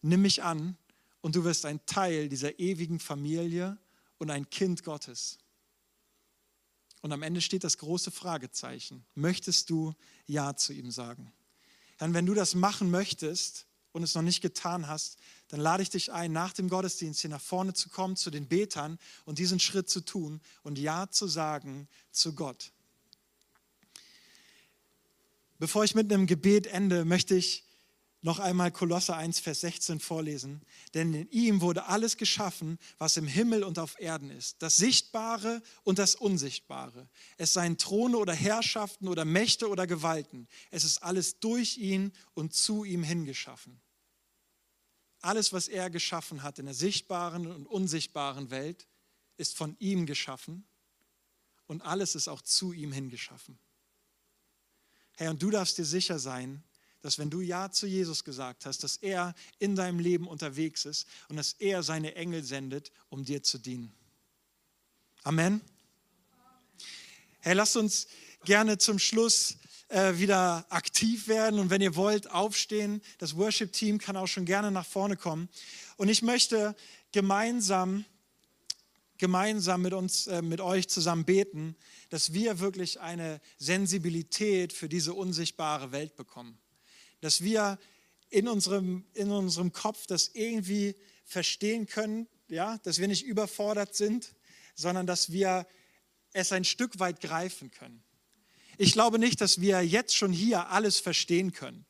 Nimm 0.00 0.22
mich 0.22 0.44
an 0.44 0.76
und 1.20 1.34
du 1.34 1.44
wirst 1.44 1.66
ein 1.66 1.84
Teil 1.86 2.28
dieser 2.28 2.58
ewigen 2.60 3.00
Familie 3.00 3.78
und 4.18 4.30
ein 4.30 4.48
Kind 4.48 4.84
Gottes. 4.84 5.38
Und 7.00 7.12
am 7.12 7.22
Ende 7.22 7.40
steht 7.40 7.64
das 7.64 7.78
große 7.78 8.12
Fragezeichen. 8.12 9.04
Möchtest 9.16 9.70
du 9.70 9.92
Ja 10.26 10.54
zu 10.54 10.72
ihm 10.72 10.92
sagen? 10.92 11.32
Dann, 11.98 12.14
wenn 12.14 12.26
du 12.26 12.34
das 12.34 12.54
machen 12.54 12.92
möchtest, 12.92 13.66
und 13.92 14.02
es 14.02 14.14
noch 14.14 14.22
nicht 14.22 14.40
getan 14.40 14.88
hast, 14.88 15.18
dann 15.52 15.60
lade 15.60 15.82
ich 15.82 15.90
dich 15.90 16.10
ein, 16.10 16.32
nach 16.32 16.54
dem 16.54 16.70
Gottesdienst 16.70 17.20
hier 17.20 17.28
nach 17.28 17.42
vorne 17.42 17.74
zu 17.74 17.90
kommen, 17.90 18.16
zu 18.16 18.30
den 18.30 18.48
Betern 18.48 18.98
und 19.26 19.38
diesen 19.38 19.60
Schritt 19.60 19.90
zu 19.90 20.00
tun 20.00 20.40
und 20.62 20.78
Ja 20.78 21.10
zu 21.10 21.26
sagen 21.26 21.88
zu 22.10 22.34
Gott. 22.34 22.72
Bevor 25.58 25.84
ich 25.84 25.94
mit 25.94 26.10
einem 26.10 26.26
Gebet 26.26 26.68
ende, 26.68 27.04
möchte 27.04 27.34
ich 27.34 27.66
noch 28.22 28.38
einmal 28.38 28.72
Kolosse 28.72 29.14
1, 29.14 29.40
Vers 29.40 29.60
16 29.60 30.00
vorlesen. 30.00 30.62
Denn 30.94 31.12
in 31.12 31.30
ihm 31.30 31.60
wurde 31.60 31.84
alles 31.84 32.16
geschaffen, 32.16 32.78
was 32.96 33.18
im 33.18 33.26
Himmel 33.26 33.62
und 33.62 33.78
auf 33.78 34.00
Erden 34.00 34.30
ist. 34.30 34.62
Das 34.62 34.78
Sichtbare 34.78 35.60
und 35.82 35.98
das 35.98 36.14
Unsichtbare. 36.14 37.10
Es 37.36 37.52
seien 37.52 37.76
Throne 37.76 38.16
oder 38.16 38.32
Herrschaften 38.32 39.06
oder 39.06 39.26
Mächte 39.26 39.68
oder 39.68 39.86
Gewalten. 39.86 40.48
Es 40.70 40.84
ist 40.84 41.02
alles 41.02 41.40
durch 41.40 41.76
ihn 41.76 42.10
und 42.32 42.54
zu 42.54 42.84
ihm 42.84 43.02
hingeschaffen. 43.02 43.82
Alles, 45.22 45.52
was 45.52 45.68
er 45.68 45.88
geschaffen 45.88 46.42
hat 46.42 46.58
in 46.58 46.66
der 46.66 46.74
sichtbaren 46.74 47.46
und 47.46 47.66
unsichtbaren 47.66 48.50
Welt, 48.50 48.86
ist 49.36 49.56
von 49.56 49.76
ihm 49.78 50.04
geschaffen 50.04 50.64
und 51.66 51.80
alles 51.82 52.14
ist 52.14 52.28
auch 52.28 52.42
zu 52.42 52.72
ihm 52.72 52.92
hingeschaffen. 52.92 53.58
Herr, 55.16 55.30
und 55.30 55.42
du 55.42 55.50
darfst 55.50 55.78
dir 55.78 55.84
sicher 55.84 56.18
sein, 56.18 56.62
dass 57.02 57.18
wenn 57.18 57.30
du 57.30 57.40
Ja 57.40 57.70
zu 57.70 57.86
Jesus 57.86 58.24
gesagt 58.24 58.66
hast, 58.66 58.84
dass 58.84 58.96
er 58.96 59.34
in 59.58 59.76
deinem 59.76 59.98
Leben 59.98 60.28
unterwegs 60.28 60.84
ist 60.84 61.06
und 61.28 61.36
dass 61.36 61.54
er 61.54 61.82
seine 61.82 62.14
Engel 62.14 62.44
sendet, 62.44 62.92
um 63.08 63.24
dir 63.24 63.42
zu 63.42 63.58
dienen. 63.58 63.92
Amen. 65.24 65.60
Hey, 67.40 67.54
lasst 67.54 67.76
uns 67.76 68.06
gerne 68.44 68.78
zum 68.78 68.98
Schluss 68.98 69.56
äh, 69.92 70.18
wieder 70.18 70.66
aktiv 70.70 71.28
werden 71.28 71.60
und 71.60 71.70
wenn 71.70 71.82
ihr 71.82 71.96
wollt, 71.96 72.30
aufstehen. 72.30 73.02
Das 73.18 73.36
Worship-Team 73.36 73.98
kann 73.98 74.16
auch 74.16 74.26
schon 74.26 74.46
gerne 74.46 74.70
nach 74.70 74.86
vorne 74.86 75.16
kommen. 75.16 75.48
Und 75.96 76.08
ich 76.08 76.22
möchte 76.22 76.74
gemeinsam 77.12 78.04
gemeinsam 79.18 79.82
mit 79.82 79.92
uns, 79.92 80.26
äh, 80.26 80.42
mit 80.42 80.60
euch 80.60 80.88
zusammen 80.88 81.24
beten, 81.24 81.76
dass 82.10 82.32
wir 82.32 82.58
wirklich 82.58 82.98
eine 82.98 83.40
Sensibilität 83.56 84.72
für 84.72 84.88
diese 84.88 85.14
unsichtbare 85.14 85.92
Welt 85.92 86.16
bekommen. 86.16 86.58
Dass 87.20 87.40
wir 87.40 87.78
in 88.30 88.48
unserem, 88.48 89.04
in 89.14 89.30
unserem 89.30 89.72
Kopf 89.72 90.08
das 90.08 90.32
irgendwie 90.34 90.96
verstehen 91.24 91.86
können, 91.86 92.26
ja, 92.48 92.78
dass 92.78 92.98
wir 92.98 93.06
nicht 93.06 93.24
überfordert 93.24 93.94
sind, 93.94 94.34
sondern 94.74 95.06
dass 95.06 95.30
wir 95.30 95.68
es 96.32 96.50
ein 96.50 96.64
Stück 96.64 96.98
weit 96.98 97.20
greifen 97.20 97.70
können. 97.70 98.02
Ich 98.78 98.92
glaube 98.92 99.18
nicht, 99.18 99.40
dass 99.40 99.60
wir 99.60 99.82
jetzt 99.82 100.16
schon 100.16 100.32
hier 100.32 100.70
alles 100.70 100.98
verstehen 100.98 101.52
können. 101.52 101.84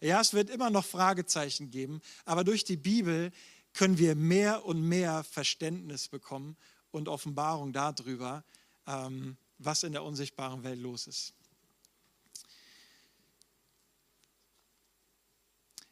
Ja, 0.00 0.20
es 0.20 0.32
wird 0.32 0.48
immer 0.48 0.70
noch 0.70 0.84
Fragezeichen 0.84 1.70
geben, 1.70 2.00
aber 2.24 2.44
durch 2.44 2.64
die 2.64 2.76
Bibel 2.76 3.32
können 3.74 3.98
wir 3.98 4.14
mehr 4.14 4.64
und 4.64 4.82
mehr 4.82 5.24
Verständnis 5.24 6.08
bekommen 6.08 6.56
und 6.90 7.08
Offenbarung 7.08 7.72
darüber, 7.72 8.44
ähm, 8.86 9.36
was 9.58 9.82
in 9.82 9.92
der 9.92 10.02
unsichtbaren 10.02 10.64
Welt 10.64 10.80
los 10.80 11.06
ist. 11.06 11.34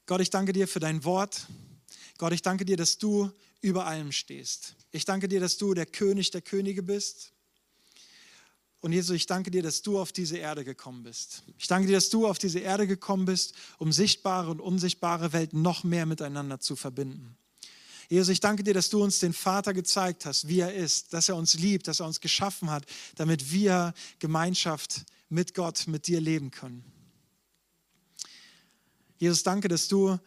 Gott, 0.07 0.23
ich 0.23 0.31
danke 0.31 0.55
dir 0.55 0.67
für 0.67 0.81
dein 0.81 1.05
Wort. 1.05 1.47
Gott, 2.17 2.33
ich 2.33 2.41
danke 2.41 2.65
dir, 2.65 2.79
dass 2.79 2.97
du 2.97 3.31
über 3.61 3.87
allem 3.87 4.11
stehst. 4.11 4.75
Ich 4.91 5.05
danke 5.05 5.29
dir, 5.29 5.39
dass 5.39 5.59
du 5.59 5.75
der 5.75 5.85
König 5.85 6.31
der 6.31 6.41
Könige 6.41 6.83
bist. 6.83 7.33
Und 8.81 8.93
Jesus, 8.93 9.17
ich 9.17 9.27
danke 9.27 9.51
dir, 9.51 9.63
dass 9.63 9.83
du 9.83 9.99
auf 9.99 10.13
diese 10.13 10.37
Erde 10.37 10.65
gekommen 10.65 11.03
bist. 11.03 11.43
Ich 11.59 11.67
danke 11.67 11.89
dir, 11.89 11.95
dass 11.95 12.11
du 12.11 12.29
auf 12.29 12.39
diese 12.39 12.61
Erde 12.61 12.87
gekommen 12.87 13.25
bist, 13.25 13.55
um 13.79 13.91
sichtbare 13.91 14.51
und 14.51 14.61
unsichtbare 14.61 15.33
Welt 15.33 15.53
noch 15.53 15.83
mehr 15.83 16.07
miteinander 16.07 16.61
zu 16.61 16.77
verbinden. 16.77 17.37
Jesus, 18.09 18.29
ich 18.29 18.41
danke 18.41 18.63
dir, 18.63 18.73
dass 18.73 18.89
du 18.89 19.03
uns 19.03 19.19
den 19.19 19.35
Vater 19.35 19.75
gezeigt 19.75 20.25
hast, 20.25 20.49
wie 20.49 20.61
er 20.61 20.73
ist, 20.73 21.13
dass 21.13 21.29
er 21.29 21.37
uns 21.37 21.55
liebt, 21.55 21.89
dass 21.89 22.01
er 22.01 22.07
uns 22.07 22.21
geschaffen 22.21 22.71
hat, 22.71 22.87
damit 23.17 23.53
wir 23.53 23.93
Gemeinschaft 24.19 25.05
mit 25.29 25.55
Gott, 25.55 25.87
mit 25.89 26.07
dir 26.07 26.21
leben 26.21 26.51
können. 26.51 26.85
Jesus, 29.19 29.43
danke, 29.43 29.69
dass 29.69 29.89
du 29.89 30.19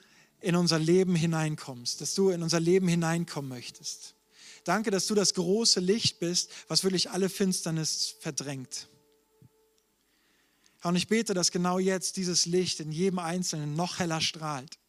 in 0.42 0.56
unser 0.56 0.78
Leben 0.78 1.16
hineinkommst, 1.16 2.02
dass 2.02 2.14
du 2.14 2.30
in 2.30 2.44
unser 2.44 2.60
Leben 2.60 2.88
hineinkommen 2.88 3.50
möchtest. 3.50 4.16
Danke, 4.64 4.92
dass 4.92 5.08
du 5.08 5.16
das 5.16 5.34
große 5.34 5.80
Licht 5.80 6.20
bist, 6.20 6.50
was 6.68 6.84
wirklich 6.84 7.10
alle 7.10 7.30
Finsternis 7.30 8.16
verdrängt. 8.20 8.88
Und 10.84 10.96
ich 10.96 11.08
bete, 11.08 11.34
dass 11.34 11.52
genau 11.52 11.80
jetzt 11.80 12.18
dieses 12.18 12.46
Licht 12.46 12.80
in 12.80 12.92
jedem 12.92 13.20
Einzelnen 13.20 13.76
noch 13.76 14.00
heller 14.00 14.22
strahlt. 14.22 14.80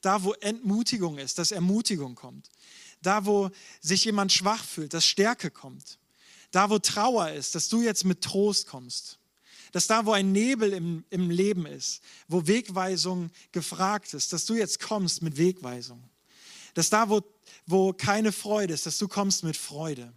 Da, 0.00 0.24
wo 0.24 0.32
Entmutigung 0.34 1.18
ist, 1.18 1.38
dass 1.38 1.50
Ermutigung 1.50 2.14
kommt. 2.14 2.50
Da, 3.02 3.26
wo 3.26 3.50
sich 3.80 4.04
jemand 4.04 4.32
schwach 4.32 4.64
fühlt, 4.64 4.94
dass 4.94 5.04
Stärke 5.04 5.50
kommt. 5.50 5.98
Da, 6.50 6.70
wo 6.70 6.78
Trauer 6.78 7.30
ist, 7.30 7.54
dass 7.54 7.68
du 7.68 7.82
jetzt 7.82 8.04
mit 8.04 8.22
Trost 8.22 8.66
kommst 8.66 9.18
dass 9.72 9.86
da, 9.86 10.04
wo 10.04 10.12
ein 10.12 10.32
Nebel 10.32 10.74
im, 10.74 11.04
im 11.08 11.30
Leben 11.30 11.66
ist, 11.66 12.02
wo 12.28 12.46
Wegweisung 12.46 13.30
gefragt 13.50 14.14
ist, 14.14 14.32
dass 14.32 14.44
du 14.44 14.54
jetzt 14.54 14.80
kommst 14.80 15.22
mit 15.22 15.38
Wegweisung. 15.38 16.02
Dass 16.74 16.90
da, 16.90 17.08
wo, 17.08 17.22
wo 17.66 17.92
keine 17.92 18.32
Freude 18.32 18.74
ist, 18.74 18.86
dass 18.86 18.98
du 18.98 19.08
kommst 19.08 19.44
mit 19.44 19.56
Freude. 19.56 20.12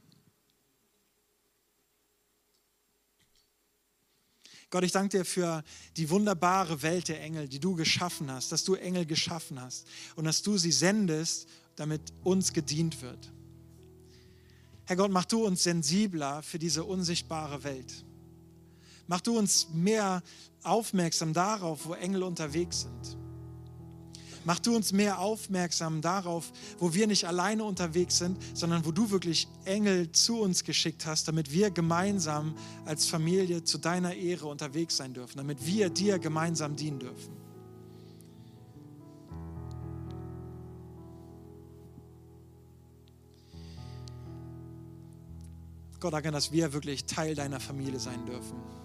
Gott, 4.69 4.84
ich 4.84 4.91
danke 4.91 5.19
dir 5.19 5.26
für 5.26 5.63
die 5.95 6.09
wunderbare 6.09 6.82
Welt 6.82 7.07
der 7.07 7.21
Engel, 7.21 7.47
die 7.47 7.59
du 7.59 7.76
geschaffen 7.76 8.30
hast, 8.32 8.51
dass 8.51 8.63
du 8.63 8.76
Engel 8.76 9.05
geschaffen 9.05 9.61
hast 9.61 9.88
und 10.15 10.26
dass 10.26 10.41
du 10.41 10.57
sie 10.57 10.71
sendest, 10.71 11.47
damit 11.76 12.01
uns 12.23 12.51
gedient 12.51 13.01
wird. 13.01 13.32
Herr 14.86 14.95
Gott, 14.95 15.11
mach 15.11 15.26
du 15.26 15.45
uns 15.45 15.63
sensibler 15.63 16.43
für 16.43 16.59
diese 16.59 16.84
unsichtbare 16.84 17.63
Welt. 17.63 18.05
Mach 19.07 19.21
du 19.21 19.38
uns 19.38 19.69
mehr 19.69 20.21
aufmerksam 20.63 21.34
darauf, 21.34 21.86
wo 21.86 21.93
Engel 21.93 22.23
unterwegs 22.23 22.82
sind. 22.82 23.24
Mach 24.45 24.59
du 24.59 24.75
uns 24.75 24.93
mehr 24.93 25.19
aufmerksam 25.19 26.01
darauf, 26.01 26.51
wo 26.77 26.93
wir 26.93 27.07
nicht 27.07 27.25
alleine 27.25 27.63
unterwegs 27.63 28.19
sind, 28.19 28.37
sondern 28.53 28.85
wo 28.85 28.91
du 28.91 29.09
wirklich 29.09 29.47
Engel 29.65 30.11
zu 30.11 30.39
uns 30.39 30.63
geschickt 30.63 31.07
hast, 31.07 31.27
damit 31.27 31.51
wir 31.51 31.71
gemeinsam 31.71 32.55
als 32.85 33.07
Familie 33.07 33.63
zu 33.63 33.79
deiner 33.79 34.13
Ehre 34.13 34.45
unterwegs 34.45 34.97
sein 34.97 35.15
dürfen, 35.15 35.37
damit 35.37 35.65
wir 35.65 35.89
dir 35.89 36.19
gemeinsam 36.19 36.75
dienen 36.75 36.99
dürfen. 36.99 37.35
Gott, 45.99 46.13
danke, 46.13 46.29
dass 46.29 46.51
wir 46.51 46.71
wirklich 46.71 47.05
Teil 47.05 47.33
deiner 47.33 47.59
Familie 47.59 47.99
sein 47.99 48.23
dürfen. 48.27 48.84